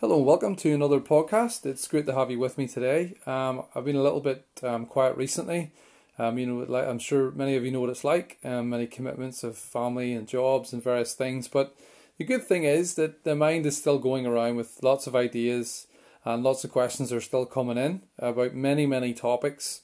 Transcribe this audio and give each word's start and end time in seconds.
Hello, 0.00 0.16
and 0.16 0.26
welcome 0.26 0.56
to 0.56 0.74
another 0.74 0.98
podcast. 0.98 1.64
It's 1.64 1.86
great 1.86 2.04
to 2.06 2.14
have 2.14 2.28
you 2.28 2.40
with 2.40 2.58
me 2.58 2.66
today. 2.66 3.14
Um, 3.26 3.62
I've 3.76 3.84
been 3.84 3.94
a 3.94 4.02
little 4.02 4.20
bit 4.20 4.44
um, 4.64 4.86
quiet 4.86 5.16
recently. 5.16 5.70
Um, 6.18 6.36
you 6.36 6.46
know, 6.46 6.74
I'm 6.74 6.98
sure 6.98 7.30
many 7.30 7.54
of 7.54 7.64
you 7.64 7.70
know 7.70 7.80
what 7.80 7.90
it's 7.90 8.02
like. 8.02 8.38
Um, 8.42 8.70
many 8.70 8.88
commitments 8.88 9.44
of 9.44 9.56
family 9.56 10.12
and 10.12 10.26
jobs 10.26 10.72
and 10.72 10.82
various 10.82 11.14
things. 11.14 11.46
But 11.46 11.76
the 12.18 12.24
good 12.24 12.42
thing 12.42 12.64
is 12.64 12.96
that 12.96 13.22
the 13.22 13.36
mind 13.36 13.66
is 13.66 13.78
still 13.78 14.00
going 14.00 14.26
around 14.26 14.56
with 14.56 14.82
lots 14.82 15.06
of 15.06 15.14
ideas 15.14 15.86
and 16.24 16.42
lots 16.42 16.64
of 16.64 16.72
questions 16.72 17.12
are 17.12 17.20
still 17.20 17.46
coming 17.46 17.78
in 17.78 18.02
about 18.18 18.52
many, 18.52 18.86
many 18.86 19.14
topics. 19.14 19.82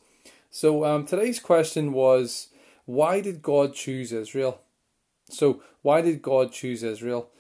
So 0.50 0.84
um, 0.84 1.06
today's 1.06 1.38
question 1.38 1.92
was, 1.92 2.48
why 2.84 3.20
did 3.20 3.42
God 3.42 3.74
choose 3.74 4.10
Israel? 4.12 4.60
So 5.28 5.62
why 5.82 6.00
did 6.00 6.20
God 6.20 6.52
choose 6.52 6.82
Israel? 6.82 7.30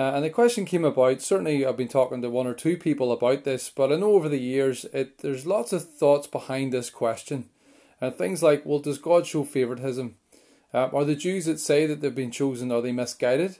Uh, 0.00 0.12
and 0.14 0.24
the 0.24 0.30
question 0.30 0.64
came 0.64 0.86
about. 0.86 1.20
Certainly, 1.20 1.66
I've 1.66 1.76
been 1.76 1.86
talking 1.86 2.22
to 2.22 2.30
one 2.30 2.46
or 2.46 2.54
two 2.54 2.78
people 2.78 3.12
about 3.12 3.44
this, 3.44 3.68
but 3.68 3.92
I 3.92 3.96
know 3.96 4.12
over 4.12 4.30
the 4.30 4.40
years 4.40 4.86
it 4.94 5.18
there's 5.18 5.44
lots 5.44 5.74
of 5.74 5.86
thoughts 5.86 6.26
behind 6.26 6.72
this 6.72 6.88
question, 6.88 7.50
and 8.00 8.14
uh, 8.14 8.16
things 8.16 8.42
like, 8.42 8.64
well, 8.64 8.78
does 8.78 8.96
God 8.96 9.26
show 9.26 9.44
favoritism? 9.44 10.14
Uh, 10.72 10.88
are 10.94 11.04
the 11.04 11.14
Jews 11.14 11.44
that 11.44 11.60
say 11.60 11.84
that 11.84 12.00
they've 12.00 12.14
been 12.14 12.30
chosen 12.30 12.72
are 12.72 12.80
they 12.80 12.92
misguided, 12.92 13.58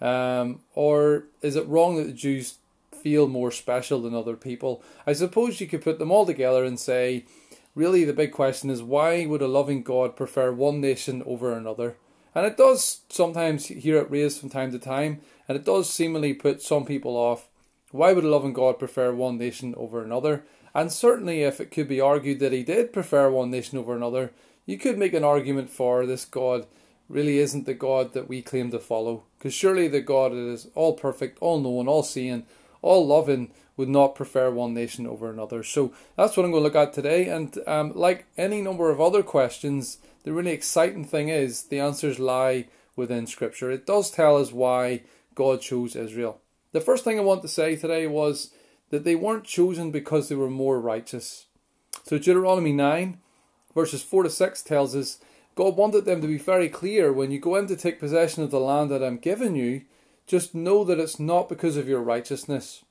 um, 0.00 0.60
or 0.74 1.24
is 1.42 1.56
it 1.56 1.68
wrong 1.68 1.96
that 1.96 2.06
the 2.06 2.14
Jews 2.14 2.56
feel 2.90 3.28
more 3.28 3.50
special 3.50 4.00
than 4.00 4.14
other 4.14 4.34
people? 4.34 4.82
I 5.06 5.12
suppose 5.12 5.60
you 5.60 5.66
could 5.66 5.82
put 5.82 5.98
them 5.98 6.10
all 6.10 6.24
together 6.24 6.64
and 6.64 6.80
say, 6.80 7.26
really, 7.74 8.04
the 8.04 8.14
big 8.14 8.32
question 8.32 8.70
is 8.70 8.82
why 8.82 9.26
would 9.26 9.42
a 9.42 9.46
loving 9.46 9.82
God 9.82 10.16
prefer 10.16 10.52
one 10.52 10.80
nation 10.80 11.22
over 11.26 11.52
another? 11.52 11.96
And 12.34 12.46
it 12.46 12.56
does 12.56 13.02
sometimes 13.10 13.66
hear 13.66 13.98
it 13.98 14.10
raised 14.10 14.40
from 14.40 14.48
time 14.48 14.72
to 14.72 14.78
time, 14.78 15.20
and 15.52 15.60
it 15.60 15.66
does 15.66 15.90
seemingly 15.90 16.32
put 16.32 16.62
some 16.62 16.86
people 16.86 17.14
off. 17.14 17.50
Why 17.90 18.14
would 18.14 18.24
a 18.24 18.28
loving 18.28 18.54
God 18.54 18.78
prefer 18.78 19.12
one 19.12 19.36
nation 19.36 19.74
over 19.76 20.02
another? 20.02 20.44
And 20.74 20.90
certainly, 20.90 21.42
if 21.42 21.60
it 21.60 21.70
could 21.70 21.88
be 21.88 22.00
argued 22.00 22.38
that 22.38 22.54
he 22.54 22.62
did 22.62 22.90
prefer 22.90 23.30
one 23.30 23.50
nation 23.50 23.76
over 23.76 23.94
another, 23.94 24.32
you 24.64 24.78
could 24.78 24.96
make 24.96 25.12
an 25.12 25.24
argument 25.24 25.68
for 25.68 26.06
this 26.06 26.24
God 26.24 26.66
really 27.06 27.36
isn't 27.36 27.66
the 27.66 27.74
God 27.74 28.14
that 28.14 28.30
we 28.30 28.40
claim 28.40 28.70
to 28.70 28.78
follow. 28.78 29.24
Because 29.36 29.52
surely 29.52 29.88
the 29.88 30.00
God 30.00 30.32
that 30.32 30.38
is 30.38 30.68
all 30.74 30.94
perfect, 30.94 31.36
all 31.42 31.60
knowing, 31.60 31.86
all 31.86 32.02
seeing, 32.02 32.46
all 32.80 33.06
loving 33.06 33.50
would 33.76 33.90
not 33.90 34.14
prefer 34.14 34.50
one 34.50 34.72
nation 34.72 35.06
over 35.06 35.30
another. 35.30 35.62
So 35.62 35.92
that's 36.16 36.34
what 36.34 36.46
I'm 36.46 36.50
going 36.50 36.62
to 36.62 36.64
look 36.64 36.88
at 36.88 36.94
today. 36.94 37.28
And 37.28 37.58
um, 37.66 37.92
like 37.94 38.24
any 38.38 38.62
number 38.62 38.88
of 38.88 39.02
other 39.02 39.22
questions, 39.22 39.98
the 40.24 40.32
really 40.32 40.52
exciting 40.52 41.04
thing 41.04 41.28
is 41.28 41.64
the 41.64 41.78
answers 41.78 42.18
lie 42.18 42.68
within 42.96 43.26
Scripture. 43.26 43.70
It 43.70 43.84
does 43.84 44.10
tell 44.10 44.38
us 44.38 44.50
why 44.50 45.02
God 45.34 45.60
chose 45.60 45.96
Israel. 45.96 46.40
The 46.72 46.80
first 46.80 47.04
thing 47.04 47.18
I 47.18 47.22
want 47.22 47.42
to 47.42 47.48
say 47.48 47.76
today 47.76 48.06
was 48.06 48.50
that 48.90 49.04
they 49.04 49.14
weren't 49.14 49.44
chosen 49.44 49.90
because 49.90 50.28
they 50.28 50.34
were 50.34 50.50
more 50.50 50.80
righteous. 50.80 51.46
So 52.04 52.18
Deuteronomy 52.18 52.72
9, 52.72 53.18
verses 53.74 54.02
4 54.02 54.24
to 54.24 54.30
6 54.30 54.62
tells 54.62 54.96
us 54.96 55.18
God 55.54 55.76
wanted 55.76 56.04
them 56.04 56.20
to 56.20 56.26
be 56.26 56.38
very 56.38 56.68
clear 56.68 57.12
when 57.12 57.30
you 57.30 57.38
go 57.38 57.56
in 57.56 57.66
to 57.66 57.76
take 57.76 58.00
possession 58.00 58.42
of 58.42 58.50
the 58.50 58.60
land 58.60 58.90
that 58.90 59.02
I'm 59.02 59.18
giving 59.18 59.54
you, 59.54 59.82
just 60.26 60.54
know 60.54 60.84
that 60.84 60.98
it's 60.98 61.20
not 61.20 61.48
because 61.48 61.76
of 61.76 61.88
your 61.88 62.00
righteousness. 62.00 62.84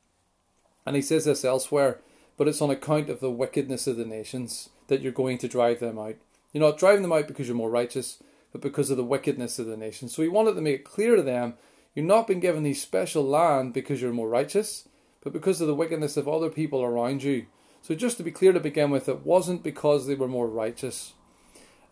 And 0.86 0.96
he 0.96 1.02
says 1.02 1.26
this 1.26 1.44
elsewhere, 1.44 2.00
but 2.38 2.48
it's 2.48 2.62
on 2.62 2.70
account 2.70 3.10
of 3.10 3.20
the 3.20 3.32
wickedness 3.32 3.88
of 3.88 3.98
the 3.98 4.06
nations 4.06 4.70
that 4.88 5.02
you're 5.02 5.12
going 5.12 5.38
to 5.40 5.48
drive 5.48 5.80
them 5.80 5.98
out. 5.98 6.16
You're 6.54 6.64
not 6.64 6.78
driving 6.78 7.02
them 7.02 7.14
out 7.14 7.28
because 7.28 7.48
you're 7.48 7.56
more 7.56 7.70
righteous, 7.70 8.22
but 8.52 8.62
because 8.62 8.90
of 8.90 8.98
the 8.98 9.04
wickedness 9.04 9.58
of 9.58 9.68
the 9.68 9.78
nations. 9.78 10.14
So 10.14 10.22
he 10.22 10.28
wanted 10.28 10.56
to 10.56 10.62
make 10.62 10.76
it 10.76 10.86
clear 10.86 11.16
to 11.16 11.22
them 11.22 11.56
you're 11.94 12.06
not 12.06 12.28
been 12.28 12.40
given 12.40 12.64
these 12.64 12.82
special 12.82 13.24
land 13.24 13.74
because 13.74 14.02
you're 14.02 14.14
more 14.14 14.30
righteous, 14.30 14.88
but 15.22 15.34
because 15.34 15.60
of 15.60 15.68
the 15.68 15.76
wickedness 15.76 16.16
of 16.18 16.28
other 16.28 16.50
people 16.50 16.82
around 16.82 17.24
you. 17.24 17.48
So 17.82 17.96
just 17.96 18.18
to 18.18 18.24
be 18.24 18.32
clear 18.32 18.54
to 18.54 18.60
begin 18.60 18.92
with, 18.92 19.10
it 19.10 19.26
wasn't 19.26 19.64
because 19.64 20.08
they 20.08 20.16
were 20.16 20.28
more 20.28 20.48
righteous. 20.48 21.14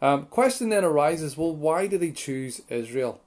Um, 0.02 0.28
question 0.28 0.69
then 0.69 0.85
arises, 0.85 1.35
well, 1.35 1.53
why 1.53 1.88
did 1.88 2.01
he 2.01 2.12
choose 2.12 2.62
Israel? 2.69 3.19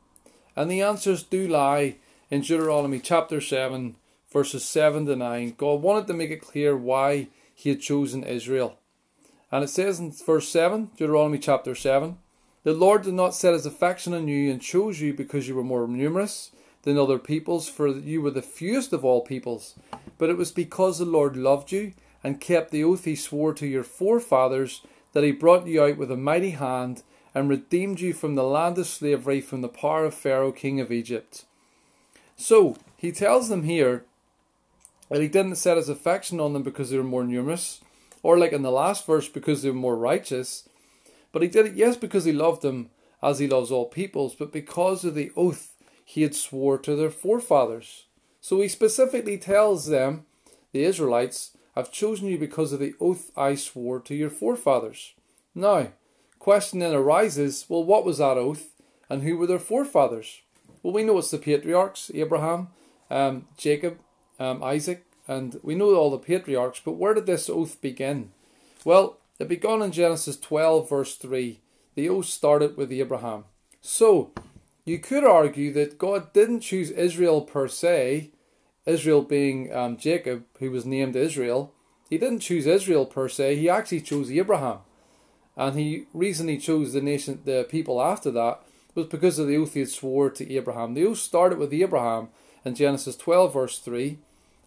And 0.57 0.71
the 0.71 0.81
answers 0.81 1.23
do 1.23 1.47
lie 1.47 1.97
in 2.31 2.41
Deuteronomy 2.41 3.01
chapter 3.01 3.41
7, 3.41 3.97
verses 4.31 4.65
7 4.65 5.05
to 5.07 5.17
9. 5.17 5.55
God 5.59 5.83
wanted 5.83 6.07
to 6.07 6.15
make 6.15 6.31
it 6.31 6.41
clear 6.41 6.77
why 6.77 7.29
he 7.55 7.69
had 7.69 7.81
chosen 7.81 8.25
Israel. 8.25 8.79
And 9.51 9.63
it 9.63 9.69
says 9.69 9.99
in 9.99 10.13
verse 10.13 10.49
7, 10.49 10.93
Deuteronomy 10.97 11.39
chapter 11.39 11.75
7, 11.75 12.17
The 12.65 12.73
Lord 12.73 13.03
did 13.03 13.15
not 13.15 13.35
set 13.35 13.53
his 13.53 13.67
affection 13.67 14.15
on 14.15 14.29
you 14.29 14.51
and 14.51 14.63
chose 14.63 15.01
you 15.01 15.13
because 15.13 15.47
you 15.47 15.55
were 15.55 15.63
more 15.63 15.87
numerous 15.87 16.53
than 16.83 16.99
other 16.99 17.19
peoples, 17.19 17.69
for 17.69 17.89
you 17.89 18.21
were 18.21 18.31
the 18.31 18.43
fewest 18.43 18.93
of 18.93 19.05
all 19.05 19.21
peoples. 19.21 19.75
But 20.19 20.31
it 20.31 20.37
was 20.37 20.53
because 20.53 20.99
the 20.99 21.05
Lord 21.05 21.37
loved 21.37 21.73
you 21.73 21.93
and 22.25 22.41
kept 22.41 22.71
the 22.71 22.85
oath 22.85 23.05
he 23.05 23.17
swore 23.17 23.55
to 23.55 23.67
your 23.67 23.85
forefathers 23.85 24.83
that 25.13 25.25
he 25.25 25.33
brought 25.33 25.67
you 25.67 25.83
out 25.83 25.97
with 25.97 26.11
a 26.11 26.17
mighty 26.17 26.51
hand 26.51 27.03
and 27.35 27.49
redeemed 27.49 28.01
you 28.01 28.13
from 28.13 28.35
the 28.35 28.45
land 28.45 28.79
of 28.79 28.87
slavery, 28.87 29.41
from 29.41 29.63
the 29.63 29.69
power 29.69 30.05
of 30.05 30.15
Pharaoh, 30.15 30.53
king 30.53 30.81
of 30.81 30.93
Egypt. 30.93 31.45
So, 32.37 32.77
he 32.97 33.13
tells 33.13 33.49
them 33.49 33.63
here 33.65 34.05
that 35.09 35.21
he 35.21 35.29
didn't 35.29 35.57
set 35.57 35.77
his 35.77 35.89
affection 35.89 36.41
on 36.41 36.53
them 36.53 36.63
because 36.63 36.91
they 36.91 36.97
were 36.97 37.05
more 37.05 37.25
numerous, 37.25 37.81
or 38.23 38.39
like 38.39 38.53
in 38.53 38.63
the 38.63 38.71
last 38.71 39.07
verse, 39.07 39.29
because 39.29 39.63
they 39.63 39.71
were 39.71 39.77
more 39.77 39.97
righteous. 39.97 40.69
But 41.33 41.43
he 41.43 41.49
did 41.49 41.67
it, 41.67 41.75
yes, 41.75 41.97
because 41.97 42.25
he 42.25 42.33
loved 42.33 42.63
them 42.63 42.91
as 43.23 43.39
he 43.39 43.47
loves 43.47 43.71
all 43.71 43.87
peoples, 43.87 44.35
but 44.35 44.53
because 44.53 45.05
of 45.05 45.15
the 45.15 45.31
oath 45.37 45.72
he 46.05 46.23
had 46.23 46.35
swore 46.35 46.79
to 46.79 46.97
their 46.97 47.11
forefathers. 47.11 48.05
So 48.41 48.61
he 48.61 48.69
specifically 48.69 49.39
tells 49.39 49.87
them, 49.87 50.27
the 50.73 50.85
Israelites, 50.85 51.57
I've 51.77 51.93
chosen 51.93 52.29
you 52.29 52.39
because 52.39 52.73
of 52.73 52.81
the 52.81 52.95
oath 53.01 53.31
I 53.37 53.55
swore 53.55 54.01
to 54.01 54.15
your 54.15 54.31
forefathers. 54.31 55.15
Now, 55.55 55.89
question 56.39 56.81
then 56.81 56.95
arises, 56.95 57.67
well, 57.69 57.85
what 57.85 58.05
was 58.05 58.19
that 58.19 58.37
oath, 58.37 58.71
and 59.09 59.23
who 59.23 59.37
were 59.37 59.47
their 59.47 59.59
forefathers? 59.59 60.43
Well, 60.83 60.93
we 60.93 61.05
know 61.05 61.19
it's 61.19 61.31
the 61.31 61.39
patriarchs, 61.39 62.11
Abraham, 62.15 62.69
um, 63.11 63.47
Jacob, 63.57 63.99
um, 64.41 64.63
Isaac, 64.63 65.05
and 65.29 65.61
we 65.63 65.75
know 65.75 65.95
all 65.95 66.11
the 66.11 66.19
patriarchs, 66.19 66.81
but 66.85 66.93
where 66.93 67.15
did 67.15 67.27
this 67.27 67.49
oath 67.49 67.81
begin? 67.81 68.33
Well, 68.85 69.19
it 69.39 69.49
began 69.49 69.83
in 69.83 69.93
Genesis 69.93 70.37
12, 70.37 70.89
verse 70.89 71.17
3. 71.17 71.61
The 71.95 72.09
oath 72.09 72.27
started 72.27 72.77
with 72.77 72.91
Abraham. 72.91 73.45
So, 73.81 74.33
you 74.85 74.99
could 74.99 75.25
argue 75.25 75.73
that 75.73 75.99
God 75.99 76.33
didn't 76.33 76.61
choose 76.61 76.91
Israel 76.91 77.43
per 77.43 77.69
se, 77.69 78.31
Israel 78.85 79.23
being 79.23 79.73
um, 79.73 79.97
Jacob, 79.97 80.45
who 80.59 80.71
was 80.71 80.85
named 80.85 81.15
Israel. 81.15 81.73
He 82.11 82.19
didn't 82.19 82.41
choose 82.41 82.67
Israel 82.67 83.07
per 83.07 83.29
se, 83.29 83.57
he 83.57 83.69
actually 83.69 84.01
chose 84.01 84.31
Abraham. 84.31 84.79
And 85.57 85.77
the 85.77 86.07
reason 86.13 86.49
he 86.49 86.59
chose 86.59 86.93
the 86.93 87.01
nation, 87.01 87.41
the 87.45 87.67
people 87.69 88.03
after 88.03 88.31
that, 88.33 88.61
was 88.95 89.07
because 89.07 89.39
of 89.39 89.47
the 89.47 89.57
oath 89.57 89.75
he 89.75 89.81
had 89.81 89.89
swore 89.89 90.31
to 90.31 90.53
Abraham. 90.55 90.95
The 90.95 91.07
oath 91.07 91.19
started 91.19 91.59
with 91.59 91.73
Abraham 91.73 92.29
in 92.65 92.75
Genesis 92.75 93.17
12, 93.17 93.53
verse 93.53 93.79
3. 93.79 94.19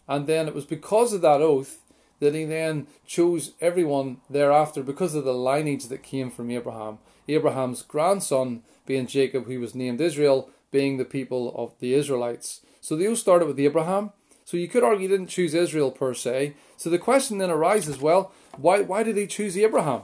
And 0.08 0.28
then 0.28 0.48
it 0.48 0.56
was 0.56 0.66
because 0.66 1.14
of 1.14 1.22
that 1.22 1.42
oath 1.42 1.80
that 2.20 2.34
he 2.34 2.46
then 2.46 2.88
chose 3.06 3.52
everyone 3.60 4.18
thereafter 4.30 4.84
because 4.84 5.16
of 5.16 5.26
the 5.26 5.34
lineage 5.34 5.88
that 5.88 6.04
came 6.04 6.32
from 6.32 6.50
Abraham. 6.50 7.00
Abraham's 7.28 7.82
grandson 7.82 8.64
being 8.86 9.08
Jacob, 9.08 9.46
who 9.46 9.60
was 9.60 9.76
named 9.76 10.02
Israel, 10.02 10.50
being 10.72 10.98
the 10.98 11.06
people 11.06 11.54
of 11.56 11.74
the 11.80 11.94
Israelites. 11.94 12.62
So 12.82 12.96
the 12.96 13.08
oath 13.08 13.18
started 13.18 13.48
with 13.48 13.60
Abraham. 13.60 14.12
So 14.44 14.58
you 14.58 14.68
could 14.68 14.84
argue 14.84 15.08
he 15.08 15.08
didn't 15.08 15.28
choose 15.28 15.54
Israel 15.56 15.90
per 15.90 16.14
se. 16.14 16.54
So 16.78 16.90
the 16.90 17.00
question 17.00 17.40
then 17.40 17.50
arises, 17.50 18.00
well, 18.00 18.32
why 18.58 18.82
why 18.82 19.04
did 19.04 19.18
he 19.18 19.26
choose 19.26 19.58
Abraham? 19.58 20.04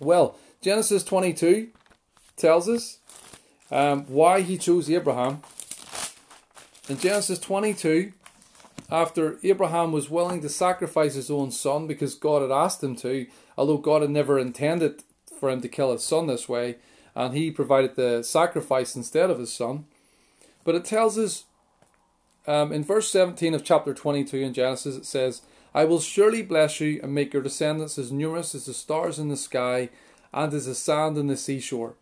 Well, 0.00 0.36
Genesis 0.60 1.04
22 1.04 1.68
tells 2.36 2.68
us 2.68 2.98
um, 3.70 4.04
why 4.06 4.40
he 4.40 4.58
chose 4.58 4.90
Abraham. 4.90 5.42
In 6.88 6.98
Genesis 6.98 7.38
22, 7.38 8.12
after 8.90 9.38
Abraham 9.42 9.92
was 9.92 10.10
willing 10.10 10.42
to 10.42 10.48
sacrifice 10.48 11.14
his 11.14 11.30
own 11.30 11.50
son 11.50 11.86
because 11.86 12.14
God 12.14 12.42
had 12.42 12.50
asked 12.50 12.82
him 12.82 12.96
to, 12.96 13.26
although 13.56 13.78
God 13.78 14.02
had 14.02 14.10
never 14.10 14.38
intended 14.38 15.02
for 15.40 15.48
him 15.48 15.60
to 15.62 15.68
kill 15.68 15.92
his 15.92 16.04
son 16.04 16.26
this 16.26 16.48
way, 16.48 16.76
and 17.14 17.34
he 17.34 17.50
provided 17.50 17.96
the 17.96 18.22
sacrifice 18.22 18.96
instead 18.96 19.30
of 19.30 19.38
his 19.38 19.52
son. 19.52 19.84
But 20.64 20.74
it 20.74 20.84
tells 20.84 21.18
us 21.18 21.44
um, 22.46 22.72
in 22.72 22.84
verse 22.84 23.10
17 23.10 23.54
of 23.54 23.64
chapter 23.64 23.94
22 23.94 24.36
in 24.38 24.54
Genesis, 24.54 24.96
it 24.96 25.06
says, 25.06 25.42
I 25.74 25.84
will 25.84 26.00
surely 26.00 26.42
bless 26.42 26.80
you 26.80 27.00
and 27.02 27.14
make 27.14 27.32
your 27.32 27.42
descendants 27.42 27.98
as 27.98 28.12
numerous 28.12 28.54
as 28.54 28.66
the 28.66 28.74
stars 28.74 29.18
in 29.18 29.28
the 29.28 29.36
sky 29.36 29.90
and 30.32 30.52
as 30.52 30.66
the 30.66 30.74
sand 30.74 31.16
on 31.16 31.28
the 31.28 31.36
seashore. 31.36 31.94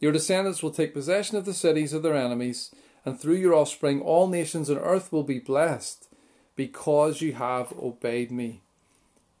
Your 0.00 0.12
descendants 0.12 0.62
will 0.62 0.70
take 0.70 0.92
possession 0.92 1.36
of 1.36 1.44
the 1.44 1.54
cities 1.54 1.92
of 1.92 2.02
their 2.02 2.16
enemies, 2.16 2.74
and 3.04 3.18
through 3.18 3.36
your 3.36 3.54
offspring 3.54 4.02
all 4.02 4.28
nations 4.28 4.68
on 4.68 4.78
earth 4.78 5.12
will 5.12 5.22
be 5.22 5.38
blessed 5.38 6.08
because 6.56 7.20
you 7.20 7.34
have 7.34 7.72
obeyed 7.78 8.30
me. 8.30 8.62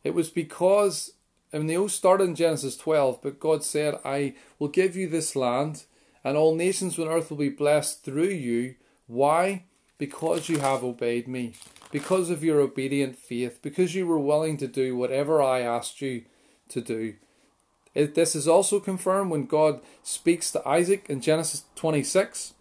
It 0.02 0.14
was 0.14 0.30
because, 0.30 1.12
and 1.54 1.70
they 1.70 1.76
all 1.76 1.88
started 1.88 2.24
in 2.24 2.34
Genesis 2.34 2.76
12, 2.76 3.22
but 3.22 3.40
God 3.40 3.64
said, 3.64 3.98
I 4.04 4.34
will 4.58 4.68
give 4.68 4.96
you 4.96 5.08
this 5.08 5.34
land, 5.34 5.84
and 6.22 6.36
all 6.36 6.54
nations 6.54 6.98
on 6.98 7.08
earth 7.08 7.30
will 7.30 7.38
be 7.38 7.48
blessed 7.48 8.04
through 8.04 8.30
you. 8.30 8.74
Why? 9.06 9.64
because 9.98 10.48
you 10.48 10.58
have 10.58 10.82
obeyed 10.82 11.28
me, 11.28 11.54
because 11.90 12.30
of 12.30 12.42
your 12.42 12.60
obedient 12.60 13.16
faith, 13.16 13.60
because 13.62 13.94
you 13.94 14.06
were 14.06 14.18
willing 14.18 14.56
to 14.58 14.66
do 14.66 14.96
whatever 14.96 15.40
I 15.40 15.60
asked 15.60 16.00
you 16.00 16.24
to 16.68 16.80
do. 16.80 17.14
It, 17.94 18.14
this 18.14 18.34
is 18.34 18.48
also 18.48 18.80
confirmed 18.80 19.30
when 19.30 19.46
God 19.46 19.80
speaks 20.02 20.50
to 20.50 20.68
Isaac 20.68 21.06
in 21.08 21.20
Genesis 21.20 21.64
26. 21.76 22.54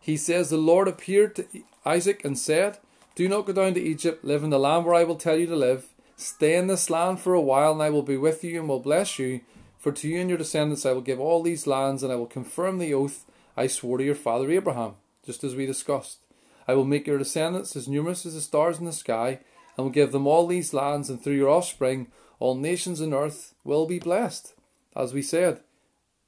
He 0.00 0.16
says, 0.16 0.50
The 0.50 0.56
Lord 0.56 0.86
appeared 0.86 1.36
to 1.36 1.46
Isaac 1.84 2.24
and 2.24 2.38
said, 2.38 2.78
Do 3.16 3.28
not 3.28 3.46
go 3.46 3.52
down 3.52 3.74
to 3.74 3.82
Egypt, 3.82 4.24
live 4.24 4.44
in 4.44 4.50
the 4.50 4.58
land 4.58 4.86
where 4.86 4.94
I 4.94 5.04
will 5.04 5.16
tell 5.16 5.36
you 5.36 5.46
to 5.46 5.56
live. 5.56 5.88
Stay 6.20 6.56
in 6.56 6.66
this 6.66 6.90
land 6.90 7.20
for 7.20 7.32
a 7.32 7.40
while, 7.40 7.70
and 7.70 7.80
I 7.80 7.90
will 7.90 8.02
be 8.02 8.16
with 8.16 8.42
you 8.42 8.58
and 8.58 8.68
will 8.68 8.80
bless 8.80 9.20
you. 9.20 9.40
For 9.78 9.92
to 9.92 10.08
you 10.08 10.20
and 10.20 10.28
your 10.28 10.36
descendants 10.36 10.84
I 10.84 10.90
will 10.92 11.00
give 11.00 11.20
all 11.20 11.44
these 11.44 11.64
lands, 11.64 12.02
and 12.02 12.12
I 12.12 12.16
will 12.16 12.26
confirm 12.26 12.78
the 12.78 12.92
oath 12.92 13.24
I 13.56 13.68
swore 13.68 13.98
to 13.98 14.04
your 14.04 14.16
father 14.16 14.50
Abraham, 14.50 14.94
just 15.24 15.44
as 15.44 15.54
we 15.54 15.64
discussed. 15.64 16.18
I 16.66 16.74
will 16.74 16.84
make 16.84 17.06
your 17.06 17.18
descendants 17.18 17.76
as 17.76 17.86
numerous 17.86 18.26
as 18.26 18.34
the 18.34 18.40
stars 18.40 18.80
in 18.80 18.84
the 18.84 18.92
sky, 18.92 19.38
and 19.76 19.84
will 19.84 19.92
give 19.92 20.10
them 20.10 20.26
all 20.26 20.48
these 20.48 20.74
lands, 20.74 21.08
and 21.08 21.22
through 21.22 21.36
your 21.36 21.50
offspring 21.50 22.08
all 22.40 22.56
nations 22.56 23.00
on 23.00 23.14
earth 23.14 23.54
will 23.62 23.86
be 23.86 24.00
blessed 24.00 24.54
as 24.96 25.14
we 25.14 25.22
said, 25.22 25.60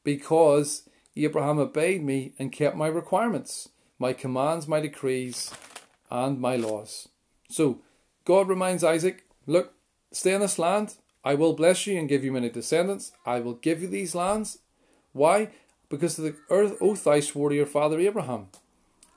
because 0.04 0.88
Abraham 1.16 1.58
obeyed 1.58 2.04
me 2.04 2.32
and 2.38 2.52
kept 2.52 2.76
my 2.76 2.86
requirements, 2.86 3.70
my 3.98 4.12
commands, 4.12 4.68
my 4.68 4.80
decrees, 4.80 5.50
and 6.10 6.40
my 6.40 6.54
laws. 6.54 7.08
So 7.48 7.80
God 8.24 8.48
reminds 8.48 8.84
Isaac, 8.84 9.24
Look, 9.46 9.72
stay 10.12 10.34
in 10.34 10.40
this 10.40 10.58
land. 10.58 10.94
I 11.24 11.34
will 11.34 11.52
bless 11.52 11.86
you 11.86 11.98
and 11.98 12.08
give 12.08 12.24
you 12.24 12.32
many 12.32 12.48
descendants. 12.48 13.12
I 13.26 13.40
will 13.40 13.54
give 13.54 13.82
you 13.82 13.88
these 13.88 14.14
lands. 14.14 14.58
Why? 15.12 15.50
Because 15.88 16.18
of 16.18 16.24
the 16.24 16.36
earth 16.48 16.76
oath 16.80 17.06
I 17.06 17.20
swore 17.20 17.50
to 17.50 17.54
your 17.54 17.66
father 17.66 17.98
Abraham. 18.00 18.48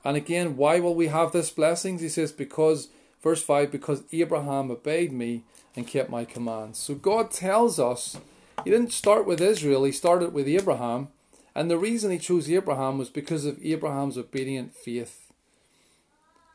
And 0.04 0.16
again, 0.16 0.56
why 0.56 0.80
will 0.80 0.94
we 0.94 1.06
have 1.06 1.32
this 1.32 1.50
blessings? 1.50 2.02
He 2.02 2.08
says, 2.10 2.30
Because, 2.30 2.88
verse 3.22 3.42
5, 3.42 3.70
because 3.70 4.02
Abraham 4.12 4.70
obeyed 4.70 5.12
me 5.12 5.44
and 5.74 5.86
kept 5.86 6.10
my 6.10 6.24
commands. 6.24 6.78
So 6.78 6.94
God 6.94 7.30
tells 7.30 7.80
us 7.80 8.18
he 8.64 8.70
didn't 8.70 8.92
start 8.92 9.26
with 9.26 9.40
Israel, 9.40 9.84
he 9.84 9.92
started 9.92 10.32
with 10.32 10.46
Abraham. 10.46 11.08
And 11.54 11.70
the 11.70 11.78
reason 11.78 12.10
he 12.10 12.18
chose 12.18 12.50
Abraham 12.50 12.98
was 12.98 13.10
because 13.10 13.44
of 13.44 13.64
Abraham's 13.64 14.18
obedient 14.18 14.74
faith. 14.74 15.32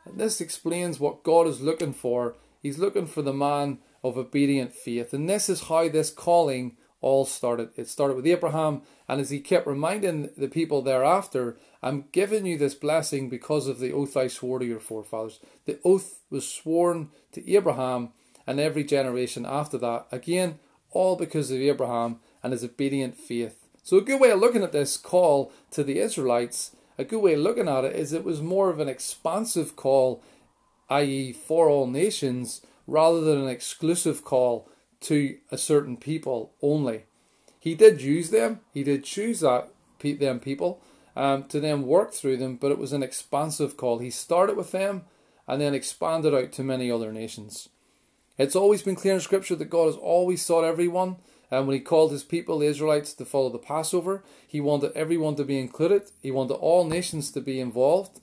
And 0.06 0.20
this 0.20 0.42
explains 0.42 1.00
what 1.00 1.24
God 1.24 1.48
is 1.48 1.62
looking 1.62 1.94
for. 1.94 2.36
He's 2.62 2.80
looking 2.80 3.08
for 3.08 3.22
the 3.22 3.34
man 3.34 3.80
of 4.04 4.18
obedient 4.18 4.74
faith. 4.74 5.14
And 5.14 5.30
this 5.30 5.50
is 5.50 5.64
how 5.64 5.90
this 5.90 6.10
calling 6.10 6.78
all 7.02 7.26
started. 7.26 7.70
It 7.76 7.88
started 7.88 8.16
with 8.16 8.28
Abraham, 8.28 8.82
and 9.08 9.22
as 9.22 9.30
he 9.30 9.40
kept 9.40 9.68
reminding 9.68 10.32
the 10.38 10.50
people 10.50 10.82
thereafter, 10.82 11.58
I'm 11.82 12.06
giving 12.12 12.46
you 12.46 12.58
this 12.58 12.76
blessing 12.76 13.30
because 13.30 13.68
of 13.68 13.80
the 13.80 13.94
oath 13.94 14.18
I 14.18 14.28
swore 14.28 14.60
to 14.60 14.66
your 14.66 14.80
forefathers. 14.80 15.40
The 15.66 15.80
oath 15.86 16.20
was 16.30 16.48
sworn 16.48 17.10
to 17.32 17.52
Abraham 17.54 18.10
and 18.46 18.60
every 18.60 18.84
generation 18.84 19.46
after 19.46 19.78
that. 19.78 20.08
Again, 20.12 20.60
all 20.92 21.16
because 21.16 21.52
of 21.52 21.60
Abraham 21.60 22.20
and 22.44 22.52
his 22.52 22.64
obedient 22.64 23.16
faith. 23.16 23.66
So, 23.84 23.98
a 23.98 24.02
good 24.02 24.20
way 24.20 24.32
of 24.32 24.40
looking 24.40 24.64
at 24.64 24.72
this 24.72 24.98
call 24.98 25.52
to 25.72 25.84
the 25.84 26.00
Israelites, 26.00 26.76
a 26.98 27.06
good 27.06 27.20
way 27.20 27.34
of 27.34 27.40
looking 27.40 27.70
at 27.70 27.86
it 27.86 27.96
is 27.96 28.12
it 28.12 28.26
was 28.26 28.42
more 28.42 28.70
of 28.70 28.80
an 28.80 28.90
expansive 28.90 29.76
call, 29.76 30.22
i.e., 30.90 31.32
for 31.32 31.70
all 31.70 31.88
nations, 31.88 32.62
rather 32.90 33.22
than 33.22 33.40
an 33.40 33.50
exclusive 33.50 34.24
call 34.24 34.70
to 35.02 35.38
a 35.52 35.58
certain 35.58 35.98
people 35.98 36.54
only. 36.62 37.06
He 37.60 37.76
did 37.76 38.02
use 38.02 38.30
them, 38.30 38.62
he 38.74 38.84
did 38.84 39.04
choose 39.04 39.42
that 39.42 39.70
them 40.02 40.40
people 40.40 40.82
um, 41.16 41.44
to 41.46 41.60
then 41.60 41.84
work 41.84 42.14
through 42.14 42.38
them, 42.38 42.56
but 42.56 42.72
it 42.72 42.78
was 42.78 42.94
an 42.94 43.04
expansive 43.04 43.76
call. 43.76 44.00
He 44.00 44.10
started 44.10 44.56
with 44.56 44.72
them 44.72 45.04
and 45.48 45.60
then 45.60 45.74
expanded 45.74 46.34
out 46.34 46.52
to 46.54 46.64
many 46.64 46.90
other 46.90 47.12
nations. 47.12 47.70
It's 48.38 48.56
always 48.56 48.82
been 48.82 48.96
clear 48.96 49.16
in 49.16 49.20
Scripture 49.20 49.56
that 49.58 49.70
God 49.70 49.88
has 49.88 49.96
always 49.96 50.42
sought 50.42 50.64
everyone. 50.64 51.18
And 51.52 51.68
when 51.68 51.76
He 51.76 51.82
called 51.82 52.12
His 52.12 52.24
people, 52.24 52.60
the 52.60 52.68
Israelites, 52.68 53.14
to 53.16 53.26
follow 53.26 53.50
the 53.50 53.58
Passover, 53.58 54.24
He 54.48 54.62
wanted 54.62 54.94
everyone 54.94 55.36
to 55.36 55.44
be 55.44 55.60
included. 55.60 56.04
He 56.22 56.32
wanted 56.32 56.54
all 56.54 56.86
nations 56.86 57.32
to 57.32 57.42
be 57.42 57.60
involved, 57.60 58.22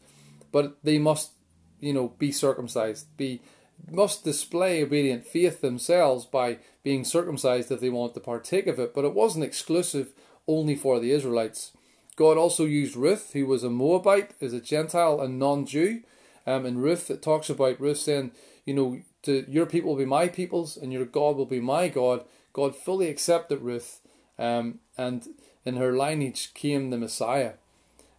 but 0.53 0.79
they 0.83 0.99
must, 0.99 1.33
you 1.81 1.93
know, 1.93 2.15
be 2.19 2.33
circumcised, 2.33 3.15
be 3.19 3.43
must 3.91 4.25
display 4.25 4.83
obedient 4.83 5.27
faith 5.27 5.61
themselves 5.61 6.25
by 6.25 6.59
being 6.83 7.05
circumcised 7.05 7.71
if 7.71 7.81
they 7.81 7.91
want 7.91 8.15
to 8.15 8.21
partake 8.21 8.67
of 8.67 8.79
it. 8.79 8.95
But 8.95 9.05
it 9.05 9.15
wasn't 9.15 9.45
exclusive 9.45 10.13
only 10.47 10.75
for 10.75 11.01
the 11.01 11.13
Israelites. 11.13 11.73
God 12.17 12.39
also 12.39 12.65
used 12.65 12.97
Ruth, 12.97 13.33
who 13.33 13.47
was 13.47 13.63
a 13.63 13.71
Moabite, 13.71 14.33
as 14.41 14.53
a 14.53 14.61
Gentile 14.61 15.21
and 15.21 15.39
non-Jew. 15.39 16.03
Um, 16.47 16.65
in 16.65 16.79
Ruth, 16.79 17.11
it 17.11 17.23
talks 17.23 17.51
about 17.51 17.81
Ruth 17.81 17.99
saying, 17.99 18.33
you 18.65 18.75
know, 18.75 19.01
to 19.23 19.45
your 19.49 19.67
people 19.67 19.91
will 19.91 19.99
be 19.99 20.07
my 20.07 20.29
peoples 20.29 20.77
and 20.77 20.93
your 20.93 21.05
God 21.05 21.37
will 21.37 21.47
be 21.47 21.61
my 21.61 21.89
God. 21.89 22.25
God 22.53 22.75
fully 22.75 23.09
accepted 23.09 23.61
Ruth, 23.61 24.01
um, 24.39 24.79
and 24.97 25.29
in 25.65 25.77
her 25.77 25.95
lineage 25.95 26.55
came 26.55 26.89
the 26.89 26.97
Messiah. 26.97 27.55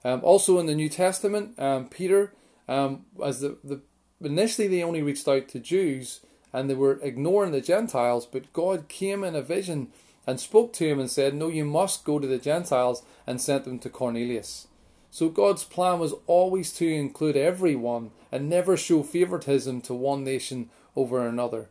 Um, 0.04 0.22
also 0.24 0.60
in 0.60 0.68
the 0.68 0.76
New 0.76 0.90
Testament, 0.90 1.58
um, 1.60 1.88
Peter, 1.88 2.34
um, 2.68 3.06
as 3.24 3.40
the, 3.40 3.58
the 3.64 3.82
initially 4.22 4.68
they 4.68 4.84
only 4.84 5.02
reached 5.02 5.28
out 5.28 5.48
to 5.50 5.60
Jews 5.60 6.22
and 6.54 6.70
they 6.70 6.76
were 6.76 7.00
ignoring 7.02 7.52
the 7.52 7.62
Gentiles, 7.62 8.26
but 8.26 8.52
God 8.54 8.88
came 8.88 9.24
in 9.24 9.36
a 9.36 9.42
vision 9.42 9.90
and 10.26 10.40
spoke 10.40 10.74
to 10.74 10.88
him 10.88 11.00
and 11.00 11.10
said, 11.10 11.34
No, 11.34 11.48
you 11.48 11.66
must 11.66 12.04
go 12.04 12.20
to 12.20 12.28
the 12.28 12.38
Gentiles 12.38 13.04
and 13.26 13.42
sent 13.42 13.64
them 13.64 13.80
to 13.80 13.90
Cornelius. 13.90 14.68
So 15.10 15.30
God's 15.30 15.64
plan 15.64 16.00
was 16.00 16.14
always 16.28 16.74
to 16.74 16.88
include 16.88 17.38
everyone 17.38 18.12
and 18.32 18.50
never 18.50 18.76
show 18.76 19.04
favoritism 19.04 19.82
to 19.82 19.94
one 19.94 20.24
nation 20.24 20.70
over 20.96 21.26
another. 21.26 21.70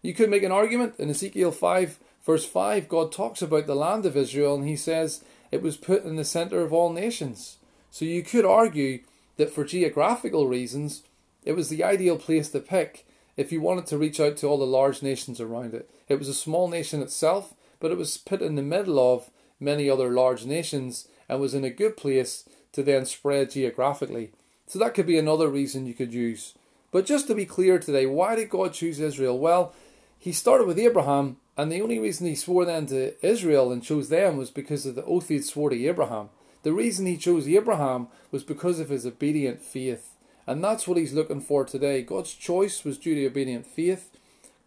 You 0.00 0.14
could 0.14 0.30
make 0.30 0.44
an 0.44 0.52
argument 0.52 0.94
in 0.98 1.10
Ezekiel 1.10 1.50
5, 1.50 1.98
verse 2.24 2.46
5, 2.46 2.88
God 2.88 3.10
talks 3.10 3.42
about 3.42 3.66
the 3.66 3.74
land 3.74 4.06
of 4.06 4.16
Israel 4.16 4.54
and 4.54 4.68
he 4.68 4.76
says 4.76 5.24
it 5.50 5.62
was 5.62 5.76
put 5.76 6.04
in 6.04 6.16
the 6.16 6.24
center 6.24 6.60
of 6.62 6.72
all 6.72 6.92
nations. 6.92 7.56
So 7.90 8.04
you 8.04 8.22
could 8.22 8.44
argue 8.44 9.00
that 9.38 9.50
for 9.50 9.64
geographical 9.64 10.46
reasons, 10.46 11.02
it 11.48 11.56
was 11.56 11.70
the 11.70 11.82
ideal 11.82 12.18
place 12.18 12.50
to 12.50 12.60
pick 12.60 13.06
if 13.38 13.50
you 13.50 13.62
wanted 13.62 13.86
to 13.86 13.96
reach 13.96 14.20
out 14.20 14.36
to 14.36 14.46
all 14.46 14.58
the 14.58 14.66
large 14.66 15.02
nations 15.02 15.40
around 15.40 15.72
it. 15.72 15.88
It 16.06 16.18
was 16.18 16.28
a 16.28 16.34
small 16.34 16.68
nation 16.68 17.00
itself, 17.00 17.54
but 17.80 17.90
it 17.90 17.96
was 17.96 18.18
put 18.18 18.42
in 18.42 18.54
the 18.54 18.60
middle 18.60 18.98
of 18.98 19.30
many 19.58 19.88
other 19.88 20.10
large 20.10 20.44
nations 20.44 21.08
and 21.26 21.40
was 21.40 21.54
in 21.54 21.64
a 21.64 21.70
good 21.70 21.96
place 21.96 22.46
to 22.72 22.82
then 22.82 23.06
spread 23.06 23.52
geographically. 23.52 24.30
So 24.66 24.78
that 24.78 24.92
could 24.92 25.06
be 25.06 25.16
another 25.16 25.48
reason 25.48 25.86
you 25.86 25.94
could 25.94 26.12
use. 26.12 26.52
But 26.90 27.06
just 27.06 27.26
to 27.28 27.34
be 27.34 27.46
clear 27.46 27.78
today, 27.78 28.04
why 28.04 28.36
did 28.36 28.50
God 28.50 28.74
choose 28.74 29.00
Israel? 29.00 29.38
Well, 29.38 29.72
he 30.18 30.32
started 30.32 30.66
with 30.66 30.78
Abraham, 30.78 31.38
and 31.56 31.72
the 31.72 31.80
only 31.80 31.98
reason 31.98 32.26
he 32.26 32.34
swore 32.34 32.66
then 32.66 32.84
to 32.88 33.14
Israel 33.26 33.72
and 33.72 33.82
chose 33.82 34.10
them 34.10 34.36
was 34.36 34.50
because 34.50 34.84
of 34.84 34.96
the 34.96 35.04
oath 35.06 35.28
he 35.28 35.40
swore 35.40 35.70
to 35.70 35.86
Abraham. 35.86 36.28
The 36.62 36.74
reason 36.74 37.06
he 37.06 37.16
chose 37.16 37.48
Abraham 37.48 38.08
was 38.30 38.44
because 38.44 38.80
of 38.80 38.90
his 38.90 39.06
obedient 39.06 39.62
faith. 39.62 40.10
And 40.48 40.64
that's 40.64 40.88
what 40.88 40.98
he's 40.98 41.12
looking 41.12 41.40
for 41.40 41.64
today. 41.64 42.02
God's 42.02 42.34
choice 42.34 42.84
was 42.84 42.98
due 42.98 43.14
to 43.14 43.26
obedient 43.26 43.66
faith. 43.66 44.10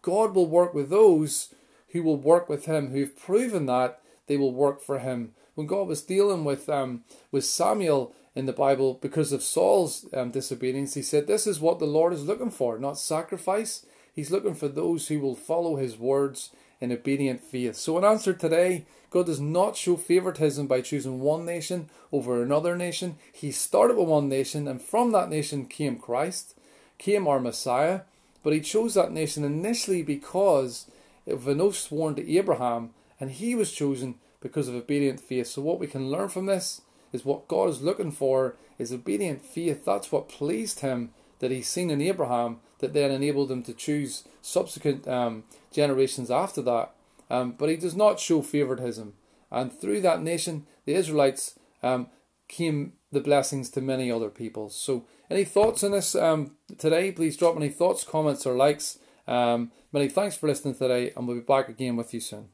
God 0.00 0.34
will 0.34 0.46
work 0.46 0.74
with 0.74 0.90
those 0.90 1.54
who 1.88 2.02
will 2.02 2.16
work 2.16 2.48
with 2.48 2.66
him, 2.66 2.90
who've 2.90 3.16
proven 3.16 3.66
that 3.66 4.00
they 4.26 4.36
will 4.36 4.52
work 4.52 4.80
for 4.80 5.00
him. 5.00 5.32
When 5.54 5.66
God 5.66 5.88
was 5.88 6.02
dealing 6.02 6.44
with 6.44 6.68
um, 6.68 7.02
with 7.30 7.44
Samuel, 7.44 8.14
in 8.34 8.46
the 8.46 8.52
Bible 8.52 8.94
because 8.94 9.32
of 9.32 9.42
Saul's 9.42 10.06
um, 10.14 10.30
disobedience. 10.30 10.94
He 10.94 11.02
said, 11.02 11.26
This 11.26 11.46
is 11.46 11.60
what 11.60 11.78
the 11.78 11.86
Lord 11.86 12.12
is 12.12 12.24
looking 12.24 12.50
for, 12.50 12.78
not 12.78 12.98
sacrifice. 12.98 13.84
He's 14.14 14.30
looking 14.30 14.54
for 14.54 14.68
those 14.68 15.08
who 15.08 15.20
will 15.20 15.34
follow 15.34 15.76
his 15.76 15.96
words 15.96 16.50
in 16.82 16.90
obedient 16.90 17.40
faith. 17.40 17.76
So, 17.76 17.96
in 17.96 18.04
answer 18.04 18.32
today, 18.32 18.84
God 19.08 19.26
does 19.26 19.40
not 19.40 19.76
show 19.76 19.96
favoritism 19.96 20.66
by 20.66 20.80
choosing 20.80 21.20
one 21.20 21.46
nation 21.46 21.88
over 22.10 22.42
another 22.42 22.76
nation. 22.76 23.16
He 23.32 23.52
started 23.52 23.96
with 23.96 24.08
one 24.08 24.28
nation, 24.28 24.66
and 24.66 24.82
from 24.82 25.12
that 25.12 25.30
nation 25.30 25.66
came 25.66 25.96
Christ, 25.96 26.58
came 26.98 27.28
our 27.28 27.38
Messiah. 27.38 28.00
But 28.42 28.52
he 28.52 28.60
chose 28.60 28.94
that 28.94 29.12
nation 29.12 29.44
initially 29.44 30.02
because 30.02 30.90
of 31.28 31.46
an 31.46 31.60
oath 31.60 31.76
sworn 31.76 32.16
to 32.16 32.36
Abraham, 32.36 32.90
and 33.20 33.30
he 33.30 33.54
was 33.54 33.70
chosen 33.70 34.16
because 34.40 34.66
of 34.66 34.74
obedient 34.74 35.20
faith. 35.20 35.46
So, 35.46 35.62
what 35.62 35.78
we 35.78 35.86
can 35.86 36.10
learn 36.10 36.30
from 36.30 36.46
this 36.46 36.82
is 37.12 37.24
what 37.24 37.46
God 37.46 37.68
is 37.68 37.80
looking 37.80 38.10
for 38.10 38.56
is 38.76 38.92
obedient 38.92 39.40
faith. 39.40 39.84
That's 39.84 40.10
what 40.10 40.28
pleased 40.28 40.80
him 40.80 41.10
that 41.38 41.52
he's 41.52 41.68
seen 41.68 41.90
in 41.90 42.00
Abraham 42.00 42.58
that 42.82 42.92
then 42.92 43.12
enabled 43.12 43.50
him 43.50 43.62
to 43.62 43.72
choose 43.72 44.24
subsequent 44.42 45.08
um, 45.08 45.44
generations 45.72 46.30
after 46.30 46.60
that. 46.62 46.90
Um, 47.30 47.52
but 47.52 47.70
he 47.70 47.76
does 47.76 47.96
not 47.96 48.20
show 48.20 48.42
favoritism. 48.42 49.14
And 49.50 49.72
through 49.72 50.02
that 50.02 50.20
nation, 50.20 50.66
the 50.84 50.94
Israelites 50.94 51.58
um, 51.82 52.08
came 52.48 52.94
the 53.12 53.20
blessings 53.20 53.70
to 53.70 53.80
many 53.80 54.10
other 54.10 54.28
peoples. 54.28 54.74
So, 54.74 55.06
any 55.30 55.44
thoughts 55.44 55.82
on 55.82 55.92
this 55.92 56.14
um, 56.14 56.56
today? 56.76 57.12
Please 57.12 57.36
drop 57.36 57.56
any 57.56 57.70
thoughts, 57.70 58.04
comments, 58.04 58.44
or 58.44 58.54
likes. 58.54 58.98
Um, 59.26 59.70
many 59.92 60.08
thanks 60.08 60.36
for 60.36 60.48
listening 60.48 60.74
today, 60.74 61.12
and 61.16 61.26
we'll 61.26 61.38
be 61.38 61.42
back 61.42 61.68
again 61.68 61.96
with 61.96 62.12
you 62.12 62.20
soon. 62.20 62.48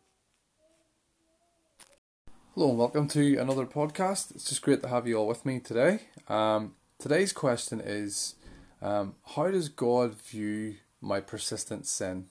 Hello 2.54 2.70
and 2.70 2.78
welcome 2.78 3.08
to 3.08 3.36
another 3.36 3.66
podcast. 3.66 4.32
It's 4.32 4.48
just 4.48 4.62
great 4.62 4.82
to 4.82 4.88
have 4.88 5.08
you 5.08 5.16
all 5.16 5.26
with 5.26 5.46
me 5.46 5.60
today. 5.60 6.00
Um, 6.28 6.74
today's 6.98 7.32
question 7.32 7.80
is 7.80 8.34
Um, 8.80 9.14
how 9.34 9.50
does 9.50 9.68
God 9.68 10.14
view 10.14 10.76
my 11.00 11.20
persistent 11.20 11.86
sin? 11.86 12.26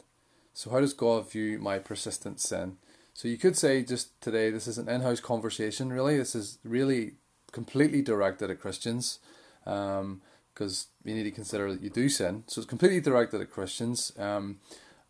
So, 0.54 0.70
how 0.72 0.80
does 0.80 0.94
God 0.94 1.30
view 1.30 1.60
my 1.60 1.80
persistent 1.80 2.40
sin? 2.40 2.78
So, 3.14 3.28
you 3.28 3.38
could 3.38 3.58
say 3.58 3.84
just 3.84 4.20
today, 4.22 4.50
this 4.50 4.68
is 4.68 4.78
an 4.78 4.90
in 4.90 5.02
house 5.02 5.20
conversation, 5.20 5.92
really. 5.92 6.18
This 6.18 6.36
is 6.36 6.60
really 6.64 7.14
completely 7.52 8.02
directed 8.02 8.50
at 8.50 8.60
Christians 8.60 9.20
because 9.64 10.00
um, 10.00 10.22
you 11.04 11.16
need 11.16 11.24
to 11.24 11.32
consider 11.32 11.72
that 11.72 11.82
you 11.82 11.90
do 11.90 12.10
sin. 12.10 12.44
So, 12.48 12.62
it's 12.62 12.70
completely 12.70 13.02
directed 13.02 13.42
at 13.42 13.52
Christians. 13.52 14.14
Um, 14.18 14.60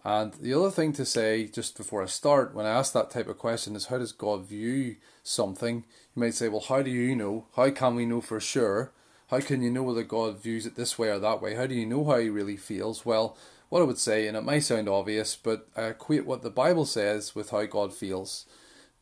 and 0.04 0.34
the 0.36 0.54
other 0.54 0.72
thing 0.72 0.94
to 0.94 1.06
say, 1.06 1.48
just 1.48 1.76
before 1.76 2.02
I 2.02 2.06
start, 2.06 2.56
when 2.56 2.66
I 2.66 2.70
ask 2.70 2.94
that 2.94 3.12
type 3.12 3.28
of 3.28 3.38
question, 3.38 3.76
is 3.76 3.88
how 3.88 3.98
does 3.98 4.12
God 4.12 4.48
view 4.48 4.96
something? 5.24 5.84
You 6.16 6.20
might 6.20 6.34
say, 6.34 6.48
well, 6.48 6.62
how 6.62 6.82
do 6.82 6.90
you 6.90 7.16
know? 7.16 7.48
How 7.56 7.70
can 7.72 7.96
we 7.96 8.06
know 8.06 8.22
for 8.22 8.40
sure? 8.40 8.92
How 9.28 9.42
can 9.42 9.62
you 9.62 9.70
know 9.70 9.84
whether 9.84 10.04
God 10.04 10.42
views 10.42 10.66
it 10.66 10.76
this 10.76 10.98
way 10.98 11.10
or 11.10 11.20
that 11.20 11.42
way? 11.42 11.56
How 11.56 11.68
do 11.68 11.76
you 11.76 11.86
know 11.86 12.06
how 12.06 12.18
he 12.18 12.30
really 12.30 12.56
feels? 12.56 13.06
Well, 13.06 13.38
what 13.70 13.82
I 13.82 13.86
would 13.86 13.98
say, 13.98 14.28
and 14.28 14.38
it 14.38 14.44
might 14.44 14.60
sound 14.60 14.88
obvious, 14.88 15.36
but 15.36 15.68
I 15.76 15.88
equate 15.88 16.26
what 16.26 16.42
the 16.42 16.50
Bible 16.50 16.86
says 16.86 17.36
with 17.36 17.50
how 17.50 17.66
God 17.66 17.94
feels. 17.94 18.46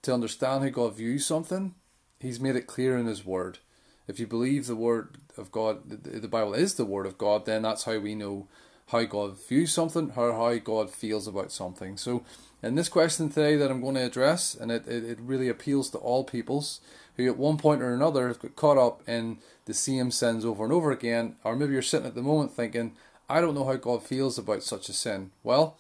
To 0.01 0.13
understand 0.13 0.63
how 0.63 0.69
God 0.69 0.95
views 0.95 1.25
something, 1.25 1.75
He's 2.19 2.39
made 2.39 2.55
it 2.55 2.67
clear 2.67 2.97
in 2.97 3.05
His 3.05 3.25
Word. 3.25 3.59
If 4.07 4.19
you 4.19 4.27
believe 4.27 4.65
the 4.65 4.75
Word 4.75 5.17
of 5.37 5.51
God, 5.51 6.03
the 6.03 6.27
Bible 6.27 6.53
is 6.53 6.75
the 6.75 6.85
Word 6.85 7.05
of 7.05 7.17
God, 7.17 7.45
then 7.45 7.61
that's 7.61 7.83
how 7.83 7.99
we 7.99 8.15
know 8.15 8.47
how 8.87 9.03
God 9.03 9.37
views 9.47 9.73
something 9.73 10.11
or 10.15 10.31
how 10.33 10.55
God 10.57 10.89
feels 10.91 11.27
about 11.27 11.51
something. 11.51 11.97
So, 11.97 12.23
in 12.61 12.75
this 12.75 12.89
question 12.89 13.29
today 13.29 13.55
that 13.57 13.69
I'm 13.69 13.81
going 13.81 13.95
to 13.95 14.05
address, 14.05 14.55
and 14.55 14.71
it, 14.71 14.87
it, 14.87 15.03
it 15.03 15.19
really 15.19 15.49
appeals 15.49 15.89
to 15.91 15.97
all 15.99 16.23
peoples 16.23 16.81
who 17.17 17.25
at 17.27 17.37
one 17.37 17.57
point 17.57 17.81
or 17.81 17.93
another 17.93 18.27
have 18.27 18.39
got 18.39 18.55
caught 18.55 18.77
up 18.77 19.01
in 19.07 19.37
the 19.65 19.73
same 19.73 20.11
sins 20.11 20.45
over 20.45 20.63
and 20.63 20.73
over 20.73 20.91
again, 20.91 21.35
or 21.43 21.55
maybe 21.55 21.73
you're 21.73 21.81
sitting 21.81 22.07
at 22.07 22.15
the 22.15 22.21
moment 22.21 22.51
thinking, 22.51 22.93
I 23.29 23.41
don't 23.41 23.55
know 23.55 23.65
how 23.65 23.75
God 23.75 24.03
feels 24.03 24.37
about 24.37 24.63
such 24.63 24.89
a 24.89 24.93
sin. 24.93 25.31
Well, 25.43 25.77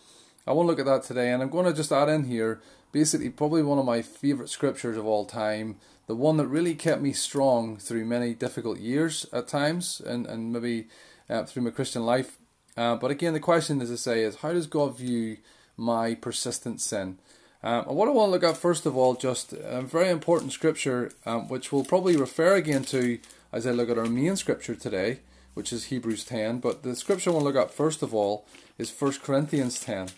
I 0.47 0.53
want 0.53 0.67
to 0.67 0.69
look 0.71 0.79
at 0.79 0.85
that 0.85 1.03
today, 1.03 1.31
and 1.31 1.41
I'm 1.41 1.49
going 1.49 1.65
to 1.65 1.73
just 1.73 1.91
add 1.91 2.09
in 2.09 2.25
here 2.25 2.61
basically 2.91 3.29
probably 3.29 3.61
one 3.61 3.77
of 3.77 3.85
my 3.85 4.01
favourite 4.01 4.49
scriptures 4.49 4.97
of 4.97 5.05
all 5.05 5.25
time, 5.25 5.75
the 6.07 6.15
one 6.15 6.37
that 6.37 6.47
really 6.47 6.75
kept 6.75 7.01
me 7.01 7.11
strong 7.11 7.77
through 7.77 8.05
many 8.05 8.33
difficult 8.33 8.79
years 8.79 9.25
at 9.33 9.47
times, 9.47 10.01
and, 10.05 10.25
and 10.25 10.53
maybe 10.53 10.87
uh, 11.29 11.43
through 11.43 11.63
my 11.63 11.71
Christian 11.71 12.05
life. 12.05 12.37
Uh, 12.77 12.95
but 12.95 13.11
again, 13.11 13.33
the 13.33 13.39
question, 13.39 13.81
as 13.81 13.91
I 13.91 13.95
say, 13.95 14.23
is 14.23 14.37
how 14.37 14.53
does 14.53 14.67
God 14.67 14.97
view 14.97 15.37
my 15.77 16.15
persistent 16.15 16.81
sin? 16.81 17.17
Um, 17.65 17.87
and 17.87 17.97
what 17.97 18.07
I 18.07 18.11
want 18.11 18.27
to 18.27 18.31
look 18.31 18.43
at 18.43 18.57
first 18.57 18.85
of 18.85 18.95
all, 18.95 19.15
just 19.15 19.51
a 19.51 19.81
very 19.81 20.09
important 20.09 20.51
scripture, 20.51 21.11
um, 21.25 21.47
which 21.47 21.71
we'll 21.71 21.83
probably 21.83 22.15
refer 22.15 22.53
again 22.53 22.83
to 22.83 23.17
as 23.51 23.65
I 23.65 23.71
look 23.71 23.89
at 23.89 23.97
our 23.97 24.05
main 24.05 24.35
scripture 24.35 24.75
today, 24.75 25.21
which 25.55 25.73
is 25.73 25.85
Hebrews 25.85 26.25
10. 26.25 26.59
But 26.59 26.83
the 26.83 26.95
scripture 26.95 27.31
I 27.31 27.33
want 27.33 27.41
to 27.41 27.47
look 27.47 27.55
at 27.55 27.73
first 27.73 28.03
of 28.03 28.13
all 28.13 28.45
is 28.77 28.91
1 28.91 29.13
Corinthians 29.23 29.79
10. 29.79 30.09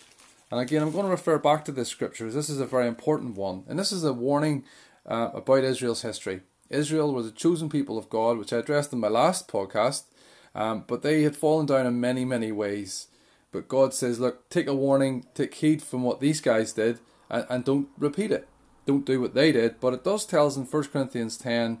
And 0.50 0.60
again, 0.60 0.82
I'm 0.82 0.92
going 0.92 1.06
to 1.06 1.10
refer 1.10 1.38
back 1.38 1.64
to 1.64 1.72
this 1.72 1.88
scripture. 1.88 2.30
This 2.30 2.50
is 2.50 2.60
a 2.60 2.66
very 2.66 2.86
important 2.86 3.34
one. 3.34 3.64
And 3.66 3.78
this 3.78 3.92
is 3.92 4.04
a 4.04 4.12
warning 4.12 4.64
uh, 5.06 5.30
about 5.32 5.64
Israel's 5.64 6.02
history. 6.02 6.42
Israel 6.68 7.14
was 7.14 7.26
a 7.26 7.32
chosen 7.32 7.70
people 7.70 7.96
of 7.96 8.10
God, 8.10 8.36
which 8.36 8.52
I 8.52 8.58
addressed 8.58 8.92
in 8.92 9.00
my 9.00 9.08
last 9.08 9.48
podcast. 9.48 10.02
Um, 10.54 10.84
but 10.86 11.00
they 11.00 11.22
had 11.22 11.34
fallen 11.34 11.64
down 11.64 11.86
in 11.86 11.98
many, 11.98 12.26
many 12.26 12.52
ways. 12.52 13.06
But 13.52 13.68
God 13.68 13.94
says, 13.94 14.20
look, 14.20 14.50
take 14.50 14.66
a 14.66 14.74
warning, 14.74 15.24
take 15.32 15.54
heed 15.54 15.82
from 15.82 16.02
what 16.02 16.20
these 16.20 16.42
guys 16.42 16.74
did, 16.74 16.98
and, 17.30 17.46
and 17.48 17.64
don't 17.64 17.88
repeat 17.98 18.30
it. 18.30 18.48
Don't 18.86 19.04
do 19.04 19.20
what 19.20 19.34
they 19.34 19.52
did. 19.52 19.80
But 19.80 19.94
it 19.94 20.04
does 20.04 20.24
tell 20.26 20.46
us 20.46 20.56
in 20.56 20.64
1 20.64 20.84
Corinthians 20.84 21.36
10 21.36 21.78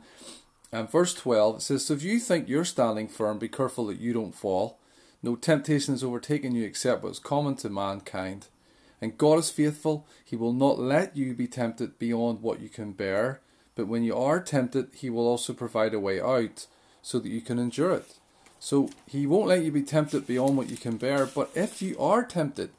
and 0.72 0.90
verse 0.90 1.14
12, 1.14 1.56
it 1.56 1.60
says, 1.62 1.86
So 1.86 1.94
if 1.94 2.02
you 2.02 2.18
think 2.18 2.48
you're 2.48 2.64
standing 2.64 3.08
firm, 3.08 3.38
be 3.38 3.48
careful 3.48 3.86
that 3.86 4.00
you 4.00 4.12
don't 4.12 4.34
fall. 4.34 4.78
No 5.22 5.34
temptation 5.34 5.94
has 5.94 6.04
overtaken 6.04 6.54
you 6.54 6.64
except 6.64 7.02
what 7.02 7.12
is 7.12 7.18
common 7.18 7.56
to 7.56 7.70
mankind. 7.70 8.48
And 9.00 9.16
God 9.16 9.38
is 9.38 9.50
faithful. 9.50 10.06
He 10.24 10.36
will 10.36 10.52
not 10.52 10.78
let 10.78 11.16
you 11.16 11.34
be 11.34 11.46
tempted 11.46 11.98
beyond 11.98 12.42
what 12.42 12.60
you 12.60 12.68
can 12.68 12.92
bear. 12.92 13.40
But 13.74 13.88
when 13.88 14.02
you 14.02 14.16
are 14.16 14.40
tempted, 14.40 14.88
He 14.94 15.08
will 15.08 15.26
also 15.26 15.52
provide 15.52 15.94
a 15.94 16.00
way 16.00 16.20
out 16.20 16.66
so 17.00 17.18
that 17.18 17.28
you 17.28 17.40
can 17.40 17.58
endure 17.58 17.92
it. 17.92 18.18
So 18.60 18.90
he 19.06 19.26
won't 19.26 19.48
let 19.48 19.62
you 19.62 19.70
be 19.70 19.82
tempted 19.82 20.26
beyond 20.26 20.56
what 20.56 20.70
you 20.70 20.76
can 20.76 20.96
bear. 20.96 21.26
But 21.26 21.50
if 21.54 21.80
you 21.80 21.98
are 21.98 22.24
tempted, 22.24 22.70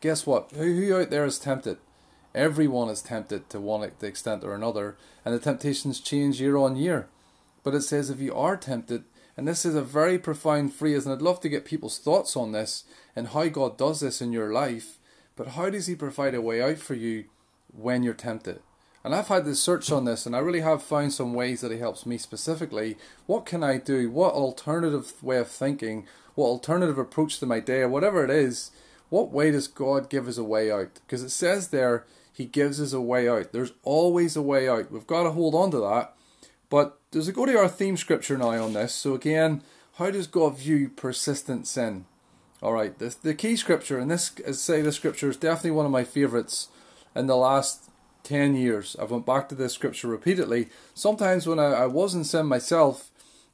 guess 0.00 0.26
what? 0.26 0.50
Who, 0.52 0.74
who 0.74 0.96
out 0.96 1.10
there 1.10 1.24
is 1.24 1.38
tempted? 1.38 1.78
Everyone 2.36 2.90
is 2.90 3.00
tempted 3.00 3.48
to 3.48 3.58
one 3.58 3.90
extent 4.02 4.44
or 4.44 4.54
another, 4.54 4.98
and 5.24 5.34
the 5.34 5.38
temptations 5.38 6.00
change 6.00 6.38
year 6.38 6.58
on 6.58 6.76
year. 6.76 7.08
But 7.64 7.74
it 7.74 7.80
says 7.80 8.10
if 8.10 8.20
you 8.20 8.34
are 8.34 8.58
tempted, 8.58 9.04
and 9.38 9.48
this 9.48 9.64
is 9.64 9.74
a 9.74 9.80
very 9.80 10.18
profound 10.18 10.74
phrase, 10.74 11.06
and 11.06 11.14
I'd 11.14 11.22
love 11.22 11.40
to 11.40 11.48
get 11.48 11.64
people's 11.64 11.98
thoughts 11.98 12.36
on 12.36 12.52
this 12.52 12.84
and 13.16 13.28
how 13.28 13.48
God 13.48 13.78
does 13.78 14.00
this 14.00 14.20
in 14.20 14.34
your 14.34 14.52
life. 14.52 14.98
But 15.34 15.48
how 15.48 15.70
does 15.70 15.86
He 15.86 15.94
provide 15.94 16.34
a 16.34 16.42
way 16.42 16.60
out 16.60 16.76
for 16.76 16.92
you 16.92 17.24
when 17.74 18.02
you're 18.02 18.12
tempted? 18.12 18.60
And 19.02 19.14
I've 19.14 19.28
had 19.28 19.46
this 19.46 19.60
search 19.60 19.90
on 19.90 20.04
this, 20.04 20.26
and 20.26 20.36
I 20.36 20.40
really 20.40 20.60
have 20.60 20.82
found 20.82 21.14
some 21.14 21.32
ways 21.32 21.62
that 21.62 21.72
it 21.72 21.78
helps 21.78 22.04
me 22.04 22.18
specifically. 22.18 22.98
What 23.24 23.46
can 23.46 23.64
I 23.64 23.78
do? 23.78 24.10
What 24.10 24.34
alternative 24.34 25.22
way 25.22 25.38
of 25.38 25.48
thinking? 25.48 26.06
What 26.34 26.48
alternative 26.48 26.98
approach 26.98 27.38
to 27.38 27.46
my 27.46 27.60
day, 27.60 27.80
or 27.80 27.88
whatever 27.88 28.22
it 28.22 28.30
is? 28.30 28.72
What 29.08 29.30
way 29.30 29.52
does 29.52 29.68
God 29.68 30.10
give 30.10 30.28
us 30.28 30.36
a 30.36 30.44
way 30.44 30.70
out? 30.70 30.94
Because 31.06 31.22
it 31.22 31.30
says 31.30 31.68
there, 31.68 32.04
He 32.36 32.44
gives 32.44 32.82
us 32.82 32.92
a 32.92 33.00
way 33.00 33.26
out. 33.30 33.52
There's 33.52 33.72
always 33.82 34.36
a 34.36 34.42
way 34.42 34.68
out. 34.68 34.92
We've 34.92 35.06
got 35.06 35.22
to 35.22 35.30
hold 35.30 35.54
on 35.54 35.70
to 35.70 35.80
that. 35.80 36.12
But 36.68 36.98
does 37.10 37.28
it 37.28 37.34
go 37.34 37.46
to 37.46 37.56
our 37.56 37.66
theme 37.66 37.96
scripture 37.96 38.36
now 38.36 38.62
on 38.62 38.74
this? 38.74 38.94
So 38.94 39.14
again, 39.14 39.62
how 39.94 40.10
does 40.10 40.26
God 40.26 40.58
view 40.58 40.90
persistent 40.90 41.66
sin? 41.66 42.04
All 42.60 42.74
right, 42.74 42.98
the, 42.98 43.16
the 43.22 43.32
key 43.32 43.56
scripture, 43.56 43.98
and 43.98 44.10
this, 44.10 44.34
as 44.44 44.60
say, 44.60 44.82
the 44.82 44.92
scripture 44.92 45.30
is 45.30 45.38
definitely 45.38 45.70
one 45.70 45.86
of 45.86 45.92
my 45.92 46.04
favourites 46.04 46.68
in 47.14 47.26
the 47.26 47.36
last 47.36 47.88
10 48.24 48.54
years. 48.54 48.96
I've 49.00 49.10
went 49.10 49.24
back 49.24 49.48
to 49.48 49.54
this 49.54 49.72
scripture 49.72 50.08
repeatedly. 50.08 50.68
Sometimes 50.92 51.46
when 51.46 51.58
I, 51.58 51.72
I 51.72 51.86
was 51.86 52.14
in 52.14 52.24
sin 52.24 52.44
myself, 52.44 53.10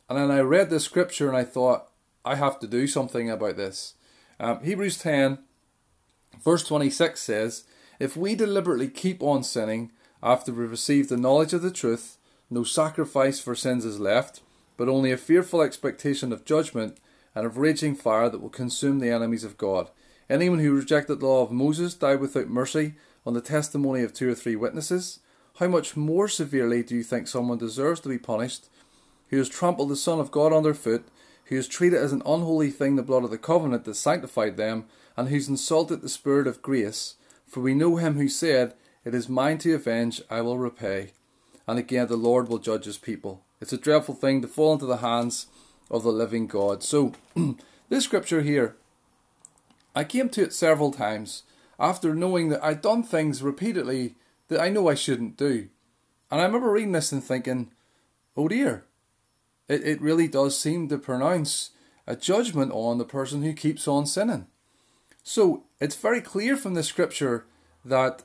and 0.09 0.19
then 0.19 0.33
I 0.33 0.41
read 0.41 0.71
this 0.71 0.85
scripture 0.85 1.29
and 1.29 1.37
I 1.37 1.45
thought, 1.45 1.87
I 2.25 2.35
have 2.35 2.59
to 2.59 2.67
do 2.67 2.89
something 2.89 3.31
about 3.31 3.57
this. 3.57 3.95
Um, 4.41 4.65
Hebrews 4.65 4.99
10, 4.99 5.39
verse 6.45 6.65
26 6.65 7.21
says, 7.21 7.65
If 8.03 8.17
we 8.17 8.35
deliberately 8.35 8.89
keep 8.89 9.23
on 9.23 9.45
sinning 9.45 9.93
after 10.25 10.51
we 10.51 10.65
receive 10.65 11.09
the 11.09 11.17
knowledge 11.17 11.53
of 11.53 11.63
the 11.63 11.71
truth, 11.71 12.19
no 12.51 12.65
sacrifice 12.65 13.39
for 13.39 13.55
sins 13.55 13.85
is 13.85 14.01
left, 14.01 14.41
but 14.77 14.89
only 14.89 15.13
a 15.13 15.17
fearful 15.17 15.63
expectation 15.63 16.33
of 16.33 16.45
judgment 16.45 16.99
and 17.33 17.47
of 17.47 17.59
raging 17.59 17.95
fire 17.95 18.29
that 18.29 18.41
will 18.41 18.49
consume 18.49 18.99
the 18.99 19.11
enemies 19.11 19.45
of 19.45 19.57
God. 19.57 19.89
Anyone 20.29 20.59
who 20.59 20.75
rejected 20.75 21.21
the 21.21 21.27
law 21.27 21.45
of 21.45 21.53
Moses 21.53 21.95
died 21.95 22.19
without 22.19 22.49
mercy 22.49 22.95
on 23.25 23.35
the 23.35 23.41
testimony 23.41 24.03
of 24.03 24.13
two 24.13 24.33
or 24.33 24.35
three 24.35 24.57
witnesses, 24.57 25.21
how 25.61 25.69
much 25.69 25.97
more 25.97 26.27
severely 26.27 26.83
do 26.83 26.97
you 26.97 27.05
think 27.05 27.29
someone 27.29 27.59
deserves 27.59 28.01
to 28.01 28.09
be 28.09 28.19
punished 28.19 28.69
who 29.29 29.39
has 29.39 29.49
trampled 29.49 29.91
the 29.91 29.95
Son 29.95 30.19
of 30.19 30.33
God 30.33 30.53
underfoot, 30.53 31.05
who 31.45 31.55
has 31.55 31.69
treated 31.69 32.01
as 32.01 32.13
an 32.13 32.23
unholy 32.27 32.73
thing 32.73 32.97
the 32.97 33.05
blood 33.05 33.23
of 33.23 33.31
the 33.31 33.39
covenant 33.39 33.85
that 33.85 33.95
sanctified 33.95 34.57
them, 34.57 34.87
and 35.17 35.29
who's 35.29 35.49
insulted 35.49 36.03
the 36.03 36.09
Spirit 36.09 36.49
of 36.49 36.63
grace? 36.63 37.15
For 37.53 37.61
we 37.61 37.75
know 37.75 37.97
him 37.97 38.15
who 38.15 38.29
said, 38.29 38.73
It 39.05 39.15
is 39.15 39.29
mine 39.29 39.59
to 39.59 39.75
avenge, 39.75 40.23
I 40.31 40.41
will 40.41 40.57
repay. 40.57 41.11
And 41.69 41.79
again, 41.79 42.07
the 42.07 42.17
Lord 42.17 42.49
will 42.49 42.59
judge 42.59 42.87
his 42.87 42.97
people. 42.97 43.45
It's 43.61 43.75
a 43.75 43.77
dreadful 43.77 44.15
thing 44.15 44.41
to 44.41 44.49
fall 44.49 44.73
into 44.73 44.87
the 44.87 44.97
hands 44.97 45.49
of 45.91 46.03
the 46.03 46.13
living 46.13 46.47
God. 46.47 46.83
So, 46.83 47.13
this 47.91 48.05
scripture 48.05 48.41
here, 48.41 48.77
I 49.95 50.03
came 50.03 50.31
to 50.31 50.43
it 50.43 50.55
several 50.55 50.93
times 50.93 51.43
after 51.79 52.15
knowing 52.15 52.49
that 52.49 52.65
I'd 52.65 52.81
done 52.81 53.03
things 53.03 53.43
repeatedly 53.43 54.15
that 54.49 54.59
I 54.59 54.71
know 54.71 54.89
I 54.89 54.95
shouldn't 54.95 55.37
do. 55.37 55.69
And 56.31 56.41
I 56.41 56.45
remember 56.45 56.71
reading 56.71 56.93
this 56.93 57.13
and 57.13 57.23
thinking, 57.23 57.71
oh 58.35 58.49
dear, 58.49 58.87
it, 59.69 59.87
it 59.87 60.01
really 60.01 60.27
does 60.27 60.59
seem 60.59 60.89
to 60.89 60.97
pronounce 60.97 61.73
a 62.07 62.17
judgment 62.17 62.73
on 62.73 62.97
the 62.97 63.05
person 63.05 63.43
who 63.43 63.53
keeps 63.53 63.87
on 63.87 64.07
sinning. 64.07 64.47
So 65.23 65.64
it's 65.81 65.97
very 65.97 66.21
clear 66.21 66.57
from 66.57 66.75
the 66.75 66.83
scripture 66.83 67.45
that 67.85 68.23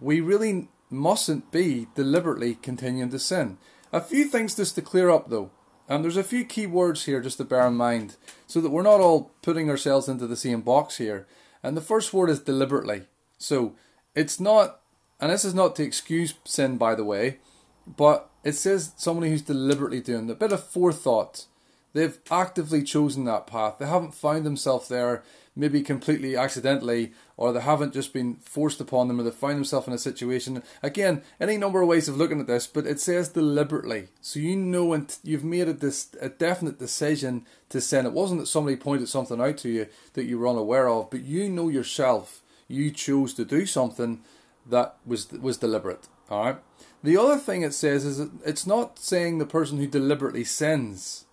we 0.00 0.20
really 0.20 0.68
mustn't 0.90 1.50
be 1.50 1.86
deliberately 1.94 2.54
continuing 2.56 3.10
to 3.10 3.18
sin. 3.18 3.58
A 3.92 4.00
few 4.00 4.24
things 4.24 4.54
just 4.54 4.74
to 4.74 4.82
clear 4.82 5.10
up 5.10 5.30
though. 5.30 5.50
And 5.88 6.02
there's 6.02 6.16
a 6.16 6.24
few 6.24 6.44
key 6.44 6.66
words 6.66 7.04
here 7.04 7.20
just 7.20 7.36
to 7.38 7.44
bear 7.44 7.66
in 7.66 7.74
mind 7.74 8.16
so 8.46 8.60
that 8.60 8.70
we're 8.70 8.82
not 8.82 9.00
all 9.00 9.30
putting 9.42 9.68
ourselves 9.68 10.08
into 10.08 10.26
the 10.26 10.36
same 10.36 10.62
box 10.62 10.96
here. 10.96 11.26
And 11.62 11.76
the 11.76 11.82
first 11.82 12.12
word 12.12 12.30
is 12.30 12.40
deliberately. 12.40 13.02
So 13.38 13.74
it's 14.14 14.40
not, 14.40 14.80
and 15.20 15.30
this 15.30 15.44
is 15.44 15.54
not 15.54 15.76
to 15.76 15.82
excuse 15.82 16.34
sin, 16.44 16.78
by 16.78 16.94
the 16.94 17.04
way, 17.04 17.38
but 17.86 18.30
it 18.44 18.52
says 18.52 18.92
somebody 18.96 19.30
who's 19.30 19.42
deliberately 19.42 20.00
doing 20.00 20.30
a 20.30 20.34
bit 20.34 20.52
of 20.52 20.64
forethought, 20.64 21.46
They've 21.94 22.18
actively 22.28 22.82
chosen 22.82 23.24
that 23.24 23.46
path. 23.46 23.76
They 23.78 23.86
haven't 23.86 24.14
found 24.14 24.44
themselves 24.44 24.88
there 24.88 25.22
maybe 25.56 25.82
completely 25.82 26.36
accidentally, 26.36 27.12
or 27.36 27.52
they 27.52 27.60
haven't 27.60 27.94
just 27.94 28.12
been 28.12 28.36
forced 28.36 28.80
upon 28.80 29.08
them, 29.08 29.20
or 29.20 29.22
they 29.22 29.30
find 29.30 29.56
themselves 29.56 29.86
in 29.86 29.92
a 29.92 29.98
situation. 29.98 30.62
Again, 30.82 31.22
any 31.40 31.56
number 31.56 31.80
of 31.80 31.88
ways 31.88 32.08
of 32.08 32.16
looking 32.16 32.40
at 32.40 32.46
this, 32.46 32.66
but 32.66 32.86
it 32.86 33.00
says 33.00 33.28
deliberately. 33.28 34.08
So 34.20 34.40
you 34.40 34.56
know 34.56 34.92
and 34.92 35.16
you've 35.22 35.44
made 35.44 35.68
a, 35.68 35.92
a 36.20 36.28
definite 36.28 36.78
decision 36.78 37.46
to 37.68 37.80
sin. 37.80 38.06
It 38.06 38.12
wasn't 38.12 38.40
that 38.40 38.46
somebody 38.46 38.76
pointed 38.76 39.08
something 39.08 39.40
out 39.40 39.58
to 39.58 39.68
you 39.68 39.86
that 40.14 40.24
you 40.24 40.38
were 40.38 40.48
unaware 40.48 40.88
of, 40.88 41.10
but 41.10 41.22
you 41.22 41.48
know 41.48 41.68
yourself. 41.68 42.40
You 42.66 42.90
chose 42.90 43.34
to 43.34 43.44
do 43.44 43.66
something 43.66 44.22
that 44.66 44.96
was 45.04 45.30
was 45.30 45.58
deliberate. 45.58 46.08
All 46.30 46.44
right. 46.44 46.58
The 47.02 47.18
other 47.18 47.36
thing 47.36 47.62
it 47.62 47.74
says 47.74 48.04
is 48.04 48.26
it's 48.44 48.66
not 48.66 48.98
saying 48.98 49.38
the 49.38 49.46
person 49.46 49.78
who 49.78 49.86
deliberately 49.86 50.44
sins. 50.44 51.26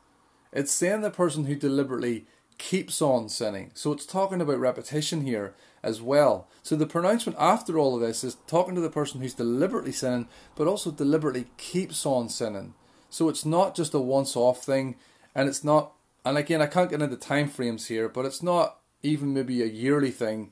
It's 0.52 0.72
saying 0.74 1.00
the 1.00 1.10
person 1.10 1.46
who 1.46 1.56
deliberately 1.56 2.26
keeps 2.62 3.02
on 3.02 3.28
sinning. 3.28 3.72
So 3.74 3.92
it's 3.92 4.06
talking 4.06 4.40
about 4.40 4.60
repetition 4.60 5.22
here 5.22 5.56
as 5.82 6.00
well. 6.00 6.48
So 6.62 6.76
the 6.76 6.86
pronouncement 6.86 7.40
after 7.40 7.80
all 7.80 7.96
of 7.96 8.02
this 8.02 8.24
is 8.24 8.38
talking 8.46 8.76
to 8.76 8.82
the 8.82 8.90
person 8.90 9.20
who's 9.20 9.34
deliberately 9.34 9.92
sinning, 9.92 10.28
but 10.56 10.68
also 10.68 10.92
deliberately 10.92 11.48
keeps 11.58 12.06
on 12.06 12.30
sinning. 12.30 12.76
So 13.10 13.30
it's 13.30 13.46
not 13.46 13.76
just 13.76 13.96
a 13.96 14.00
once 14.00 14.36
off 14.36 14.64
thing, 14.64 14.96
and 15.34 15.50
it's 15.50 15.64
not, 15.64 15.94
and 16.24 16.38
again, 16.38 16.62
I 16.62 16.68
can't 16.68 16.92
get 16.92 17.02
into 17.02 17.18
time 17.18 17.50
frames 17.50 17.88
here, 17.88 18.08
but 18.08 18.26
it's 18.26 18.44
not 18.44 18.78
even 19.02 19.34
maybe 19.34 19.64
a 19.64 19.66
yearly 19.66 20.12
thing. 20.12 20.52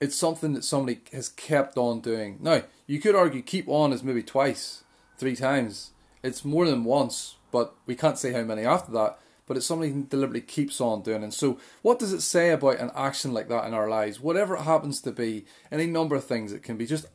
It's 0.00 0.16
something 0.16 0.54
that 0.54 0.64
somebody 0.64 1.02
has 1.12 1.28
kept 1.28 1.76
on 1.76 2.00
doing. 2.00 2.38
Now, 2.40 2.62
you 2.86 3.00
could 3.00 3.14
argue 3.14 3.42
keep 3.42 3.68
on 3.68 3.92
is 3.92 4.02
maybe 4.02 4.22
twice, 4.22 4.82
three 5.18 5.36
times. 5.36 5.90
It's 6.22 6.42
more 6.42 6.66
than 6.66 6.84
once, 6.84 7.36
but 7.52 7.74
we 7.84 7.94
can't 7.94 8.18
say 8.18 8.32
how 8.32 8.44
many 8.44 8.64
after 8.64 8.90
that 8.92 9.18
but 9.46 9.56
it's 9.56 9.66
something 9.66 9.94
he 9.94 10.02
deliberately 10.02 10.40
keeps 10.40 10.80
on 10.80 11.02
doing. 11.02 11.22
And 11.22 11.34
so, 11.34 11.58
what 11.82 11.98
does 11.98 12.12
it 12.12 12.22
say 12.22 12.50
about 12.50 12.78
an 12.78 12.90
action 12.94 13.32
like 13.32 13.48
that 13.48 13.66
in 13.66 13.74
our 13.74 13.88
lives? 13.88 14.20
Whatever 14.20 14.56
it 14.56 14.62
happens 14.62 15.00
to 15.02 15.12
be, 15.12 15.44
any 15.70 15.86
number 15.86 16.16
of 16.16 16.24
things. 16.24 16.52
It 16.52 16.62
can 16.62 16.76
be 16.76 16.86
just 16.86 17.06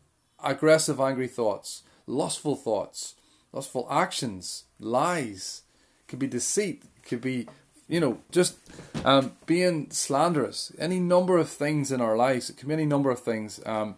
aggressive, 0.43 1.00
angry 1.00 1.27
thoughts, 1.27 1.83
lustful 2.05 2.55
thoughts, 2.55 3.15
lustful 3.51 3.88
actions, 3.89 4.65
lies. 4.79 5.63
It 6.01 6.07
could 6.07 6.19
be 6.19 6.27
deceit. 6.27 6.83
It 6.98 7.07
could 7.07 7.21
be, 7.21 7.48
you 7.88 8.00
know, 8.00 8.19
just 8.31 8.57
um, 9.03 9.33
being 9.45 9.89
slanderous. 9.91 10.71
Any 10.77 11.00
number 11.00 11.38
of 11.38 11.50
things 11.50 11.91
in 11.91 12.01
our 12.01 12.15
lives. 12.15 12.50
It 12.50 12.57
can 12.57 12.67
be 12.67 12.74
any 12.74 12.86
number 12.86 13.09
of 13.09 13.19
things. 13.19 13.59
Um, 13.65 13.95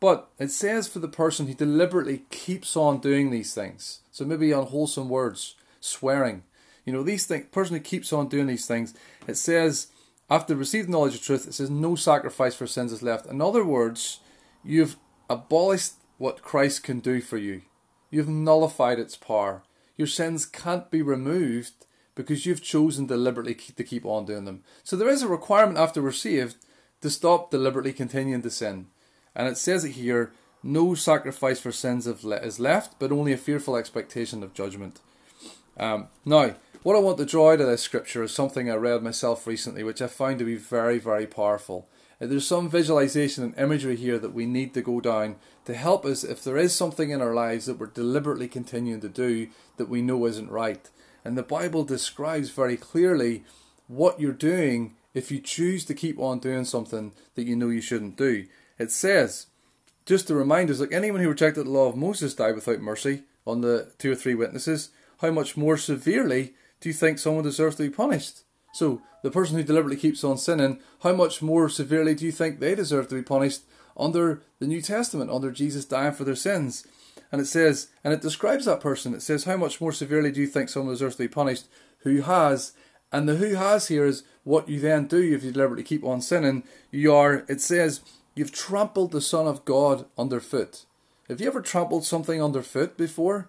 but 0.00 0.30
it 0.38 0.50
says 0.50 0.88
for 0.88 0.98
the 0.98 1.08
person 1.08 1.46
who 1.46 1.54
deliberately 1.54 2.24
keeps 2.30 2.74
on 2.74 2.98
doing 2.98 3.30
these 3.30 3.54
things. 3.54 4.00
So 4.10 4.24
maybe 4.24 4.50
unwholesome 4.50 5.10
words, 5.10 5.56
swearing, 5.78 6.42
you 6.84 6.92
know, 6.92 7.02
these 7.02 7.26
things, 7.26 7.46
person 7.46 7.76
who 7.76 7.82
keeps 7.82 8.12
on 8.12 8.28
doing 8.28 8.46
these 8.46 8.66
things, 8.66 8.94
it 9.26 9.36
says, 9.36 9.88
after 10.28 10.54
receiving 10.54 10.92
knowledge 10.92 11.14
of 11.14 11.22
truth, 11.22 11.46
it 11.46 11.54
says, 11.54 11.70
no 11.70 11.96
sacrifice 11.96 12.54
for 12.54 12.66
sins 12.66 12.92
is 12.92 13.02
left. 13.02 13.26
In 13.26 13.40
other 13.40 13.64
words, 13.64 14.20
you've 14.64 14.96
abolished 15.28 15.94
what 16.18 16.42
Christ 16.42 16.82
can 16.82 17.00
do 17.00 17.20
for 17.20 17.38
you. 17.38 17.62
You've 18.10 18.28
nullified 18.28 18.98
its 18.98 19.16
power. 19.16 19.62
Your 19.96 20.06
sins 20.06 20.46
can't 20.46 20.90
be 20.90 21.02
removed 21.02 21.72
because 22.14 22.44
you've 22.46 22.62
chosen 22.62 23.06
deliberately 23.06 23.54
to 23.54 23.84
keep 23.84 24.04
on 24.04 24.24
doing 24.24 24.44
them. 24.44 24.62
So 24.84 24.96
there 24.96 25.08
is 25.08 25.22
a 25.22 25.28
requirement 25.28 25.78
after 25.78 26.02
we're 26.02 26.12
saved 26.12 26.56
to 27.00 27.10
stop 27.10 27.50
deliberately 27.50 27.92
continuing 27.92 28.42
to 28.42 28.50
sin. 28.50 28.86
And 29.34 29.48
it 29.48 29.56
says 29.56 29.84
it 29.84 29.92
here 29.92 30.32
no 30.62 30.94
sacrifice 30.94 31.60
for 31.60 31.72
sins 31.72 32.06
is 32.06 32.60
left, 32.60 32.98
but 32.98 33.12
only 33.12 33.32
a 33.32 33.38
fearful 33.38 33.76
expectation 33.76 34.42
of 34.42 34.52
judgment. 34.52 35.00
Um, 35.78 36.08
now, 36.24 36.54
what 36.82 36.96
I 36.96 37.00
want 37.00 37.18
to 37.18 37.26
draw 37.26 37.52
out 37.52 37.60
of 37.60 37.66
this 37.66 37.82
scripture 37.82 38.22
is 38.22 38.32
something 38.32 38.70
I 38.70 38.74
read 38.74 39.02
myself 39.02 39.46
recently, 39.46 39.82
which 39.82 40.00
I 40.00 40.06
find 40.06 40.38
to 40.38 40.44
be 40.46 40.56
very, 40.56 40.98
very 40.98 41.26
powerful. 41.26 41.88
Uh, 42.20 42.26
there's 42.26 42.46
some 42.46 42.70
visualization 42.70 43.44
and 43.44 43.58
imagery 43.58 43.96
here 43.96 44.18
that 44.18 44.32
we 44.32 44.46
need 44.46 44.72
to 44.74 44.82
go 44.82 45.00
down 45.00 45.36
to 45.66 45.74
help 45.74 46.06
us 46.06 46.24
if 46.24 46.42
there 46.42 46.56
is 46.56 46.74
something 46.74 47.10
in 47.10 47.20
our 47.20 47.34
lives 47.34 47.66
that 47.66 47.78
we're 47.78 47.86
deliberately 47.86 48.48
continuing 48.48 49.00
to 49.02 49.10
do 49.10 49.48
that 49.76 49.90
we 49.90 50.00
know 50.00 50.24
isn't 50.26 50.50
right. 50.50 50.88
And 51.22 51.36
the 51.36 51.42
Bible 51.42 51.84
describes 51.84 52.48
very 52.48 52.78
clearly 52.78 53.44
what 53.86 54.18
you're 54.18 54.32
doing 54.32 54.94
if 55.12 55.30
you 55.30 55.38
choose 55.38 55.84
to 55.84 55.94
keep 55.94 56.18
on 56.18 56.38
doing 56.38 56.64
something 56.64 57.12
that 57.34 57.46
you 57.46 57.56
know 57.56 57.68
you 57.68 57.82
shouldn't 57.82 58.16
do. 58.16 58.46
It 58.78 58.90
says, 58.90 59.46
just 60.06 60.28
to 60.28 60.34
remind 60.34 60.70
us, 60.70 60.80
like 60.80 60.92
anyone 60.92 61.20
who 61.20 61.28
rejected 61.28 61.66
the 61.66 61.70
law 61.70 61.88
of 61.88 61.96
Moses 61.96 62.34
died 62.34 62.54
without 62.54 62.80
mercy 62.80 63.24
on 63.46 63.60
the 63.60 63.92
two 63.98 64.12
or 64.12 64.14
three 64.14 64.34
witnesses, 64.34 64.90
how 65.18 65.30
much 65.30 65.58
more 65.58 65.76
severely 65.76 66.54
do 66.80 66.88
you 66.88 66.92
think 66.92 67.18
someone 67.18 67.44
deserves 67.44 67.76
to 67.76 67.82
be 67.82 67.90
punished? 67.90 68.42
So, 68.72 69.02
the 69.22 69.30
person 69.30 69.56
who 69.56 69.62
deliberately 69.62 70.00
keeps 70.00 70.24
on 70.24 70.38
sinning, 70.38 70.80
how 71.02 71.12
much 71.12 71.42
more 71.42 71.68
severely 71.68 72.14
do 72.14 72.24
you 72.24 72.32
think 72.32 72.58
they 72.58 72.74
deserve 72.74 73.08
to 73.08 73.14
be 73.14 73.22
punished 73.22 73.62
under 73.96 74.42
the 74.60 74.66
New 74.66 74.80
Testament, 74.80 75.30
under 75.30 75.50
Jesus 75.50 75.84
dying 75.84 76.12
for 76.12 76.24
their 76.24 76.36
sins? 76.36 76.86
And 77.30 77.40
it 77.40 77.46
says, 77.46 77.88
and 78.02 78.14
it 78.14 78.22
describes 78.22 78.64
that 78.64 78.80
person. 78.80 79.14
It 79.14 79.22
says, 79.22 79.44
how 79.44 79.56
much 79.56 79.80
more 79.80 79.92
severely 79.92 80.32
do 80.32 80.40
you 80.40 80.46
think 80.46 80.68
someone 80.68 80.94
deserves 80.94 81.16
to 81.16 81.24
be 81.24 81.28
punished 81.28 81.66
who 81.98 82.22
has? 82.22 82.72
And 83.12 83.28
the 83.28 83.36
who 83.36 83.54
has 83.54 83.88
here 83.88 84.06
is 84.06 84.22
what 84.44 84.68
you 84.68 84.80
then 84.80 85.06
do 85.06 85.18
if 85.18 85.44
you 85.44 85.52
deliberately 85.52 85.84
keep 85.84 86.04
on 86.04 86.22
sinning. 86.22 86.64
You 86.90 87.14
are, 87.14 87.44
it 87.48 87.60
says, 87.60 88.00
you've 88.34 88.52
trampled 88.52 89.12
the 89.12 89.20
Son 89.20 89.46
of 89.46 89.64
God 89.64 90.06
underfoot. 90.16 90.84
Have 91.28 91.40
you 91.40 91.46
ever 91.46 91.60
trampled 91.60 92.04
something 92.04 92.42
underfoot 92.42 92.96
before? 92.96 93.48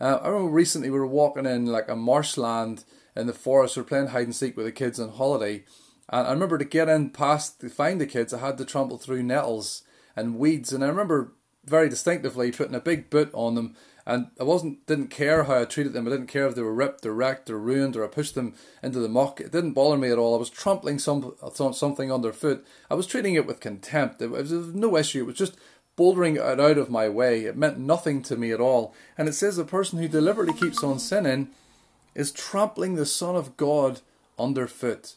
Uh, 0.00 0.18
I 0.22 0.28
remember 0.28 0.50
recently 0.50 0.90
we 0.90 0.98
were 0.98 1.06
walking 1.06 1.46
in 1.46 1.66
like 1.66 1.88
a 1.88 1.96
marshland 1.96 2.84
in 3.14 3.26
the 3.26 3.32
forest. 3.32 3.76
We 3.76 3.82
were 3.82 3.88
playing 3.88 4.08
hide 4.08 4.26
and 4.26 4.34
seek 4.34 4.56
with 4.56 4.66
the 4.66 4.72
kids 4.72 5.00
on 5.00 5.10
holiday, 5.10 5.64
and 6.08 6.26
I 6.26 6.30
remember 6.32 6.58
to 6.58 6.64
get 6.64 6.88
in 6.88 7.10
past 7.10 7.60
to 7.60 7.68
find 7.68 8.00
the 8.00 8.06
kids, 8.06 8.34
I 8.34 8.38
had 8.38 8.58
to 8.58 8.64
trample 8.64 8.98
through 8.98 9.22
nettles 9.22 9.82
and 10.14 10.38
weeds, 10.38 10.72
and 10.72 10.84
I 10.84 10.88
remember 10.88 11.32
very 11.64 11.88
distinctively 11.88 12.52
putting 12.52 12.74
a 12.74 12.80
big 12.80 13.10
boot 13.10 13.30
on 13.32 13.54
them. 13.54 13.74
And 14.08 14.28
I 14.38 14.44
wasn't 14.44 14.86
didn't 14.86 15.08
care 15.08 15.44
how 15.44 15.62
I 15.62 15.64
treated 15.64 15.92
them. 15.92 16.06
I 16.06 16.10
didn't 16.10 16.28
care 16.28 16.46
if 16.46 16.54
they 16.54 16.62
were 16.62 16.72
ripped 16.72 17.04
or 17.04 17.12
wrecked 17.12 17.50
or 17.50 17.58
ruined 17.58 17.96
or 17.96 18.04
I 18.04 18.06
pushed 18.06 18.36
them 18.36 18.54
into 18.80 19.00
the 19.00 19.08
muck. 19.08 19.40
It 19.40 19.50
didn't 19.50 19.72
bother 19.72 19.96
me 19.96 20.10
at 20.10 20.18
all. 20.18 20.36
I 20.36 20.38
was 20.38 20.48
trampling 20.48 21.00
some, 21.00 21.34
something 21.52 22.12
underfoot. 22.12 22.64
I 22.88 22.94
was 22.94 23.08
treating 23.08 23.34
it 23.34 23.46
with 23.46 23.58
contempt. 23.58 24.22
It 24.22 24.30
was, 24.30 24.52
no 24.52 24.96
issue. 24.96 25.22
It 25.22 25.26
was 25.26 25.36
just 25.36 25.56
bouldering 25.96 26.36
it 26.36 26.60
out 26.60 26.78
of 26.78 26.90
my 26.90 27.08
way. 27.08 27.44
It 27.44 27.56
meant 27.56 27.78
nothing 27.78 28.22
to 28.24 28.36
me 28.36 28.52
at 28.52 28.60
all. 28.60 28.94
And 29.16 29.28
it 29.28 29.32
says 29.32 29.56
the 29.56 29.64
person 29.64 29.98
who 29.98 30.08
deliberately 30.08 30.54
keeps 30.54 30.82
on 30.82 30.98
sinning 30.98 31.48
is 32.14 32.32
trampling 32.32 32.94
the 32.94 33.06
Son 33.06 33.36
of 33.36 33.56
God 33.56 34.00
underfoot. 34.38 35.14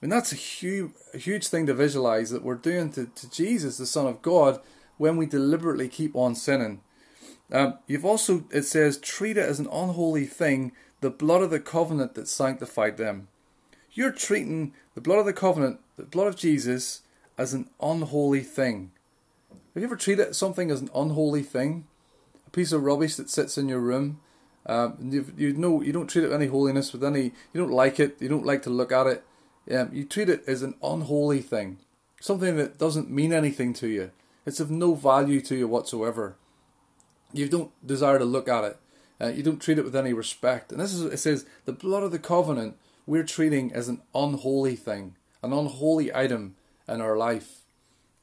I 0.00 0.06
mean, 0.06 0.10
that's 0.10 0.32
a 0.32 0.36
huge, 0.36 0.92
a 1.12 1.18
huge 1.18 1.48
thing 1.48 1.66
to 1.66 1.74
visualize 1.74 2.30
that 2.30 2.42
we're 2.42 2.54
doing 2.54 2.90
to, 2.92 3.06
to 3.06 3.30
Jesus, 3.30 3.76
the 3.76 3.86
Son 3.86 4.06
of 4.06 4.22
God, 4.22 4.60
when 4.96 5.16
we 5.16 5.26
deliberately 5.26 5.88
keep 5.88 6.16
on 6.16 6.34
sinning. 6.34 6.80
Um, 7.52 7.78
you've 7.86 8.04
also, 8.04 8.44
it 8.50 8.62
says, 8.62 8.98
treat 8.98 9.36
it 9.36 9.46
as 9.46 9.58
an 9.58 9.68
unholy 9.70 10.24
thing, 10.24 10.72
the 11.00 11.10
blood 11.10 11.42
of 11.42 11.50
the 11.50 11.60
covenant 11.60 12.14
that 12.14 12.28
sanctified 12.28 12.96
them. 12.96 13.28
You're 13.92 14.12
treating 14.12 14.72
the 14.94 15.00
blood 15.00 15.18
of 15.18 15.26
the 15.26 15.32
covenant, 15.32 15.80
the 15.96 16.04
blood 16.04 16.28
of 16.28 16.36
Jesus, 16.36 17.02
as 17.36 17.52
an 17.52 17.68
unholy 17.80 18.42
thing. 18.42 18.92
Have 19.74 19.82
you 19.82 19.86
ever 19.86 19.96
treated 19.96 20.34
something 20.34 20.68
as 20.68 20.80
an 20.80 20.90
unholy 20.96 21.44
thing? 21.44 21.86
A 22.44 22.50
piece 22.50 22.72
of 22.72 22.82
rubbish 22.82 23.14
that 23.14 23.30
sits 23.30 23.56
in 23.56 23.68
your 23.68 23.78
room. 23.78 24.18
Um, 24.66 24.96
you, 25.00 25.32
you 25.36 25.52
know 25.52 25.80
you 25.80 25.92
don't 25.92 26.08
treat 26.08 26.24
it 26.24 26.28
with 26.28 26.34
any 26.34 26.48
holiness, 26.48 26.92
with 26.92 27.04
any 27.04 27.32
you 27.52 27.60
don't 27.60 27.70
like 27.70 28.00
it, 28.00 28.16
you 28.20 28.28
don't 28.28 28.44
like 28.44 28.62
to 28.64 28.70
look 28.70 28.90
at 28.90 29.06
it. 29.06 29.24
Um, 29.72 29.90
you 29.92 30.04
treat 30.04 30.28
it 30.28 30.42
as 30.48 30.62
an 30.62 30.74
unholy 30.82 31.40
thing, 31.40 31.78
something 32.20 32.56
that 32.56 32.78
doesn't 32.78 33.10
mean 33.10 33.32
anything 33.32 33.72
to 33.74 33.86
you. 33.86 34.10
It's 34.44 34.58
of 34.58 34.72
no 34.72 34.94
value 34.94 35.40
to 35.42 35.54
you 35.54 35.68
whatsoever. 35.68 36.34
You 37.32 37.48
don't 37.48 37.70
desire 37.86 38.18
to 38.18 38.24
look 38.24 38.48
at 38.48 38.64
it. 38.64 38.76
Uh, 39.20 39.28
you 39.28 39.44
don't 39.44 39.62
treat 39.62 39.78
it 39.78 39.84
with 39.84 39.94
any 39.94 40.12
respect. 40.12 40.72
And 40.72 40.80
this 40.80 40.92
is 40.92 41.02
it 41.04 41.18
says 41.18 41.46
the 41.64 41.72
blood 41.72 42.02
of 42.02 42.10
the 42.10 42.18
covenant 42.18 42.76
we're 43.06 43.22
treating 43.22 43.72
as 43.72 43.88
an 43.88 44.02
unholy 44.16 44.74
thing, 44.74 45.14
an 45.44 45.52
unholy 45.52 46.12
item 46.12 46.56
in 46.88 47.00
our 47.00 47.16
life. 47.16 47.60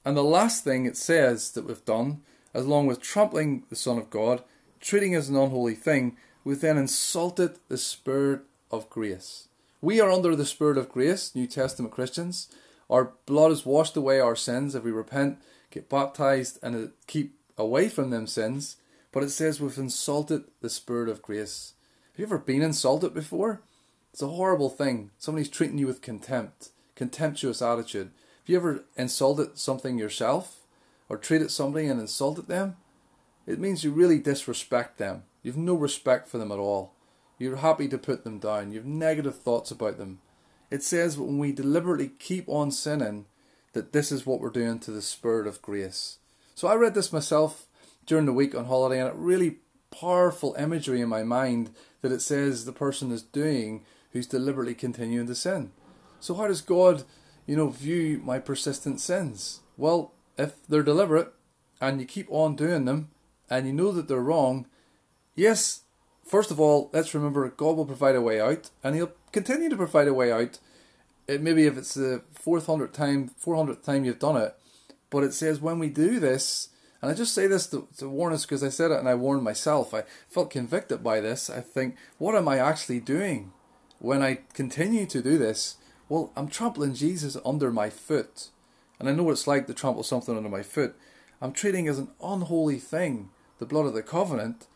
And 0.07 0.15
the 0.15 0.23
last 0.23 0.63
thing 0.63 0.85
it 0.85 0.95
says 0.95 1.51
that 1.51 1.65
we've 1.65 1.83
done, 1.83 2.21
along 2.55 2.87
with 2.87 3.01
trampling 3.01 3.63
the 3.69 3.75
Son 3.75 3.97
of 3.97 4.09
God, 4.09 4.41
treating 4.79 5.13
as 5.13 5.27
an 5.27 5.35
unholy 5.35 5.75
thing, 5.75 6.15
we've 6.45 6.61
then 6.61 6.77
insulted 6.77 7.57
the 7.67 7.77
Spirit 7.77 8.43
of 8.71 8.89
grace. 8.89 9.49
We 9.81 9.99
are 9.99 10.09
under 10.09 10.33
the 10.33 10.45
Spirit 10.45 10.77
of 10.77 10.87
grace, 10.87 11.35
New 11.35 11.45
Testament 11.45 11.93
Christians. 11.93 12.47
Our 12.89 13.11
blood 13.25 13.49
has 13.49 13.65
washed 13.65 13.97
away 13.97 14.21
our 14.21 14.37
sins 14.37 14.75
if 14.75 14.85
we 14.85 14.91
repent, 14.91 15.39
get 15.71 15.89
baptized, 15.89 16.57
and 16.63 16.93
keep 17.07 17.33
away 17.57 17.89
from 17.89 18.09
them 18.09 18.27
sins. 18.27 18.77
But 19.11 19.23
it 19.23 19.31
says 19.31 19.59
we've 19.59 19.77
insulted 19.77 20.45
the 20.61 20.69
Spirit 20.69 21.09
of 21.09 21.21
grace. 21.21 21.73
Have 22.13 22.19
you 22.19 22.25
ever 22.27 22.37
been 22.37 22.61
insulted 22.61 23.13
before? 23.13 23.59
It's 24.13 24.21
a 24.21 24.27
horrible 24.27 24.69
thing. 24.69 25.11
Somebody's 25.17 25.49
treating 25.49 25.77
you 25.77 25.87
with 25.87 26.01
contempt, 26.01 26.69
contemptuous 26.95 27.61
attitude. 27.61 28.11
Have 28.47 28.53
you 28.53 28.59
ever 28.59 28.85
insulted 28.95 29.57
something 29.57 29.97
yourself 29.97 30.61
or 31.09 31.17
treated 31.17 31.51
somebody 31.51 31.87
and 31.87 31.99
insulted 31.99 32.47
them? 32.47 32.77
It 33.45 33.59
means 33.59 33.83
you 33.83 33.91
really 33.91 34.19
disrespect 34.19 34.97
them. 34.97 35.23
You've 35.43 35.57
no 35.57 35.73
respect 35.73 36.29
for 36.29 36.37
them 36.37 36.53
at 36.53 36.57
all. 36.57 36.93
You're 37.37 37.57
happy 37.57 37.89
to 37.89 37.97
put 37.97 38.23
them 38.23 38.39
down. 38.39 38.71
You 38.71 38.79
have 38.79 38.87
negative 38.87 39.37
thoughts 39.37 39.69
about 39.69 39.97
them. 39.97 40.19
It 40.71 40.81
says 40.81 41.17
when 41.17 41.39
we 41.39 41.51
deliberately 41.51 42.07
keep 42.07 42.47
on 42.47 42.71
sinning, 42.71 43.25
that 43.73 43.91
this 43.91 44.13
is 44.13 44.25
what 44.25 44.39
we're 44.39 44.49
doing 44.49 44.79
to 44.79 44.91
the 44.91 45.01
Spirit 45.01 45.45
of 45.45 45.61
grace. 45.61 46.19
So 46.55 46.69
I 46.69 46.75
read 46.75 46.93
this 46.93 47.11
myself 47.11 47.65
during 48.05 48.27
the 48.27 48.31
week 48.31 48.55
on 48.55 48.63
holiday, 48.63 49.01
and 49.01 49.09
it 49.09 49.15
really 49.17 49.57
powerful 49.91 50.55
imagery 50.57 51.01
in 51.01 51.09
my 51.09 51.23
mind 51.23 51.71
that 52.01 52.13
it 52.13 52.21
says 52.21 52.63
the 52.63 52.71
person 52.71 53.11
is 53.11 53.23
doing 53.23 53.83
who's 54.13 54.25
deliberately 54.25 54.73
continuing 54.73 55.27
to 55.27 55.35
sin. 55.35 55.71
So 56.21 56.33
how 56.33 56.47
does 56.47 56.61
God, 56.61 57.03
you 57.47 57.55
know, 57.55 57.69
view 57.69 58.21
my 58.23 58.37
persistent 58.37 58.99
sins? 58.99 59.61
Well, 59.77 60.13
if 60.37 60.53
they're 60.67 60.83
deliberate 60.83 61.33
and 61.81 61.99
you 61.99 62.05
keep 62.05 62.27
on 62.29 62.55
doing 62.55 62.85
them 62.85 63.09
and 63.49 63.65
you 63.65 63.73
know 63.73 63.91
that 63.93 64.07
they're 64.07 64.19
wrong, 64.19 64.67
yes, 65.35 65.81
first 66.25 66.51
of 66.51 66.59
all, 66.59 66.91
let's 66.93 67.15
remember 67.15 67.49
God 67.49 67.77
will 67.77 67.85
provide 67.85 68.15
a 68.15 68.21
way 68.21 68.39
out 68.39 68.69
and 68.83 68.95
he'll 68.95 69.13
continue 69.31 69.69
to 69.69 69.77
provide 69.77 70.07
a 70.07 70.13
way 70.13 70.31
out. 70.31 70.59
It, 71.27 71.41
maybe 71.41 71.65
if 71.65 71.77
it's 71.77 71.93
the 71.93 72.21
fourth 72.33 72.67
hundredth 72.67 72.93
time, 72.93 73.29
four 73.37 73.55
hundredth 73.55 73.83
time 73.83 74.05
you've 74.05 74.19
done 74.19 74.37
it, 74.37 74.55
but 75.09 75.23
it 75.23 75.33
says 75.33 75.59
when 75.59 75.79
we 75.79 75.89
do 75.89 76.19
this, 76.19 76.69
and 77.01 77.11
I 77.11 77.13
just 77.13 77.33
say 77.33 77.47
this 77.47 77.67
to, 77.67 77.87
to 77.97 78.09
warn 78.09 78.33
us 78.33 78.45
because 78.45 78.63
I 78.63 78.69
said 78.69 78.91
it 78.91 78.99
and 78.99 79.07
I 79.07 79.15
warned 79.15 79.43
myself. 79.43 79.93
I 79.93 80.03
felt 80.29 80.49
convicted 80.49 81.03
by 81.03 81.21
this. 81.21 81.49
I 81.49 81.61
think, 81.61 81.95
what 82.17 82.35
am 82.35 82.47
I 82.47 82.57
actually 82.57 82.99
doing 82.99 83.51
when 83.99 84.23
I 84.23 84.39
continue 84.53 85.05
to 85.05 85.21
do 85.21 85.37
this? 85.37 85.75
Well, 86.09 86.31
I'm 86.35 86.47
trampling 86.47 86.93
Jesus 86.93 87.37
under 87.45 87.71
my 87.71 87.89
foot. 87.89 88.49
And 88.99 89.07
I 89.07 89.11
know 89.11 89.23
what 89.23 89.33
it's 89.33 89.47
like 89.47 89.67
to 89.67 89.73
trample 89.73 90.03
something 90.03 90.35
under 90.35 90.49
my 90.49 90.63
foot. 90.63 90.95
I'm 91.41 91.51
treating 91.51 91.87
as 91.87 91.99
an 91.99 92.09
unholy 92.23 92.79
thing 92.79 93.29
the 93.59 93.65
blood 93.65 93.85
of 93.85 93.93
the 93.93 94.03
covenant, 94.03 94.67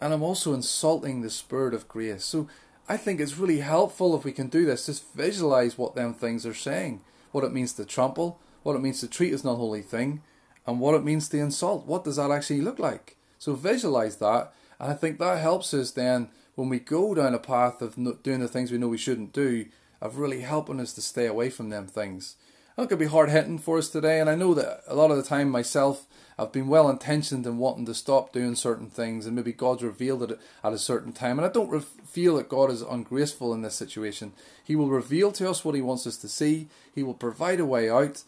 and 0.00 0.12
I'm 0.12 0.22
also 0.22 0.54
insulting 0.54 1.20
the 1.20 1.30
spirit 1.30 1.74
of 1.74 1.88
grace. 1.88 2.24
So 2.24 2.48
I 2.88 2.96
think 2.96 3.20
it's 3.20 3.38
really 3.38 3.60
helpful 3.60 4.16
if 4.16 4.24
we 4.24 4.32
can 4.32 4.48
do 4.48 4.64
this. 4.64 4.86
Just 4.86 5.12
visualize 5.14 5.76
what 5.76 5.94
them 5.94 6.14
things 6.14 6.46
are 6.46 6.54
saying, 6.54 7.02
what 7.32 7.44
it 7.44 7.52
means 7.52 7.74
to 7.74 7.84
trample, 7.84 8.38
what 8.62 8.76
it 8.76 8.80
means 8.80 9.00
to 9.00 9.08
treat 9.08 9.32
as 9.32 9.44
an 9.44 9.50
unholy 9.50 9.82
thing, 9.82 10.22
and 10.66 10.80
what 10.80 10.94
it 10.94 11.04
means 11.04 11.28
to 11.28 11.38
insult. 11.38 11.86
What 11.86 12.04
does 12.04 12.16
that 12.16 12.30
actually 12.30 12.62
look 12.62 12.78
like? 12.78 13.16
So 13.38 13.54
visualize 13.54 14.16
that, 14.16 14.52
and 14.78 14.90
I 14.90 14.94
think 14.94 15.18
that 15.18 15.38
helps 15.38 15.72
us 15.74 15.90
then 15.90 16.28
when 16.54 16.68
we 16.68 16.78
go 16.78 17.14
down 17.14 17.34
a 17.34 17.38
path 17.38 17.80
of 17.80 17.94
doing 18.22 18.40
the 18.40 18.48
things 18.48 18.70
we 18.70 18.78
know 18.78 18.88
we 18.88 18.98
shouldn't 18.98 19.32
do, 19.32 19.66
of 20.00 20.18
really 20.18 20.40
helping 20.40 20.80
us 20.80 20.92
to 20.94 21.00
stay 21.00 21.26
away 21.26 21.50
from 21.50 21.68
them 21.68 21.86
things. 21.86 22.36
That 22.76 22.88
could 22.88 22.98
be 22.98 23.06
hard 23.06 23.30
hitting 23.30 23.58
for 23.58 23.76
us 23.76 23.88
today, 23.88 24.20
and 24.20 24.30
I 24.30 24.34
know 24.34 24.54
that 24.54 24.82
a 24.86 24.94
lot 24.94 25.10
of 25.10 25.18
the 25.18 25.22
time 25.22 25.50
myself, 25.50 26.06
I've 26.38 26.52
been 26.52 26.68
well 26.68 26.88
intentioned 26.88 27.46
in 27.46 27.58
wanting 27.58 27.84
to 27.86 27.94
stop 27.94 28.32
doing 28.32 28.54
certain 28.54 28.88
things, 28.88 29.26
and 29.26 29.36
maybe 29.36 29.52
God's 29.52 29.82
revealed 29.82 30.22
it 30.22 30.40
at 30.64 30.72
a 30.72 30.78
certain 30.78 31.12
time. 31.12 31.38
And 31.38 31.46
I 31.46 31.52
don't 31.52 31.68
re- 31.68 31.80
feel 31.80 32.36
that 32.36 32.48
God 32.48 32.70
is 32.70 32.80
ungraceful 32.80 33.52
in 33.52 33.60
this 33.60 33.74
situation. 33.74 34.32
He 34.64 34.76
will 34.76 34.88
reveal 34.88 35.30
to 35.32 35.50
us 35.50 35.62
what 35.62 35.74
He 35.74 35.82
wants 35.82 36.06
us 36.06 36.16
to 36.18 36.28
see, 36.28 36.68
He 36.94 37.02
will 37.02 37.12
provide 37.12 37.60
a 37.60 37.66
way 37.66 37.90
out, 37.90 38.22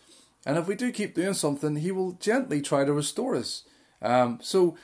and 0.44 0.58
if 0.58 0.66
we 0.66 0.74
do 0.74 0.92
keep 0.92 1.14
doing 1.14 1.34
something, 1.34 1.76
He 1.76 1.92
will 1.92 2.12
gently 2.12 2.60
try 2.60 2.84
to 2.84 2.92
restore 2.92 3.36
us. 3.36 3.62
Um, 4.02 4.38
so, 4.42 4.76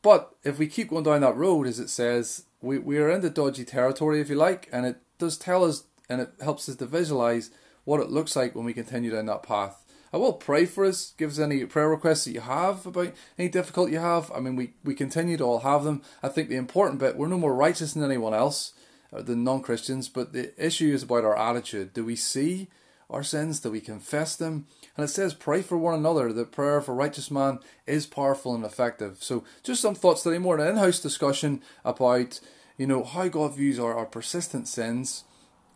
but 0.00 0.34
if 0.42 0.58
we 0.58 0.66
keep 0.66 0.90
going 0.90 1.04
down 1.04 1.20
that 1.20 1.36
road, 1.36 1.66
as 1.66 1.78
it 1.78 1.90
says, 1.90 2.44
we, 2.60 2.78
we 2.78 2.98
are 2.98 3.10
in 3.10 3.20
the 3.20 3.30
dodgy 3.30 3.64
territory, 3.64 4.20
if 4.20 4.30
you 4.30 4.36
like, 4.36 4.68
and 4.72 4.86
it 4.86 4.96
does 5.18 5.36
tell 5.36 5.64
us 5.64 5.84
and 6.08 6.20
it 6.20 6.32
helps 6.40 6.68
us 6.68 6.76
to 6.76 6.86
visualize 6.86 7.50
what 7.84 8.00
it 8.00 8.10
looks 8.10 8.36
like 8.36 8.54
when 8.54 8.64
we 8.64 8.72
continue 8.72 9.10
down 9.10 9.26
that 9.26 9.42
path. 9.42 9.82
I 10.12 10.18
will 10.18 10.34
pray 10.34 10.66
for 10.66 10.84
us. 10.84 11.14
Give 11.16 11.30
us 11.30 11.38
any 11.38 11.64
prayer 11.64 11.88
requests 11.88 12.24
that 12.24 12.32
you 12.32 12.40
have 12.40 12.84
about 12.84 13.12
any 13.38 13.48
difficulty 13.48 13.92
you 13.92 13.98
have. 13.98 14.30
I 14.32 14.40
mean, 14.40 14.56
we, 14.56 14.74
we 14.84 14.94
continue 14.94 15.38
to 15.38 15.44
all 15.44 15.60
have 15.60 15.84
them. 15.84 16.02
I 16.22 16.28
think 16.28 16.48
the 16.48 16.56
important 16.56 17.00
bit, 17.00 17.16
we're 17.16 17.28
no 17.28 17.38
more 17.38 17.54
righteous 17.54 17.94
than 17.94 18.04
anyone 18.04 18.34
else, 18.34 18.74
uh, 19.12 19.22
than 19.22 19.42
non 19.42 19.62
Christians, 19.62 20.08
but 20.08 20.32
the 20.32 20.52
issue 20.62 20.92
is 20.92 21.02
about 21.02 21.24
our 21.24 21.38
attitude. 21.38 21.94
Do 21.94 22.04
we 22.04 22.16
see 22.16 22.68
our 23.08 23.22
sins? 23.22 23.60
Do 23.60 23.70
we 23.70 23.80
confess 23.80 24.36
them? 24.36 24.66
And 24.96 25.04
it 25.04 25.08
says, 25.08 25.32
pray 25.32 25.62
for 25.62 25.78
one 25.78 25.94
another. 25.94 26.30
The 26.30 26.44
prayer 26.44 26.76
of 26.76 26.88
a 26.88 26.92
righteous 26.92 27.30
man 27.30 27.60
is 27.86 28.06
powerful 28.06 28.54
and 28.54 28.64
effective. 28.64 29.18
So, 29.22 29.44
just 29.62 29.80
some 29.80 29.94
thoughts 29.94 30.22
today, 30.22 30.38
more 30.38 30.58
an 30.58 30.66
in 30.66 30.76
house 30.76 31.00
discussion 31.00 31.62
about, 31.86 32.38
you 32.76 32.86
know, 32.86 33.02
how 33.02 33.28
God 33.28 33.56
views 33.56 33.78
our, 33.78 33.94
our 33.94 34.06
persistent 34.06 34.68
sins. 34.68 35.24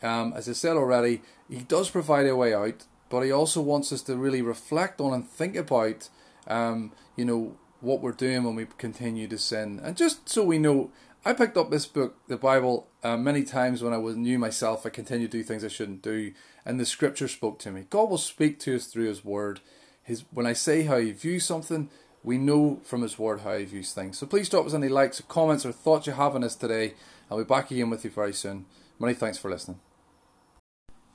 Um, 0.02 0.32
as 0.34 0.48
I 0.48 0.52
said 0.52 0.76
already, 0.76 1.22
He 1.48 1.60
does 1.60 1.90
provide 1.90 2.26
a 2.26 2.36
way 2.36 2.54
out, 2.54 2.84
but 3.08 3.22
He 3.22 3.32
also 3.32 3.60
wants 3.60 3.92
us 3.92 4.02
to 4.02 4.16
really 4.16 4.42
reflect 4.42 5.00
on 5.00 5.12
and 5.12 5.26
think 5.26 5.56
about, 5.56 6.08
um, 6.46 6.92
you 7.16 7.24
know, 7.24 7.56
what 7.80 8.00
we're 8.00 8.12
doing 8.12 8.44
when 8.44 8.54
we 8.54 8.66
continue 8.78 9.28
to 9.28 9.38
sin. 9.38 9.80
And 9.82 9.96
just 9.96 10.28
so 10.28 10.42
we 10.44 10.58
know, 10.58 10.90
I 11.24 11.32
picked 11.32 11.56
up 11.56 11.70
this 11.70 11.86
book, 11.86 12.16
the 12.28 12.36
Bible, 12.36 12.88
uh, 13.02 13.16
many 13.16 13.44
times 13.44 13.82
when 13.82 13.92
I 13.92 13.98
was 13.98 14.16
new 14.16 14.38
myself. 14.38 14.86
I 14.86 14.90
continued 14.90 15.32
to 15.32 15.38
do 15.38 15.44
things 15.44 15.64
I 15.64 15.68
shouldn't 15.68 16.02
do, 16.02 16.32
and 16.64 16.78
the 16.78 16.86
Scripture 16.86 17.28
spoke 17.28 17.58
to 17.60 17.70
me. 17.70 17.86
God 17.90 18.10
will 18.10 18.18
speak 18.18 18.58
to 18.60 18.76
us 18.76 18.86
through 18.86 19.08
His 19.08 19.24
Word. 19.24 19.60
His 20.02 20.24
when 20.30 20.46
I 20.46 20.52
say 20.52 20.84
how 20.84 20.98
He 20.98 21.12
views 21.12 21.44
something, 21.44 21.88
we 22.22 22.38
know 22.38 22.80
from 22.84 23.02
His 23.02 23.18
Word 23.18 23.40
how 23.40 23.56
He 23.56 23.64
views 23.64 23.92
things. 23.92 24.18
So 24.18 24.26
please 24.26 24.48
drop 24.48 24.66
us 24.66 24.74
any 24.74 24.88
likes, 24.88 25.20
or 25.20 25.24
comments, 25.24 25.66
or 25.66 25.72
thoughts 25.72 26.06
you 26.06 26.12
have 26.12 26.34
on 26.34 26.44
us 26.44 26.56
today. 26.56 26.94
I'll 27.30 27.38
be 27.38 27.44
back 27.44 27.70
again 27.70 27.90
with 27.90 28.04
you 28.04 28.10
very 28.10 28.32
soon. 28.32 28.66
Many 28.98 29.12
thanks 29.12 29.36
for 29.36 29.50
listening. 29.50 29.78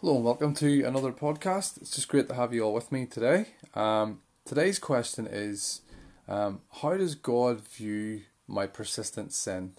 Hello 0.01 0.15
and 0.15 0.23
welcome 0.23 0.53
to 0.53 0.83
another 0.83 1.11
podcast. 1.11 1.81
It's 1.81 1.95
just 1.95 2.07
great 2.07 2.29
to 2.29 2.35
have 2.35 2.53
you 2.53 2.61
all 2.61 2.75
with 2.75 2.91
me 2.91 3.07
today. 3.07 3.47
Um, 3.73 4.19
today's 4.45 4.77
question 4.77 5.25
is 5.25 5.81
um, 6.27 6.61
How 6.81 6.95
does 6.95 7.15
God 7.15 7.61
view 7.67 8.21
my 8.47 8.67
persistent 8.67 9.33
sin? 9.33 9.71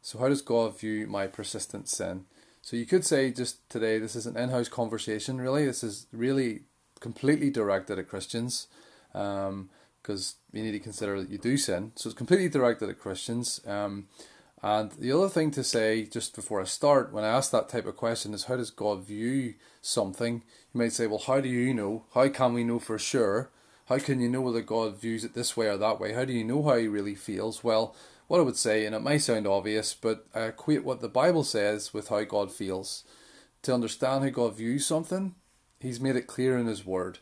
So, 0.00 0.18
how 0.18 0.28
does 0.28 0.40
God 0.40 0.80
view 0.80 1.06
my 1.06 1.26
persistent 1.26 1.90
sin? 1.90 2.24
So, 2.62 2.74
you 2.74 2.86
could 2.86 3.04
say 3.04 3.30
just 3.30 3.68
today, 3.68 3.98
this 3.98 4.16
is 4.16 4.24
an 4.24 4.38
in 4.38 4.48
house 4.48 4.70
conversation, 4.70 5.38
really. 5.38 5.66
This 5.66 5.84
is 5.84 6.06
really 6.10 6.60
completely 7.00 7.50
directed 7.50 7.98
at 7.98 8.08
Christians 8.08 8.66
because 9.12 9.36
um, 9.50 9.68
you 10.54 10.62
need 10.62 10.72
to 10.72 10.78
consider 10.78 11.20
that 11.20 11.28
you 11.28 11.36
do 11.36 11.58
sin. 11.58 11.92
So, 11.96 12.08
it's 12.08 12.16
completely 12.16 12.48
directed 12.48 12.88
at 12.88 12.98
Christians. 12.98 13.60
Um, 13.66 14.06
and 14.62 14.92
the 14.92 15.12
other 15.12 15.28
thing 15.28 15.50
to 15.52 15.64
say, 15.64 16.04
just 16.04 16.36
before 16.36 16.60
I 16.60 16.64
start, 16.64 17.12
when 17.12 17.24
I 17.24 17.28
ask 17.28 17.50
that 17.50 17.68
type 17.68 17.86
of 17.86 17.96
question, 17.96 18.32
is 18.32 18.44
how 18.44 18.56
does 18.56 18.70
God 18.70 19.04
view 19.04 19.54
something? 19.80 20.42
You 20.72 20.78
might 20.78 20.92
say, 20.92 21.06
well, 21.08 21.18
how 21.18 21.40
do 21.40 21.48
you 21.48 21.74
know? 21.74 22.04
How 22.14 22.28
can 22.28 22.54
we 22.54 22.62
know 22.62 22.78
for 22.78 22.98
sure? 22.98 23.50
How 23.86 23.98
can 23.98 24.20
you 24.20 24.28
know 24.28 24.40
whether 24.40 24.62
God 24.62 25.00
views 25.00 25.24
it 25.24 25.34
this 25.34 25.56
way 25.56 25.66
or 25.66 25.76
that 25.76 25.98
way? 25.98 26.12
How 26.12 26.24
do 26.24 26.32
you 26.32 26.44
know 26.44 26.62
how 26.62 26.76
he 26.76 26.86
really 26.86 27.16
feels? 27.16 27.64
Well, 27.64 27.96
what 28.28 28.38
I 28.38 28.44
would 28.44 28.56
say, 28.56 28.86
and 28.86 28.94
it 28.94 29.00
may 29.00 29.18
sound 29.18 29.46
obvious, 29.46 29.94
but 29.94 30.26
I 30.34 30.42
equate 30.44 30.84
what 30.84 31.00
the 31.00 31.08
Bible 31.08 31.44
says 31.44 31.92
with 31.92 32.08
how 32.08 32.22
God 32.22 32.52
feels. 32.52 33.04
To 33.62 33.74
understand 33.74 34.24
how 34.24 34.30
God 34.30 34.56
views 34.56 34.86
something, 34.86 35.34
He's 35.80 36.00
made 36.00 36.16
it 36.16 36.26
clear 36.28 36.56
in 36.56 36.66
His 36.66 36.86
Word. 36.86 37.18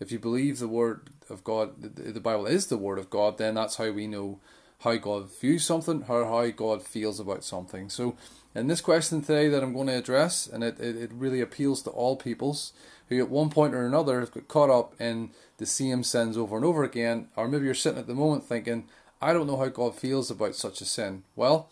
If 0.00 0.10
you 0.10 0.18
believe 0.18 0.58
the 0.58 0.68
Word 0.68 1.10
of 1.28 1.44
God, 1.44 1.96
the 1.96 2.20
Bible 2.20 2.46
is 2.46 2.68
the 2.68 2.78
Word 2.78 2.98
of 2.98 3.10
God, 3.10 3.36
then 3.36 3.54
that's 3.54 3.76
how 3.76 3.90
we 3.90 4.06
know 4.06 4.40
how 4.80 4.96
God 4.96 5.28
views 5.40 5.64
something 5.64 6.04
or 6.08 6.24
how 6.24 6.48
God 6.50 6.82
feels 6.82 7.20
about 7.20 7.44
something. 7.44 7.88
So, 7.88 8.16
in 8.54 8.68
this 8.68 8.80
question 8.80 9.20
today 9.20 9.48
that 9.48 9.62
I'm 9.62 9.72
going 9.72 9.88
to 9.88 9.98
address, 9.98 10.46
and 10.46 10.62
it, 10.62 10.78
it, 10.78 10.96
it 10.96 11.12
really 11.12 11.40
appeals 11.40 11.82
to 11.82 11.90
all 11.90 12.16
peoples 12.16 12.72
who 13.08 13.18
at 13.18 13.28
one 13.28 13.50
point 13.50 13.74
or 13.74 13.86
another 13.86 14.20
have 14.20 14.32
got 14.32 14.48
caught 14.48 14.70
up 14.70 14.94
in 15.00 15.30
the 15.58 15.66
same 15.66 16.02
sins 16.02 16.36
over 16.36 16.56
and 16.56 16.64
over 16.64 16.84
again, 16.84 17.28
or 17.36 17.48
maybe 17.48 17.64
you're 17.64 17.74
sitting 17.74 17.98
at 17.98 18.06
the 18.06 18.14
moment 18.14 18.44
thinking, 18.44 18.86
I 19.20 19.32
don't 19.32 19.46
know 19.46 19.56
how 19.56 19.68
God 19.68 19.94
feels 19.94 20.30
about 20.30 20.54
such 20.54 20.80
a 20.80 20.84
sin. 20.84 21.24
Well, 21.34 21.68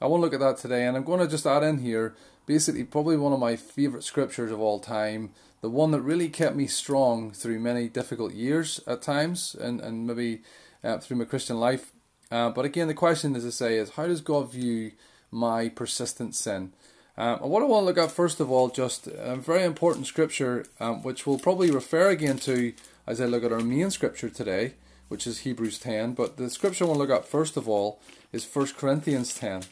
I 0.00 0.06
want 0.06 0.20
to 0.20 0.24
look 0.24 0.34
at 0.34 0.40
that 0.40 0.58
today, 0.58 0.86
and 0.86 0.96
I'm 0.96 1.04
going 1.04 1.20
to 1.20 1.28
just 1.28 1.46
add 1.46 1.62
in 1.62 1.78
here 1.78 2.14
basically 2.46 2.84
probably 2.84 3.16
one 3.16 3.32
of 3.32 3.40
my 3.40 3.56
favourite 3.56 4.04
scriptures 4.04 4.52
of 4.52 4.60
all 4.60 4.78
time, 4.78 5.30
the 5.60 5.70
one 5.70 5.90
that 5.90 6.00
really 6.00 6.28
kept 6.28 6.54
me 6.54 6.66
strong 6.66 7.32
through 7.32 7.58
many 7.58 7.88
difficult 7.88 8.32
years 8.32 8.80
at 8.86 9.02
times, 9.02 9.56
and, 9.58 9.80
and 9.80 10.06
maybe 10.06 10.42
uh, 10.84 10.98
through 10.98 11.16
my 11.16 11.24
Christian 11.24 11.58
life. 11.58 11.92
Uh, 12.30 12.50
but 12.50 12.64
again, 12.64 12.88
the 12.88 12.94
question, 12.94 13.36
as 13.36 13.46
I 13.46 13.50
say, 13.50 13.76
is 13.76 13.90
how 13.90 14.06
does 14.06 14.20
God 14.20 14.52
view 14.52 14.92
my 15.30 15.68
persistent 15.68 16.34
sin? 16.34 16.72
Um, 17.18 17.42
and 17.42 17.50
what 17.50 17.62
I 17.62 17.66
want 17.66 17.82
to 17.82 17.86
look 17.86 17.98
at 17.98 18.10
first 18.10 18.40
of 18.40 18.50
all, 18.50 18.68
just 18.68 19.06
a 19.06 19.36
very 19.36 19.64
important 19.64 20.06
scripture, 20.06 20.66
um, 20.80 21.02
which 21.02 21.26
we'll 21.26 21.38
probably 21.38 21.70
refer 21.70 22.10
again 22.10 22.38
to 22.38 22.72
as 23.06 23.20
I 23.20 23.26
look 23.26 23.44
at 23.44 23.52
our 23.52 23.60
main 23.60 23.90
scripture 23.90 24.28
today, 24.28 24.74
which 25.08 25.26
is 25.26 25.40
Hebrews 25.40 25.78
10. 25.78 26.14
But 26.14 26.36
the 26.36 26.50
scripture 26.50 26.84
I 26.84 26.88
want 26.88 26.98
to 26.98 27.02
look 27.02 27.18
at 27.18 27.28
first 27.28 27.56
of 27.56 27.68
all 27.68 28.00
is 28.32 28.44
1 28.44 28.68
Corinthians 28.76 29.34
10. 29.34 29.62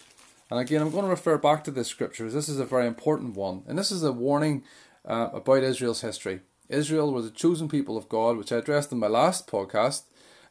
And 0.51 0.61
again, 0.61 0.81
I'm 0.81 0.91
going 0.91 1.05
to 1.05 1.11
refer 1.11 1.37
back 1.37 1.65
to 1.65 1.71
this 1.71 1.89
scripture. 1.89 2.31
This 2.31 2.49
is 2.49 2.61
a 2.61 2.65
very 2.65 2.87
important 2.87 3.35
one. 3.35 3.63
And 3.67 3.79
this 3.79 3.91
is 3.91 4.05
a 4.05 4.13
warning 4.13 4.63
uh, 5.05 5.31
about 5.33 5.63
Israel's 5.63 6.03
history. 6.03 6.41
Israel 6.69 7.13
was 7.13 7.27
a 7.27 7.31
chosen 7.31 7.69
people 7.69 7.97
of 7.97 8.09
God, 8.09 8.37
which 8.37 8.53
I 8.53 8.57
addressed 8.57 8.93
in 8.93 8.99
my 8.99 9.07
last 9.07 9.47
podcast. 9.47 10.03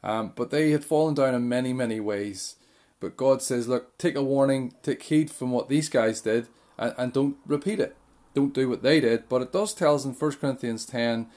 Um, 0.04 0.34
but 0.36 0.52
they 0.52 0.72
had 0.72 0.84
fallen 0.84 1.14
down 1.14 1.34
in 1.34 1.48
many, 1.48 1.72
many 1.74 2.00
ways. 2.00 2.56
But 3.00 3.18
God 3.18 3.42
says, 3.42 3.68
look, 3.68 3.98
take 3.98 4.16
a 4.16 4.24
warning, 4.24 4.74
take 4.84 5.04
heed 5.04 5.32
from 5.32 5.52
what 5.52 5.70
these 5.70 5.90
guys 5.90 6.22
did, 6.22 6.48
and, 6.78 6.94
and 6.98 7.14
don't 7.14 7.38
repeat 7.46 7.80
it. 7.80 7.96
Don't 8.34 8.54
do 8.54 8.70
what 8.70 8.84
they 8.84 9.00
did. 9.00 9.30
But 9.30 9.42
it 9.42 9.52
does 9.52 9.74
tell 9.74 9.96
us 9.96 10.06
in 10.06 10.14
1 10.14 10.32
Corinthians 10.34 10.86
10 10.86 11.28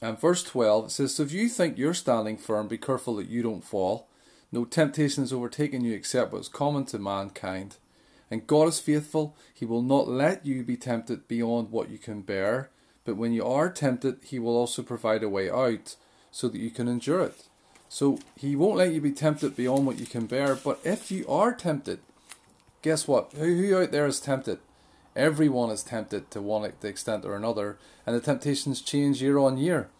and 0.00 0.20
verse 0.20 0.42
12, 0.42 0.86
it 0.86 0.90
says, 0.90 1.14
So 1.14 1.22
if 1.22 1.32
you 1.32 1.48
think 1.48 1.78
you're 1.78 1.94
standing 1.94 2.36
firm, 2.36 2.68
be 2.68 2.78
careful 2.78 3.16
that 3.16 3.28
you 3.28 3.42
don't 3.42 3.64
fall. 3.64 4.08
No 4.52 4.64
temptation 4.64 5.22
has 5.22 5.32
overtaken 5.32 5.84
you 5.84 5.94
except 5.94 6.32
what 6.32 6.42
is 6.42 6.48
common 6.48 6.84
to 6.86 6.98
mankind. 6.98 7.76
And 8.30 8.46
God 8.46 8.68
is 8.68 8.80
faithful. 8.80 9.36
He 9.52 9.64
will 9.64 9.82
not 9.82 10.08
let 10.08 10.44
you 10.44 10.62
be 10.62 10.76
tempted 10.76 11.28
beyond 11.28 11.70
what 11.70 11.90
you 11.90 11.98
can 11.98 12.22
bear. 12.22 12.70
But 13.04 13.16
when 13.16 13.32
you 13.32 13.44
are 13.46 13.70
tempted, 13.70 14.18
He 14.24 14.38
will 14.38 14.56
also 14.56 14.82
provide 14.82 15.22
a 15.22 15.28
way 15.28 15.50
out 15.50 15.96
so 16.30 16.48
that 16.48 16.58
you 16.58 16.70
can 16.70 16.88
endure 16.88 17.20
it. 17.20 17.48
So 17.94 18.18
He 18.36 18.56
won't 18.56 18.78
let 18.78 18.92
you 18.92 19.00
be 19.00 19.12
tempted 19.12 19.54
beyond 19.54 19.86
what 19.86 20.00
you 20.00 20.06
can 20.06 20.26
bear. 20.26 20.56
But 20.56 20.80
if 20.82 21.12
you 21.12 21.24
are 21.28 21.54
tempted, 21.54 22.00
guess 22.82 23.06
what? 23.06 23.30
Who, 23.36 23.54
who 23.54 23.76
out 23.76 23.92
there 23.92 24.06
is 24.06 24.18
tempted? 24.18 24.58
Everyone 25.14 25.70
is 25.70 25.84
tempted 25.84 26.28
to 26.32 26.42
one 26.42 26.68
extent 26.82 27.24
or 27.24 27.36
another, 27.36 27.78
and 28.04 28.16
the 28.16 28.20
temptations 28.20 28.80
change 28.80 29.22
year 29.22 29.38
on 29.38 29.58
year. 29.58 29.90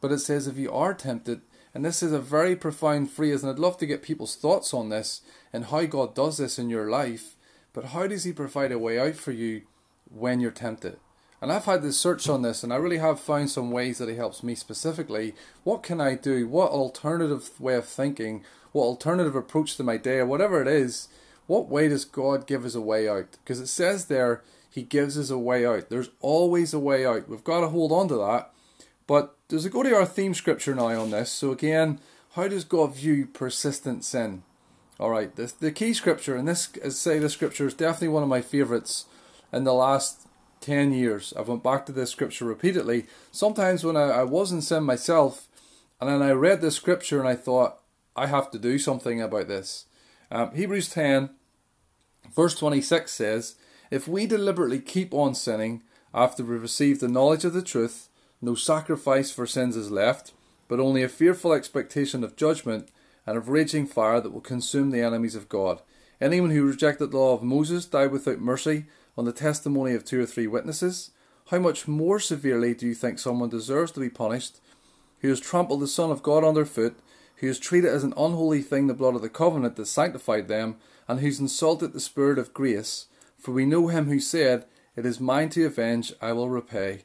But 0.00 0.12
it 0.12 0.20
says 0.20 0.46
if 0.46 0.58
you 0.58 0.70
are 0.70 0.94
tempted, 0.94 1.40
and 1.74 1.84
this 1.84 2.04
is 2.04 2.12
a 2.12 2.20
very 2.20 2.54
profound 2.54 3.10
phrase, 3.10 3.42
and 3.42 3.50
I'd 3.50 3.58
love 3.58 3.78
to 3.78 3.86
get 3.86 4.00
people's 4.00 4.36
thoughts 4.36 4.72
on 4.72 4.88
this 4.88 5.22
and 5.52 5.64
how 5.64 5.86
God 5.86 6.14
does 6.14 6.38
this 6.38 6.56
in 6.56 6.70
your 6.70 6.88
life. 6.88 7.34
But 7.72 7.86
how 7.86 8.06
does 8.06 8.22
He 8.22 8.32
provide 8.32 8.70
a 8.70 8.78
way 8.78 8.96
out 8.96 9.16
for 9.16 9.32
you 9.32 9.62
when 10.08 10.38
you're 10.38 10.52
tempted? 10.52 10.98
And 11.42 11.50
I've 11.50 11.64
had 11.64 11.82
this 11.82 11.98
search 11.98 12.28
on 12.28 12.42
this, 12.42 12.62
and 12.62 12.72
I 12.72 12.76
really 12.76 12.98
have 12.98 13.18
found 13.18 13.50
some 13.50 13.70
ways 13.70 13.98
that 13.98 14.08
it 14.08 14.16
helps 14.16 14.42
me 14.42 14.54
specifically. 14.54 15.34
What 15.64 15.82
can 15.82 16.00
I 16.00 16.14
do? 16.14 16.46
What 16.46 16.70
alternative 16.70 17.58
way 17.58 17.76
of 17.76 17.86
thinking? 17.86 18.44
What 18.72 18.84
alternative 18.84 19.34
approach 19.34 19.76
to 19.76 19.82
my 19.82 19.96
day, 19.96 20.18
or 20.18 20.26
whatever 20.26 20.60
it 20.60 20.68
is? 20.68 21.08
What 21.46 21.68
way 21.68 21.88
does 21.88 22.04
God 22.04 22.46
give 22.46 22.64
us 22.64 22.74
a 22.74 22.80
way 22.80 23.08
out? 23.08 23.38
Because 23.42 23.58
it 23.58 23.68
says 23.68 24.06
there, 24.06 24.42
He 24.70 24.82
gives 24.82 25.18
us 25.18 25.30
a 25.30 25.38
way 25.38 25.64
out. 25.64 25.88
There's 25.88 26.10
always 26.20 26.74
a 26.74 26.78
way 26.78 27.06
out. 27.06 27.28
We've 27.28 27.42
got 27.42 27.60
to 27.62 27.68
hold 27.68 27.90
on 27.90 28.08
to 28.08 28.16
that. 28.16 28.52
But 29.06 29.34
does 29.48 29.66
it 29.66 29.72
go 29.72 29.82
to 29.82 29.96
our 29.96 30.06
theme 30.06 30.34
scripture 30.34 30.74
now 30.74 30.86
on 31.00 31.10
this? 31.10 31.32
So 31.32 31.50
again, 31.50 31.98
how 32.34 32.46
does 32.46 32.64
God 32.64 32.94
view 32.94 33.26
persistent 33.26 34.04
sin? 34.04 34.42
All 35.00 35.10
right, 35.10 35.34
the, 35.34 35.52
the 35.58 35.72
key 35.72 35.94
scripture, 35.94 36.36
and 36.36 36.46
this, 36.46 36.68
as 36.82 36.98
say, 36.98 37.18
the 37.18 37.30
scripture 37.30 37.66
is 37.66 37.74
definitely 37.74 38.08
one 38.08 38.22
of 38.22 38.28
my 38.28 38.42
favorites 38.42 39.06
in 39.52 39.64
the 39.64 39.72
last 39.72 40.28
10 40.60 40.92
years. 40.92 41.32
I've 41.36 41.48
went 41.48 41.62
back 41.62 41.86
to 41.86 41.92
this 41.92 42.10
scripture 42.10 42.44
repeatedly. 42.44 43.06
Sometimes 43.32 43.84
when 43.84 43.96
I, 43.96 44.08
I 44.10 44.22
was 44.24 44.52
in 44.52 44.62
sin 44.62 44.84
myself, 44.84 45.48
and 46.00 46.08
then 46.08 46.22
I 46.22 46.30
read 46.30 46.60
this 46.60 46.76
scripture 46.76 47.18
and 47.18 47.28
I 47.28 47.34
thought, 47.34 47.78
I 48.16 48.26
have 48.26 48.50
to 48.50 48.58
do 48.58 48.78
something 48.78 49.20
about 49.20 49.48
this. 49.48 49.86
Um, 50.30 50.54
Hebrews 50.54 50.90
10, 50.90 51.30
verse 52.34 52.54
26 52.54 53.10
says, 53.10 53.56
If 53.90 54.06
we 54.06 54.26
deliberately 54.26 54.80
keep 54.80 55.14
on 55.14 55.34
sinning 55.34 55.82
after 56.14 56.44
we 56.44 56.56
receive 56.56 57.00
the 57.00 57.08
knowledge 57.08 57.44
of 57.44 57.52
the 57.52 57.62
truth, 57.62 58.08
no 58.42 58.54
sacrifice 58.54 59.30
for 59.30 59.46
sins 59.46 59.76
is 59.76 59.90
left, 59.90 60.32
but 60.68 60.80
only 60.80 61.02
a 61.02 61.08
fearful 61.08 61.52
expectation 61.52 62.24
of 62.24 62.36
judgment 62.36 62.88
and 63.26 63.36
of 63.36 63.48
raging 63.48 63.86
fire 63.86 64.20
that 64.20 64.32
will 64.32 64.40
consume 64.40 64.90
the 64.90 65.02
enemies 65.02 65.34
of 65.34 65.48
God. 65.48 65.80
Anyone 66.20 66.50
who 66.50 66.66
rejected 66.66 67.10
the 67.10 67.18
law 67.18 67.34
of 67.34 67.42
Moses 67.42 67.86
died 67.86 68.12
without 68.12 68.40
mercy 68.40 68.86
on 69.20 69.26
the 69.26 69.32
testimony 69.32 69.92
of 69.92 70.04
two 70.04 70.20
or 70.20 70.26
three 70.26 70.48
witnesses. 70.48 71.10
How 71.50 71.58
much 71.58 71.86
more 71.86 72.18
severely 72.18 72.74
do 72.74 72.86
you 72.86 72.94
think 72.94 73.18
someone 73.18 73.50
deserves 73.50 73.92
to 73.92 74.00
be 74.00 74.08
punished 74.08 74.58
who 75.20 75.28
has 75.28 75.38
trampled 75.38 75.80
the 75.80 75.86
Son 75.86 76.10
of 76.10 76.22
God 76.22 76.42
underfoot, 76.42 76.98
who 77.36 77.46
has 77.46 77.58
treated 77.58 77.90
as 77.90 78.02
an 78.02 78.14
unholy 78.16 78.62
thing 78.62 78.86
the 78.86 78.94
blood 78.94 79.14
of 79.14 79.22
the 79.22 79.28
covenant 79.28 79.76
that 79.76 79.86
sanctified 79.86 80.48
them, 80.48 80.76
and 81.06 81.20
who's 81.20 81.38
insulted 81.38 81.92
the 81.92 82.00
Spirit 82.00 82.38
of 82.38 82.54
grace? 82.54 83.06
For 83.38 83.52
we 83.52 83.66
know 83.66 83.88
him 83.88 84.06
who 84.06 84.18
said, 84.18 84.64
It 84.96 85.04
is 85.04 85.20
mine 85.20 85.50
to 85.50 85.66
avenge, 85.66 86.12
I 86.20 86.32
will 86.32 86.48
repay 86.48 87.02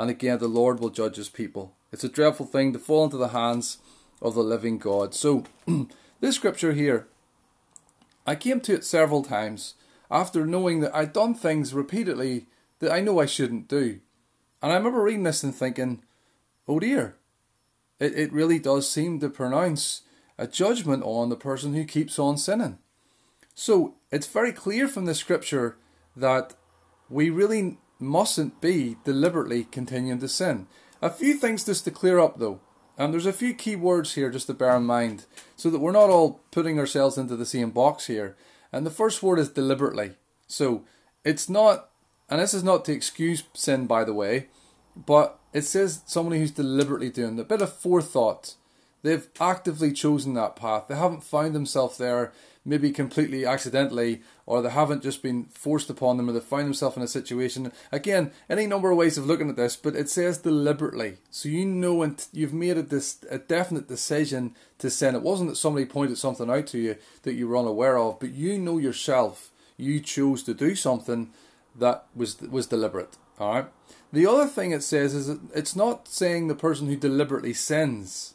and 0.00 0.08
again 0.08 0.38
the 0.38 0.48
Lord 0.48 0.80
will 0.80 0.88
judge 0.88 1.16
his 1.16 1.28
people. 1.28 1.74
It's 1.92 2.04
a 2.04 2.08
dreadful 2.08 2.46
thing 2.46 2.72
to 2.72 2.78
fall 2.78 3.04
into 3.04 3.18
the 3.18 3.28
hands 3.28 3.76
of 4.22 4.34
the 4.34 4.42
living 4.42 4.78
God. 4.78 5.14
So, 5.14 5.44
this 6.20 6.36
scripture 6.36 6.72
here, 6.72 7.06
I 8.26 8.34
came 8.34 8.62
to 8.62 8.72
it 8.72 8.84
several 8.84 9.22
times 9.22 9.74
after 10.10 10.46
knowing 10.46 10.80
that 10.80 10.94
I'd 10.94 11.12
done 11.12 11.34
things 11.34 11.72
repeatedly 11.72 12.46
that 12.80 12.92
I 12.92 13.00
know 13.00 13.20
I 13.20 13.26
shouldn't 13.26 13.68
do. 13.68 14.00
And 14.62 14.72
I 14.72 14.76
remember 14.76 15.02
reading 15.02 15.22
this 15.22 15.42
and 15.42 15.54
thinking, 15.54 16.02
oh 16.66 16.80
dear, 16.80 17.16
it, 17.98 18.18
it 18.18 18.32
really 18.32 18.58
does 18.58 18.90
seem 18.90 19.20
to 19.20 19.28
pronounce 19.28 20.02
a 20.38 20.46
judgment 20.46 21.02
on 21.04 21.28
the 21.28 21.36
person 21.36 21.74
who 21.74 21.84
keeps 21.84 22.18
on 22.18 22.36
sinning. 22.38 22.78
So 23.54 23.94
it's 24.10 24.26
very 24.26 24.52
clear 24.52 24.88
from 24.88 25.04
the 25.04 25.14
scripture 25.14 25.76
that 26.16 26.54
we 27.08 27.30
really 27.30 27.78
mustn't 27.98 28.60
be 28.60 28.96
deliberately 29.04 29.64
continuing 29.64 30.20
to 30.20 30.28
sin. 30.28 30.66
A 31.02 31.10
few 31.10 31.34
things 31.34 31.64
just 31.64 31.84
to 31.84 31.90
clear 31.90 32.18
up 32.18 32.38
though. 32.38 32.60
And 32.96 33.12
there's 33.12 33.26
a 33.26 33.32
few 33.32 33.54
key 33.54 33.76
words 33.76 34.14
here 34.14 34.30
just 34.30 34.46
to 34.48 34.54
bear 34.54 34.76
in 34.76 34.84
mind 34.84 35.24
so 35.56 35.70
that 35.70 35.78
we're 35.78 35.92
not 35.92 36.10
all 36.10 36.40
putting 36.50 36.78
ourselves 36.78 37.16
into 37.16 37.36
the 37.36 37.46
same 37.46 37.70
box 37.70 38.06
here. 38.06 38.36
And 38.72 38.86
the 38.86 38.90
first 38.90 39.22
word 39.22 39.38
is 39.38 39.48
deliberately. 39.48 40.12
So 40.46 40.84
it's 41.24 41.48
not, 41.48 41.90
and 42.28 42.40
this 42.40 42.54
is 42.54 42.64
not 42.64 42.84
to 42.84 42.92
excuse 42.92 43.42
sin 43.54 43.86
by 43.86 44.04
the 44.04 44.14
way, 44.14 44.46
but 44.94 45.38
it 45.52 45.62
says 45.62 46.02
somebody 46.06 46.38
who's 46.38 46.50
deliberately 46.50 47.10
doing 47.10 47.38
a 47.38 47.44
bit 47.44 47.62
of 47.62 47.72
forethought. 47.72 48.54
They've 49.02 49.28
actively 49.40 49.92
chosen 49.92 50.34
that 50.34 50.56
path. 50.56 50.86
They 50.88 50.96
haven't 50.96 51.24
found 51.24 51.54
themselves 51.54 51.98
there 51.98 52.32
maybe 52.64 52.90
completely 52.90 53.46
accidentally, 53.46 54.22
or 54.46 54.60
they 54.60 54.70
haven't 54.70 55.02
just 55.02 55.22
been 55.22 55.44
forced 55.46 55.88
upon 55.88 56.16
them, 56.16 56.28
or 56.28 56.32
they 56.32 56.40
find 56.40 56.66
themselves 56.66 56.96
in 56.96 57.02
a 57.02 57.08
situation. 57.08 57.72
Again, 57.90 58.32
any 58.48 58.66
number 58.66 58.90
of 58.90 58.98
ways 58.98 59.16
of 59.16 59.26
looking 59.26 59.48
at 59.48 59.56
this, 59.56 59.76
but 59.76 59.96
it 59.96 60.10
says 60.10 60.38
deliberately, 60.38 61.16
so 61.30 61.48
you 61.48 61.64
know 61.64 62.02
and 62.02 62.26
you've 62.32 62.52
made 62.52 62.76
a, 62.76 62.82
dis- 62.82 63.24
a 63.30 63.38
definite 63.38 63.88
decision 63.88 64.54
to 64.78 64.90
sin. 64.90 65.14
It 65.14 65.22
wasn't 65.22 65.50
that 65.50 65.56
somebody 65.56 65.86
pointed 65.86 66.18
something 66.18 66.50
out 66.50 66.66
to 66.68 66.78
you 66.78 66.96
that 67.22 67.34
you 67.34 67.48
were 67.48 67.56
unaware 67.56 67.98
of, 67.98 68.20
but 68.20 68.32
you 68.32 68.58
know 68.58 68.78
yourself 68.78 69.50
you 69.80 70.00
chose 70.00 70.42
to 70.42 70.54
do 70.54 70.74
something 70.74 71.32
that 71.74 72.06
was 72.14 72.40
was 72.40 72.66
deliberate. 72.66 73.16
All 73.38 73.54
right. 73.54 73.66
The 74.12 74.26
other 74.26 74.46
thing 74.46 74.72
it 74.72 74.82
says 74.82 75.14
is 75.14 75.38
it's 75.54 75.76
not 75.76 76.08
saying 76.08 76.48
the 76.48 76.54
person 76.54 76.88
who 76.88 76.96
deliberately 76.96 77.54
sins. 77.54 78.34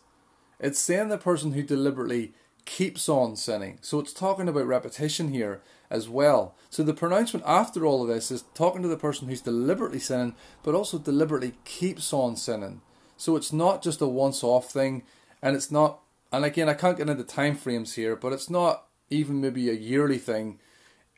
It's 0.60 0.80
saying 0.80 1.10
the 1.10 1.18
person 1.18 1.52
who 1.52 1.64
deliberately 1.64 2.34
keeps 2.66 3.08
on 3.08 3.36
sinning. 3.36 3.78
So 3.82 4.00
it's 4.00 4.14
talking 4.14 4.48
about 4.48 4.66
repetition 4.66 5.32
here 5.32 5.62
as 5.90 6.10
well. 6.10 6.56
So 6.70 6.84
the 6.84 6.94
pronouncement 6.94 7.46
after 7.48 7.86
all 7.86 8.02
of 8.02 8.08
this 8.08 8.32
is 8.32 8.44
talking 8.54 8.82
to 8.82 8.88
the 8.88 8.98
person 8.98 9.28
who's 9.28 9.42
deliberately 9.42 10.00
sinning, 10.00 10.36
but 10.64 10.76
also 10.76 10.98
deliberately 10.98 11.54
keeps 11.64 12.12
on 12.12 12.36
sinning. 12.36 12.82
So 13.18 13.36
it's 13.36 13.54
not 13.54 13.82
just 13.82 14.02
a 14.02 14.08
once 14.08 14.44
off 14.44 14.72
thing, 14.72 15.04
and 15.42 15.56
it's 15.56 15.72
not, 15.72 16.00
and 16.32 16.44
again, 16.44 16.68
I 16.68 16.74
can't 16.74 16.98
get 16.98 17.10
into 17.10 17.24
time 17.24 17.56
frames 17.56 17.94
here, 17.94 18.16
but 18.16 18.34
it's 18.34 18.50
not 18.50 18.88
even 19.10 19.40
maybe 19.40 19.70
a 19.70 19.74
yearly 19.74 20.18
thing. 20.18 20.60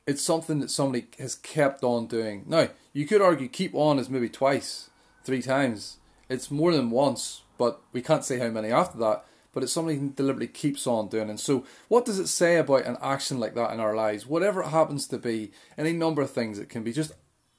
It's 0.05 0.21
something 0.21 0.59
that 0.59 0.71
somebody 0.71 1.07
has 1.17 1.35
kept 1.35 1.83
on 1.83 2.07
doing. 2.07 2.43
Now, 2.45 2.69
you 2.93 3.07
could 3.07 3.21
argue 3.21 3.47
keep 3.47 3.73
on 3.73 3.99
is 3.99 4.09
maybe 4.09 4.29
twice, 4.29 4.89
three 5.23 5.41
times. 5.41 5.97
It's 6.29 6.51
more 6.51 6.73
than 6.73 6.91
once, 6.91 7.41
but 7.57 7.81
we 7.93 8.01
can't 8.01 8.25
say 8.25 8.37
how 8.37 8.49
many 8.49 8.69
after 8.69 8.97
that 8.99 9.25
but 9.53 9.63
it's 9.63 9.71
something 9.71 9.99
he 9.99 10.09
deliberately 10.15 10.47
keeps 10.47 10.85
on 10.85 11.07
doing. 11.07 11.29
And 11.29 11.39
so, 11.39 11.65
what 11.87 12.05
does 12.05 12.19
it 12.19 12.27
say 12.27 12.57
about 12.57 12.85
an 12.85 12.97
action 13.01 13.39
like 13.39 13.55
that 13.55 13.71
in 13.73 13.79
our 13.79 13.95
lives? 13.95 14.25
Whatever 14.25 14.61
it 14.61 14.69
happens 14.69 15.07
to 15.07 15.17
be, 15.17 15.51
any 15.77 15.93
number 15.93 16.21
of 16.21 16.31
things. 16.31 16.59
It 16.59 16.69
can 16.69 16.83
be 16.83 16.93
just 16.93 17.11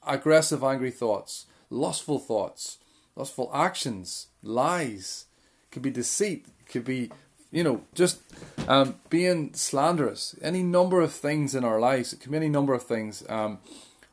aggressive, 0.05 0.63
angry 0.63 0.91
thoughts, 0.91 1.45
lustful 1.69 2.19
thoughts, 2.19 2.77
lustful 3.15 3.51
actions, 3.53 4.27
lies. 4.41 5.25
It 5.65 5.73
could 5.73 5.81
be 5.81 5.91
deceit. 5.91 6.47
It 6.61 6.71
could 6.71 6.85
be, 6.85 7.11
you 7.51 7.63
know, 7.63 7.83
just 7.93 8.21
um, 8.67 8.95
being 9.09 9.53
slanderous. 9.53 10.35
Any 10.41 10.63
number 10.63 11.01
of 11.01 11.13
things 11.13 11.55
in 11.55 11.63
our 11.63 11.79
lives. 11.79 12.13
It 12.13 12.19
can 12.19 12.31
be 12.31 12.37
any 12.37 12.49
number 12.49 12.73
of 12.73 12.83
things. 12.83 13.23
Um, 13.29 13.59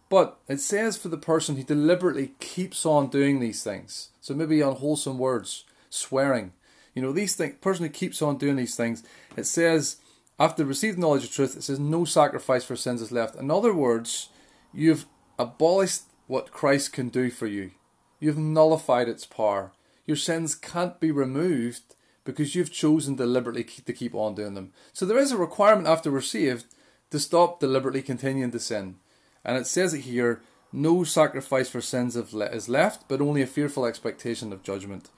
but 0.09 0.39
it 0.49 0.61
says 0.61 0.97
for 0.97 1.09
the 1.09 1.17
person 1.17 1.57
who 1.57 1.63
deliberately 1.63 2.33
keeps 2.39 2.87
on 2.87 3.09
doing 3.09 3.41
these 3.41 3.63
things. 3.63 4.11
So 4.21 4.35
maybe 4.35 4.61
unwholesome 4.61 5.19
words, 5.19 5.65
swearing, 5.91 6.53
you 6.97 7.03
know, 7.03 7.13
these 7.13 7.37
things, 7.37 7.55
person 7.61 7.85
who 7.85 7.93
keeps 7.93 8.23
on 8.23 8.39
doing 8.39 8.57
these 8.57 8.75
things, 8.75 9.05
it 9.37 9.45
says, 9.45 9.97
after 10.41 10.65
received 10.65 10.99
knowledge 10.99 11.25
of 11.25 11.31
truth, 11.31 11.55
it 11.55 11.63
says, 11.63 11.79
no 11.79 12.07
sacrifice 12.07 12.65
for 12.65 12.75
sins 12.75 13.03
is 13.03 13.13
left. 13.13 13.37
In 13.37 13.51
other 13.51 13.75
words, 13.75 14.31
you've 14.73 15.05
abolished 15.39 16.05
what 16.27 16.51
Christ 16.51 16.95
can 16.95 17.11
do 17.11 17.31
for 17.31 17.47
you. 17.47 17.73
You've 18.19 18.39
nullified 18.39 19.09
its 19.09 19.27
power. 19.27 19.73
Your 20.07 20.17
sins 20.17 20.55
can't 20.55 20.99
be 20.99 21.11
removed 21.11 21.83
because 22.25 22.55
you've 22.55 22.73
chosen 22.73 23.15
deliberately 23.15 23.65
to 23.65 23.93
keep 23.93 24.15
on 24.15 24.35
doing 24.35 24.55
them. 24.55 24.73
So 24.95 25.05
there 25.05 25.19
is 25.19 25.33
a 25.33 25.37
requirement 25.37 25.87
after 25.87 26.11
we're 26.11 26.23
saved 26.23 26.65
to 27.11 27.19
stop 27.19 27.61
deliberately 27.61 28.01
continuing 28.01 28.53
to 28.53 28.59
sin. 28.59 28.97
And 29.45 29.59
it 29.59 29.67
says 29.67 29.93
it 29.93 30.01
here 30.01 30.41
no 30.73 31.05
sacrifice 31.05 31.69
for 31.69 31.81
sins 31.81 32.17
is 32.17 32.69
left, 32.69 33.07
but 33.07 33.21
only 33.21 33.43
a 33.43 33.47
fearful 33.47 33.85
expectation 33.85 34.53
of 34.53 34.63
judgment. 34.63 35.11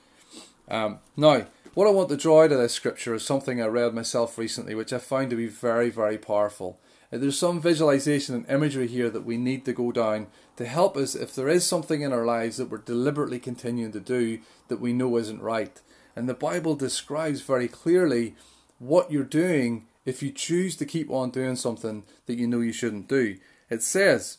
Um, 0.70 0.98
now, 1.16 1.46
what 1.78 1.86
I 1.86 1.90
want 1.90 2.08
to 2.08 2.16
draw 2.16 2.42
out 2.42 2.50
of 2.50 2.58
this 2.58 2.74
scripture 2.74 3.14
is 3.14 3.24
something 3.24 3.62
I 3.62 3.66
read 3.66 3.94
myself 3.94 4.36
recently, 4.36 4.74
which 4.74 4.92
I 4.92 4.98
found 4.98 5.30
to 5.30 5.36
be 5.36 5.46
very, 5.46 5.90
very 5.90 6.18
powerful. 6.18 6.80
Uh, 7.12 7.18
there's 7.18 7.38
some 7.38 7.60
visualization 7.60 8.34
and 8.34 8.50
imagery 8.50 8.88
here 8.88 9.08
that 9.10 9.24
we 9.24 9.36
need 9.36 9.64
to 9.64 9.72
go 9.72 9.92
down 9.92 10.26
to 10.56 10.66
help 10.66 10.96
us 10.96 11.14
if 11.14 11.36
there 11.36 11.48
is 11.48 11.64
something 11.64 12.02
in 12.02 12.12
our 12.12 12.24
lives 12.24 12.56
that 12.56 12.68
we're 12.68 12.78
deliberately 12.78 13.38
continuing 13.38 13.92
to 13.92 14.00
do 14.00 14.40
that 14.66 14.80
we 14.80 14.92
know 14.92 15.16
isn't 15.18 15.40
right. 15.40 15.80
And 16.16 16.28
the 16.28 16.34
Bible 16.34 16.74
describes 16.74 17.42
very 17.42 17.68
clearly 17.68 18.34
what 18.80 19.12
you're 19.12 19.22
doing 19.22 19.86
if 20.04 20.20
you 20.20 20.32
choose 20.32 20.74
to 20.78 20.84
keep 20.84 21.12
on 21.12 21.30
doing 21.30 21.54
something 21.54 22.02
that 22.26 22.38
you 22.38 22.48
know 22.48 22.58
you 22.58 22.72
shouldn't 22.72 23.06
do. 23.06 23.36
it 23.70 23.84
says, 23.84 24.38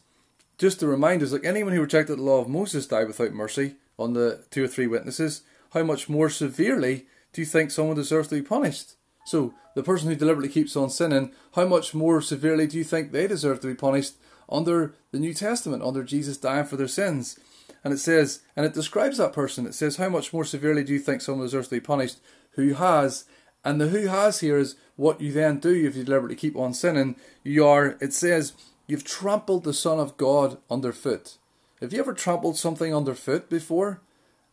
just 0.58 0.82
to 0.82 0.88
remind 0.88 1.24
us, 1.24 1.32
like 1.32 1.46
anyone 1.46 1.72
who 1.72 1.80
rejected 1.80 2.18
the 2.18 2.22
law 2.22 2.42
of 2.42 2.50
Moses 2.50 2.86
died 2.86 3.08
without 3.08 3.32
mercy 3.32 3.76
on 3.98 4.12
the 4.12 4.44
two 4.52 4.66
or 4.66 4.68
three 4.68 4.88
witnesses, 4.88 5.44
how 5.72 5.84
much 5.84 6.10
more 6.10 6.30
severely 6.30 7.06
do 7.34 7.42
you 7.42 7.46
think 7.46 7.72
someone 7.72 7.96
deserves 7.96 8.28
to 8.30 8.36
be 8.36 8.42
punished? 8.42 8.94
So, 9.26 9.54
the 9.76 9.84
person 9.84 10.10
who 10.10 10.16
deliberately 10.16 10.52
keeps 10.52 10.76
on 10.76 10.90
sinning, 10.90 11.32
how 11.54 11.66
much 11.66 11.94
more 11.94 12.22
severely 12.22 12.68
do 12.68 12.78
you 12.78 12.84
think 12.84 13.12
they 13.12 13.28
deserve 13.28 13.60
to 13.62 13.68
be 13.68 13.76
punished 13.76 14.16
under 14.50 14.96
the 15.12 15.20
New 15.20 15.34
Testament, 15.34 15.84
under 15.84 16.04
Jesus 16.04 16.38
dying 16.38 16.66
for 16.66 16.76
their 16.76 16.88
sins? 16.88 17.40
And 17.84 17.94
it 17.94 18.00
says, 18.00 18.42
and 18.56 18.66
it 18.66 18.74
describes 18.74 19.18
that 19.18 19.34
person. 19.34 19.66
It 19.66 19.76
says, 19.76 19.98
how 19.98 20.10
much 20.10 20.34
more 20.34 20.44
severely 20.44 20.84
do 20.84 20.94
you 20.94 21.00
think 21.00 21.22
someone 21.22 21.46
deserves 21.46 21.68
to 21.70 21.76
be 21.76 21.80
punished 21.80 22.20
who 22.54 22.74
has, 22.74 23.26
and 23.64 23.80
the 23.80 23.90
who 23.90 24.08
has 24.08 24.40
here 24.40 24.58
is 24.58 24.76
what 24.96 25.22
you 25.22 25.32
then 25.32 25.60
do 25.60 25.74
if 25.74 25.96
you 25.96 26.04
deliberately 26.04 26.36
keep 26.36 26.58
on 26.58 26.74
sinning. 26.74 27.16
You 27.44 27.66
are, 27.66 27.98
it 28.02 28.14
says, 28.14 28.54
you've 28.86 29.06
trampled 29.06 29.64
the 29.64 29.74
Son 29.74 30.00
of 30.00 30.18
God 30.18 30.58
underfoot. 30.70 31.38
Have 31.80 31.94
you 31.94 32.00
ever 32.00 32.14
trampled 32.14 32.58
something 32.58 32.94
underfoot 32.94 33.50
before? 33.50 34.02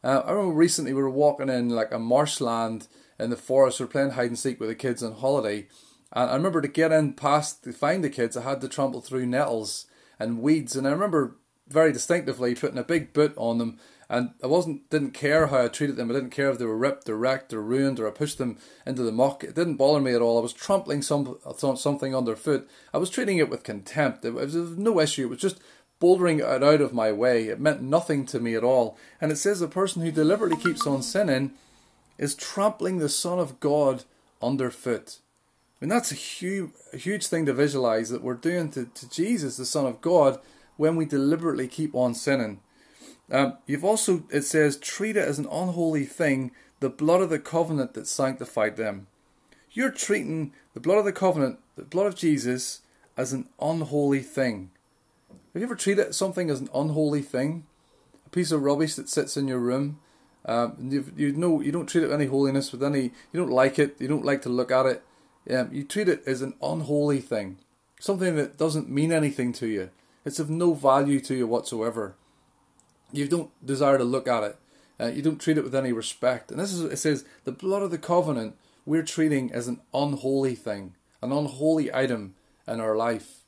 Uh, 0.06 0.22
I 0.24 0.30
remember 0.30 0.54
recently 0.54 0.92
we 0.92 1.02
were 1.02 1.10
walking 1.10 1.48
in 1.48 1.68
like 1.68 1.90
a 1.90 1.98
marshland 1.98 2.86
in 3.18 3.30
the 3.30 3.36
forest, 3.36 3.80
we 3.80 3.86
were 3.86 3.90
playing 3.90 4.10
hide 4.10 4.28
and 4.28 4.38
seek 4.38 4.60
with 4.60 4.68
the 4.68 4.76
kids 4.76 5.02
on 5.02 5.14
holiday. 5.14 5.66
And 6.12 6.30
I 6.30 6.34
remember 6.36 6.60
to 6.60 6.68
get 6.68 6.92
in 6.92 7.12
past 7.14 7.64
to 7.64 7.72
find 7.72 8.04
the 8.04 8.08
kids, 8.08 8.36
I 8.36 8.42
had 8.42 8.60
to 8.60 8.68
trample 8.68 9.00
through 9.00 9.26
nettles 9.26 9.86
and 10.20 10.40
weeds. 10.40 10.76
And 10.76 10.86
I 10.86 10.92
remember 10.92 11.34
very 11.66 11.92
distinctively 11.92 12.54
putting 12.54 12.78
a 12.78 12.84
big 12.84 13.12
boot 13.12 13.34
on 13.36 13.58
them 13.58 13.80
and 14.08 14.30
I 14.42 14.46
wasn't 14.46 14.88
didn't 14.90 15.10
care 15.10 15.48
how 15.48 15.64
I 15.64 15.68
treated 15.68 15.96
them. 15.96 16.10
I 16.10 16.14
didn't 16.14 16.30
care 16.30 16.50
if 16.50 16.58
they 16.58 16.64
were 16.64 16.76
ripped 16.76 17.08
or 17.08 17.16
wrecked 17.16 17.52
or 17.52 17.60
ruined 17.60 17.98
or 17.98 18.06
I 18.06 18.12
pushed 18.12 18.38
them 18.38 18.58
into 18.86 19.02
the 19.02 19.10
muck. 19.10 19.42
It 19.42 19.56
didn't 19.56 19.76
bother 19.76 20.00
me 20.00 20.14
at 20.14 20.22
all. 20.22 20.38
I 20.38 20.42
was 20.42 20.52
trampling 20.52 21.02
some 21.02 21.36
something 21.56 22.14
underfoot. 22.14 22.68
I 22.94 22.98
was 22.98 23.10
treating 23.10 23.38
it 23.38 23.50
with 23.50 23.64
contempt. 23.64 24.24
It 24.24 24.34
was 24.34 24.54
no 24.54 25.00
issue. 25.00 25.24
It 25.24 25.30
was 25.30 25.40
just 25.40 25.58
bouldering 26.00 26.38
it 26.38 26.62
out 26.62 26.80
of 26.80 26.92
my 26.92 27.12
way. 27.12 27.48
It 27.48 27.60
meant 27.60 27.82
nothing 27.82 28.26
to 28.26 28.40
me 28.40 28.54
at 28.54 28.64
all. 28.64 28.98
And 29.20 29.32
it 29.32 29.36
says 29.36 29.60
the 29.60 29.68
person 29.68 30.02
who 30.02 30.10
deliberately 30.10 30.56
keeps 30.56 30.86
on 30.86 31.02
sinning 31.02 31.52
is 32.18 32.34
trampling 32.34 32.98
the 32.98 33.08
Son 33.08 33.38
of 33.38 33.60
God 33.60 34.04
underfoot. 34.42 35.18
I 35.80 35.84
mean, 35.84 35.90
that's 35.90 36.12
a 36.12 36.16
huge, 36.16 36.70
a 36.92 36.96
huge 36.96 37.26
thing 37.26 37.46
to 37.46 37.52
visualize 37.52 38.08
that 38.10 38.22
we're 38.22 38.34
doing 38.34 38.70
to, 38.70 38.86
to 38.86 39.10
Jesus, 39.10 39.56
the 39.56 39.66
Son 39.66 39.86
of 39.86 40.00
God, 40.00 40.38
when 40.76 40.96
we 40.96 41.04
deliberately 41.04 41.68
keep 41.68 41.94
on 41.94 42.14
sinning. 42.14 42.60
Um, 43.30 43.58
you've 43.66 43.84
also, 43.84 44.24
it 44.30 44.42
says, 44.42 44.76
treat 44.76 45.16
it 45.16 45.26
as 45.26 45.38
an 45.38 45.48
unholy 45.50 46.04
thing, 46.04 46.52
the 46.80 46.88
blood 46.88 47.20
of 47.20 47.30
the 47.30 47.38
covenant 47.38 47.94
that 47.94 48.06
sanctified 48.06 48.76
them. 48.76 49.06
You're 49.72 49.90
treating 49.90 50.52
the 50.74 50.80
blood 50.80 50.98
of 50.98 51.04
the 51.04 51.12
covenant, 51.12 51.58
the 51.76 51.84
blood 51.84 52.06
of 52.06 52.16
Jesus, 52.16 52.80
as 53.16 53.32
an 53.32 53.48
unholy 53.60 54.20
thing. 54.20 54.70
Have 55.52 55.60
you 55.60 55.66
ever 55.66 55.74
treated 55.74 56.14
something 56.14 56.50
as 56.50 56.60
an 56.60 56.68
unholy 56.74 57.22
thing? 57.22 57.66
A 58.26 58.30
piece 58.30 58.52
of 58.52 58.62
rubbish 58.62 58.94
that 58.94 59.08
sits 59.08 59.36
in 59.36 59.48
your 59.48 59.58
room. 59.58 59.98
Um, 60.44 60.76
you, 60.90 61.04
you 61.16 61.32
know 61.32 61.60
you 61.60 61.72
don't 61.72 61.86
treat 61.86 62.04
it 62.04 62.08
with 62.08 62.20
any 62.20 62.26
holiness, 62.26 62.70
with 62.70 62.82
any 62.82 63.02
you 63.32 63.40
don't 63.40 63.50
like 63.50 63.78
it, 63.78 63.96
you 63.98 64.06
don't 64.06 64.24
like 64.24 64.42
to 64.42 64.48
look 64.48 64.70
at 64.70 64.86
it. 64.86 65.02
Um, 65.50 65.70
you 65.72 65.84
treat 65.84 66.08
it 66.08 66.22
as 66.26 66.42
an 66.42 66.54
unholy 66.62 67.20
thing, 67.20 67.58
something 68.00 68.36
that 68.36 68.56
doesn't 68.56 68.88
mean 68.88 69.12
anything 69.12 69.52
to 69.54 69.66
you. 69.66 69.90
It's 70.24 70.38
of 70.38 70.50
no 70.50 70.74
value 70.74 71.20
to 71.20 71.34
you 71.34 71.46
whatsoever 71.46 72.16
you 73.12 73.28
don't 73.28 73.50
desire 73.64 73.98
to 73.98 74.04
look 74.04 74.28
at 74.28 74.42
it. 74.42 74.56
Uh, 74.98 75.06
you 75.06 75.22
don't 75.22 75.40
treat 75.40 75.58
it 75.58 75.64
with 75.64 75.74
any 75.74 75.92
respect. 75.92 76.50
And 76.50 76.58
this 76.58 76.72
is 76.72 76.80
it 76.80 76.96
says 76.96 77.24
the 77.44 77.52
blood 77.52 77.82
of 77.82 77.90
the 77.90 77.98
covenant 77.98 78.56
we're 78.84 79.02
treating 79.02 79.52
as 79.52 79.68
an 79.68 79.80
unholy 79.92 80.54
thing, 80.54 80.94
an 81.22 81.32
unholy 81.32 81.92
item 81.94 82.34
in 82.66 82.80
our 82.80 82.96
life. 82.96 83.38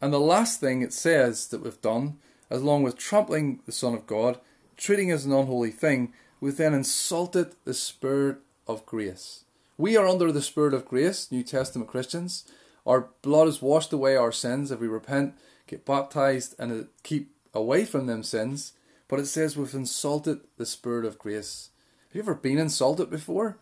And 0.00 0.12
the 0.12 0.20
last 0.20 0.60
thing 0.60 0.82
it 0.82 0.92
says 0.92 1.48
that 1.48 1.62
we've 1.62 1.80
done, 1.80 2.16
along 2.50 2.82
with 2.82 2.96
trampling 2.96 3.60
the 3.66 3.72
Son 3.72 3.94
of 3.94 4.06
God, 4.06 4.38
treating 4.76 5.10
as 5.10 5.26
an 5.26 5.32
unholy 5.32 5.70
thing, 5.70 6.12
we've 6.40 6.56
then 6.56 6.74
insulted 6.74 7.54
the 7.64 7.74
Spirit 7.74 8.38
of 8.66 8.86
grace. 8.86 9.44
We 9.76 9.96
are 9.96 10.06
under 10.06 10.32
the 10.32 10.42
Spirit 10.42 10.74
of 10.74 10.86
grace, 10.86 11.30
New 11.30 11.42
Testament 11.42 11.90
Christians. 11.90 12.44
Our 12.86 13.08
blood 13.22 13.46
has 13.46 13.62
washed 13.62 13.92
away 13.92 14.16
our 14.16 14.32
sins 14.32 14.70
if 14.70 14.80
we 14.80 14.88
repent, 14.88 15.34
get 15.66 15.84
baptized, 15.84 16.54
and 16.58 16.88
keep 17.02 17.30
away 17.52 17.84
from 17.84 18.06
them 18.06 18.22
sins. 18.22 18.72
But 19.06 19.20
it 19.20 19.26
says 19.26 19.56
we've 19.56 19.74
insulted 19.74 20.40
the 20.56 20.66
Spirit 20.66 21.04
of 21.04 21.18
grace. 21.18 21.70
Have 22.08 22.16
you 22.16 22.22
ever 22.22 22.34
been 22.34 22.58
insulted 22.58 23.10
before? 23.10 23.58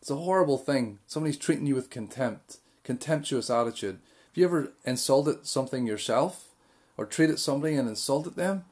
It's 0.00 0.10
a 0.10 0.16
horrible 0.16 0.58
thing. 0.58 0.98
Somebody's 1.06 1.36
treating 1.36 1.66
you 1.66 1.74
with 1.74 1.90
contempt, 1.90 2.58
contemptuous 2.82 3.50
attitude. 3.50 3.98
Have 4.32 4.38
you 4.38 4.46
ever 4.46 4.72
insulted 4.86 5.46
something 5.46 5.86
yourself 5.86 6.48
or 6.96 7.04
treated 7.04 7.38
somebody 7.38 7.74
and 7.74 7.86
insulted 7.86 8.34
them? 8.34 8.64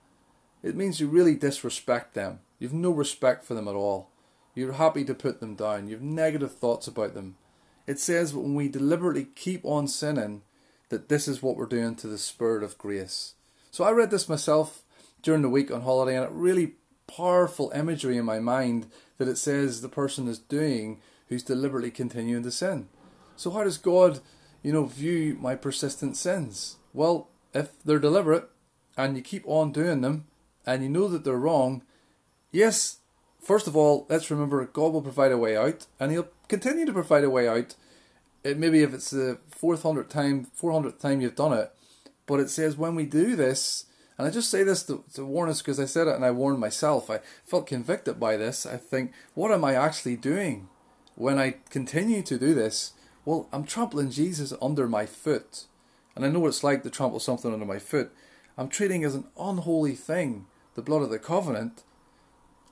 It 0.63 0.75
means 0.75 1.01
you 1.01 1.07
really 1.07 1.35
disrespect 1.35 2.15
them. 2.15 2.39
You've 2.59 2.73
no 2.73 2.91
respect 2.91 3.45
for 3.45 3.53
them 3.53 3.69
at 3.69 3.75
all. 3.75 4.09
You're 4.55 4.73
happy 4.73 5.05
to 5.05 5.15
put 5.15 5.41
them 5.41 5.57
down. 5.57 5.87
You've 5.87 6.01
negative 6.01 6.55
thoughts 6.55 6.87
about 6.87 7.13
them. 7.13 7.35
It 7.87 8.01
says 8.01 8.33
when 8.33 8.55
we 8.55 8.71
deliberately 8.71 9.27
keep 9.35 9.63
on 9.67 9.87
sinning, 9.87 10.41
that 10.89 11.11
this 11.11 11.29
is 11.29 11.43
what 11.43 11.57
we're 11.57 11.67
doing 11.67 11.95
to 11.97 12.07
the 12.07 12.17
Spirit 12.17 12.63
of 12.63 12.79
grace. 12.79 13.35
So 13.71 13.85
I 13.85 13.91
read 13.91 14.11
this 14.11 14.31
myself 14.31 14.81
during 15.23 15.43
the 15.43 15.51
week 15.51 15.71
on 15.71 15.83
holiday, 15.83 16.17
and 16.17 16.25
it 16.25 16.31
really 16.33 16.77
powerful 17.07 17.71
imagery 17.75 18.17
in 18.17 18.25
my 18.25 18.39
mind 18.39 18.87
that 19.19 19.29
it 19.29 19.37
says 19.37 19.83
the 19.83 19.91
person 19.91 20.27
is 20.27 20.39
doing 20.39 21.03
who's 21.29 21.43
deliberately 21.43 21.91
continuing 21.91 22.45
to 22.45 22.51
sin. 22.51 22.89
So 23.37 23.51
how 23.51 23.63
does 23.63 23.77
God, 23.77 24.21
you 24.63 24.73
know, 24.73 24.85
view 24.85 25.37
my 25.41 25.55
persistent 25.55 26.17
sins? 26.17 26.77
Well, 26.93 27.29
if 27.55 27.71
they're 27.85 27.99
deliberate 27.99 28.49
and 28.97 29.17
you 29.17 29.23
keep 29.23 29.45
on 29.47 29.73
doing 29.73 30.01
them 30.01 30.27
and 30.67 30.83
you 30.83 30.89
know 30.89 31.09
that 31.09 31.25
they're 31.25 31.37
wrong, 31.37 31.83
yes, 32.53 32.99
first 33.43 33.67
of 33.67 33.77
all, 33.77 34.07
let's 34.09 34.31
remember 34.31 34.65
God 34.67 34.93
will 34.93 35.03
provide 35.03 35.33
a 35.33 35.39
way 35.39 35.57
out 35.57 35.87
and 35.99 36.13
he'll 36.13 36.29
continue 36.49 36.87
to 36.87 36.93
provide 36.93 37.25
a 37.25 37.31
way 37.31 37.49
out. 37.49 37.75
It 38.43 38.59
maybe 38.59 38.83
if 38.83 38.95
it's 38.95 39.11
the 39.11 39.39
fourth 39.51 39.83
hundredth 39.83 40.11
time, 40.11 40.47
four 40.55 40.73
hundredth 40.73 41.01
time 41.01 41.21
you've 41.21 41.37
done 41.37 41.53
it, 41.53 41.71
but 42.27 42.41
it 42.41 42.51
says 42.51 42.77
when 42.77 42.95
we 42.95 43.05
do 43.05 43.37
this, 43.37 43.87
and 44.17 44.29
I 44.29 44.31
just 44.31 44.51
say 44.51 44.63
this 44.63 44.83
to, 44.85 45.03
to 45.15 45.25
warn 45.25 45.49
us 45.49 45.63
because 45.63 45.81
I 45.81 45.87
said 45.87 46.07
it 46.07 46.15
and 46.15 46.25
I 46.25 46.31
warned 46.31 46.59
myself. 46.59 47.11
I 47.11 47.21
felt 47.47 47.67
convicted 47.67 48.21
by 48.21 48.37
this. 48.37 48.67
I 48.67 48.77
think, 48.77 49.13
what 49.35 49.51
am 49.51 49.65
I 49.65 49.75
actually 49.75 50.17
doing 50.17 50.69
when 51.15 51.39
I 51.39 51.57
continue 51.71 52.23
to 52.23 52.39
do 52.39 52.55
this? 52.55 52.93
Well, 53.31 53.49
I'm 53.53 53.63
trampling 53.63 54.11
Jesus 54.11 54.53
under 54.61 54.89
my 54.89 55.07
foot. 55.07 55.67
And 56.17 56.25
I 56.25 56.29
know 56.29 56.41
what 56.41 56.49
it's 56.49 56.65
like 56.65 56.83
to 56.83 56.91
trample 56.91 57.21
something 57.21 57.53
under 57.53 57.65
my 57.65 57.79
foot. 57.79 58.11
I'm 58.59 58.67
treating 58.67 59.05
as 59.05 59.15
an 59.15 59.27
unholy 59.39 59.95
thing 59.95 60.47
the 60.75 60.83
blood 60.83 61.03
of 61.03 61.11
the 61.11 61.19
covenant, 61.21 61.85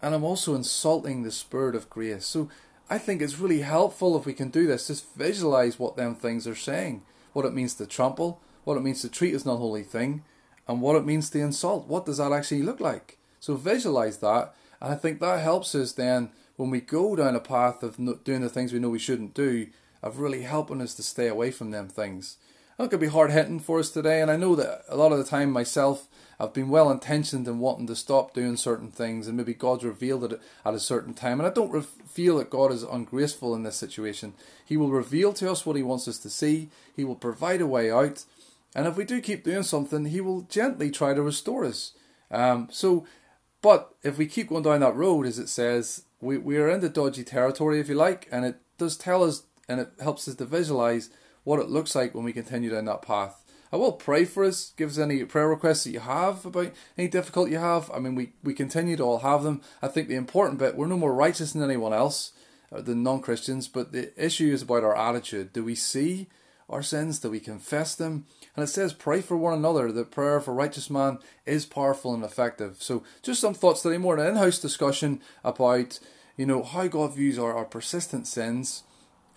and 0.03 0.17
I'm 0.17 0.25
also 0.25 0.57
insulting 0.57 1.23
the 1.23 1.31
Spirit 1.31 1.77
of 1.77 1.89
grace. 1.89 2.27
So 2.27 2.51
I 2.91 2.99
think 2.99 3.23
it's 3.23 3.39
really 3.39 3.61
helpful 3.61 4.19
if 4.19 4.27
we 4.27 4.33
can 4.33 4.49
do 4.49 4.67
this. 4.67 4.89
Just 4.89 5.15
visualize 5.15 5.79
what 5.79 5.95
them 5.95 6.17
things 6.17 6.45
are 6.49 6.57
saying, 6.57 7.03
what 7.35 7.47
it 7.47 7.55
means 7.55 7.75
to 7.75 7.87
trample, 7.87 8.41
what 8.65 8.77
it 8.77 8.83
means 8.83 9.03
to 9.03 9.09
treat 9.09 9.35
as 9.35 9.45
an 9.45 9.53
unholy 9.53 9.85
thing, 9.85 10.25
and 10.67 10.83
what 10.83 10.97
it 10.97 11.07
means 11.07 11.31
to 11.31 11.39
insult. 11.39 11.87
What 11.87 12.05
does 12.05 12.17
that 12.17 12.33
actually 12.33 12.63
look 12.65 12.81
like? 12.81 13.17
So 13.39 13.55
visualize 13.55 14.19
that, 14.19 14.57
and 14.81 14.93
I 14.93 14.97
think 14.97 15.21
that 15.21 15.39
helps 15.39 15.77
us 15.77 15.93
then 15.93 16.31
when 16.57 16.71
we 16.71 16.81
go 16.81 17.15
down 17.15 17.37
a 17.37 17.41
path 17.41 17.85
of 17.85 18.25
doing 18.25 18.41
the 18.41 18.49
things 18.49 18.73
we 18.73 18.81
know 18.81 18.91
we 18.91 18.99
shouldn't 18.99 19.35
do, 19.35 19.69
of 20.03 20.19
really 20.19 20.43
helping 20.43 20.81
us 20.81 20.95
to 20.95 21.03
stay 21.03 21.29
away 21.29 21.51
from 21.51 21.71
them 21.71 21.89
things. 21.89 22.37
That 22.79 22.91
could 22.91 23.01
be 23.01 23.09
hard 23.09 23.33
hitting 23.33 23.59
for 23.59 23.81
us 23.81 23.91
today, 23.91 24.23
and 24.23 24.31
I 24.31 24.37
know 24.37 24.55
that 24.55 24.85
a 24.89 24.97
lot 24.97 25.11
of 25.11 25.19
the 25.19 25.25
time 25.25 25.51
myself, 25.51 26.07
I've 26.39 26.55
been 26.55 26.69
well 26.69 26.93
intentioned 26.93 27.49
in 27.49 27.59
wanting 27.59 27.89
to 27.89 27.97
stop 27.97 28.33
doing 28.33 28.57
certain 28.57 28.93
things, 28.93 29.27
and 29.27 29.37
maybe 29.37 29.53
God's 29.53 29.83
revealed 29.83 30.33
it 30.33 30.41
at 30.65 30.75
a 30.75 30.79
certain 30.79 31.13
time. 31.13 31.41
And 31.41 31.47
I 31.49 31.51
don't 31.51 31.85
feel 31.85 32.39
that 32.39 32.51
God 32.51 32.71
is 32.71 32.85
ungraceful 32.85 33.53
in 33.57 33.65
this 33.65 33.75
situation. 33.75 34.35
He 34.65 34.77
will 34.77 34.91
reveal 34.91 35.33
to 35.35 35.51
us 35.51 35.67
what 35.67 35.75
He 35.75 35.83
wants 35.83 36.07
us 36.07 36.19
to 36.19 36.31
see, 36.31 36.69
He 36.95 37.03
will 37.03 37.17
provide 37.17 37.61
a 37.61 37.67
way 37.67 37.91
out, 37.91 38.25
and 38.77 38.87
if 38.87 38.97
we 38.97 39.05
do 39.05 39.21
keep 39.21 39.43
doing 39.43 39.65
something, 39.65 40.05
He 40.05 40.21
will 40.21 40.43
gently 40.43 40.93
try 40.93 41.15
to 41.15 41.23
restore 41.23 41.65
us. 41.65 41.95
Um, 42.31 42.69
so, 42.71 43.07
but 43.61 43.93
if 44.05 44.19
we 44.19 44.27
keep 44.27 44.51
going 44.51 44.63
down 44.63 44.81
that 44.81 44.95
road, 44.95 45.27
as 45.27 45.41
it 45.41 45.49
says, 45.49 46.05
we, 46.21 46.39
we 46.39 46.59
are 46.59 46.69
in 46.69 46.81
the 46.81 46.89
dodgy 46.89 47.25
territory, 47.25 47.81
if 47.81 47.89
you 47.89 47.97
like, 47.97 48.29
and 48.31 48.45
it 48.45 48.61
does 48.77 48.97
tell 48.97 49.25
us 49.25 49.43
and 49.69 49.81
it 49.81 49.91
helps 50.01 50.27
us 50.29 50.35
to 50.37 50.45
visualize 50.45 51.11
what 51.45 51.61
it 51.61 51.69
looks 51.69 51.95
like 51.95 52.15
when 52.15 52.25
we 52.25 52.33
continue 52.33 52.71
down 52.71 52.87
that 52.87 53.03
path. 53.03 53.45
I 53.73 53.77
will 53.77 53.93
pray 53.93 54.25
for 54.25 54.45
us. 54.45 54.73
Give 54.77 54.91
us 54.91 54.99
any 54.99 55.23
prayer 55.25 55.49
requests 55.49 55.85
that 55.85 55.91
you 55.91 56.01
have 56.01 56.47
about 56.47 56.73
any 56.97 57.09
difficulty 57.09 57.53
you 57.53 57.59
have. 57.59 57.91
I 57.91 57.99
mean, 57.99 58.15
we, 58.15 58.33
we 58.43 58.55
continue 58.55 58.97
to 58.97 59.03
all 59.03 59.19
have 59.19 59.43
them. 59.43 59.61
I 59.83 59.89
think 59.89 60.09
the 60.09 60.15
important 60.15 60.59
bit, 60.59 60.77
we're 60.77 60.87
no 60.87 60.97
more 60.97 61.15
righteous 61.15 61.53
than 61.53 61.63
anyone 61.63 61.93
else, 61.93 62.33
uh, 62.73 62.81
than 62.81 63.03
non 63.03 63.21
Christians, 63.21 63.69
but 63.69 63.93
the 63.93 64.13
issue 64.23 64.53
is 64.53 64.63
about 64.63 64.85
our 64.85 64.97
attitude. 64.97 65.53
Do 65.53 65.65
we 65.65 65.75
see 65.75 66.29
our 66.71 66.83
sins? 66.83 67.19
Do 67.19 67.31
we 67.31 67.41
confess 67.41 67.95
them? 67.95 68.25
And 68.57 68.65
it 68.65 68.69
says, 68.69 68.93
pray 68.93 69.21
for 69.21 69.37
one 69.37 69.55
another. 69.55 69.93
The 69.93 70.05
prayer 70.05 70.37
of 70.37 70.49
a 70.49 70.53
righteous 70.53 70.89
man 70.89 71.19
is 71.45 71.67
powerful 71.67 72.15
and 72.15 72.25
effective. 72.25 72.77
So, 72.81 73.05
just 73.23 73.41
some 73.41 73.55
thoughts 73.55 73.83
today, 73.83 73.99
more 73.99 74.19
an 74.19 74.27
in 74.27 74.37
house 74.37 74.59
discussion 74.59 75.21
about, 75.45 75.99
you 76.37 76.47
know, 76.47 76.63
how 76.63 76.87
God 76.87 77.15
views 77.15 77.39
our, 77.39 77.55
our 77.55 77.65
persistent 77.65 78.27
sins. 78.27 78.83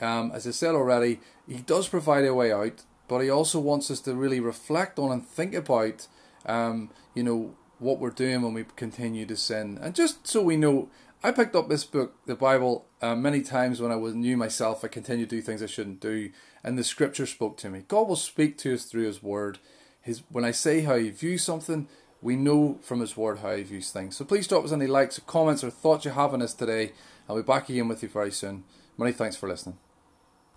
Um, 0.01 0.31
as 0.33 0.47
I 0.47 0.51
said 0.51 0.75
already, 0.75 1.19
He 1.47 1.59
does 1.59 1.87
provide 1.87 2.25
a 2.25 2.33
way 2.33 2.51
out, 2.51 2.83
but 3.07 3.19
He 3.19 3.29
also 3.29 3.59
wants 3.59 3.91
us 3.91 4.01
to 4.01 4.15
really 4.15 4.39
reflect 4.39 4.97
on 4.99 5.11
and 5.11 5.25
think 5.25 5.53
about, 5.53 6.07
um, 6.45 6.89
you 7.13 7.23
know, 7.23 7.55
what 7.79 7.99
we're 7.99 8.09
doing 8.09 8.41
when 8.41 8.53
we 8.53 8.65
continue 8.75 9.25
to 9.25 9.35
sin. 9.35 9.79
And 9.81 9.95
just 9.95 10.27
so 10.27 10.41
we 10.41 10.55
know, 10.55 10.89
I 11.23 11.31
picked 11.31 11.55
up 11.55 11.69
this 11.69 11.83
book, 11.83 12.15
the 12.25 12.35
Bible, 12.35 12.85
uh, 13.01 13.15
many 13.15 13.41
times 13.41 13.81
when 13.81 13.91
I 13.91 13.95
was 13.95 14.15
new 14.15 14.37
myself. 14.37 14.83
I 14.83 14.87
continued 14.87 15.29
to 15.29 15.35
do 15.35 15.41
things 15.41 15.61
I 15.61 15.67
shouldn't 15.67 15.99
do, 15.99 16.31
and 16.63 16.77
the 16.77 16.83
Scripture 16.83 17.25
spoke 17.25 17.57
to 17.57 17.69
me. 17.69 17.83
God 17.87 18.07
will 18.07 18.15
speak 18.15 18.57
to 18.59 18.73
us 18.73 18.85
through 18.85 19.05
His 19.05 19.21
Word. 19.21 19.59
His 20.01 20.23
when 20.29 20.45
I 20.45 20.51
say 20.51 20.81
how 20.81 20.95
He 20.95 21.09
views 21.11 21.43
something, 21.43 21.87
we 22.21 22.35
know 22.35 22.79
from 22.81 23.01
His 23.01 23.17
Word 23.17 23.39
how 23.39 23.55
He 23.55 23.63
views 23.63 23.91
things. 23.91 24.17
So 24.17 24.25
please 24.25 24.47
drop 24.47 24.63
us 24.63 24.71
any 24.71 24.87
likes, 24.87 25.17
or 25.17 25.21
comments, 25.21 25.63
or 25.63 25.69
thoughts 25.69 26.05
you 26.05 26.11
have 26.11 26.33
on 26.33 26.41
us 26.41 26.53
today. 26.53 26.93
I'll 27.27 27.35
be 27.35 27.43
back 27.43 27.69
again 27.69 27.87
with 27.87 28.03
you 28.03 28.09
very 28.09 28.31
soon. 28.31 28.63
Many 28.97 29.11
thanks 29.11 29.35
for 29.35 29.47
listening. 29.47 29.77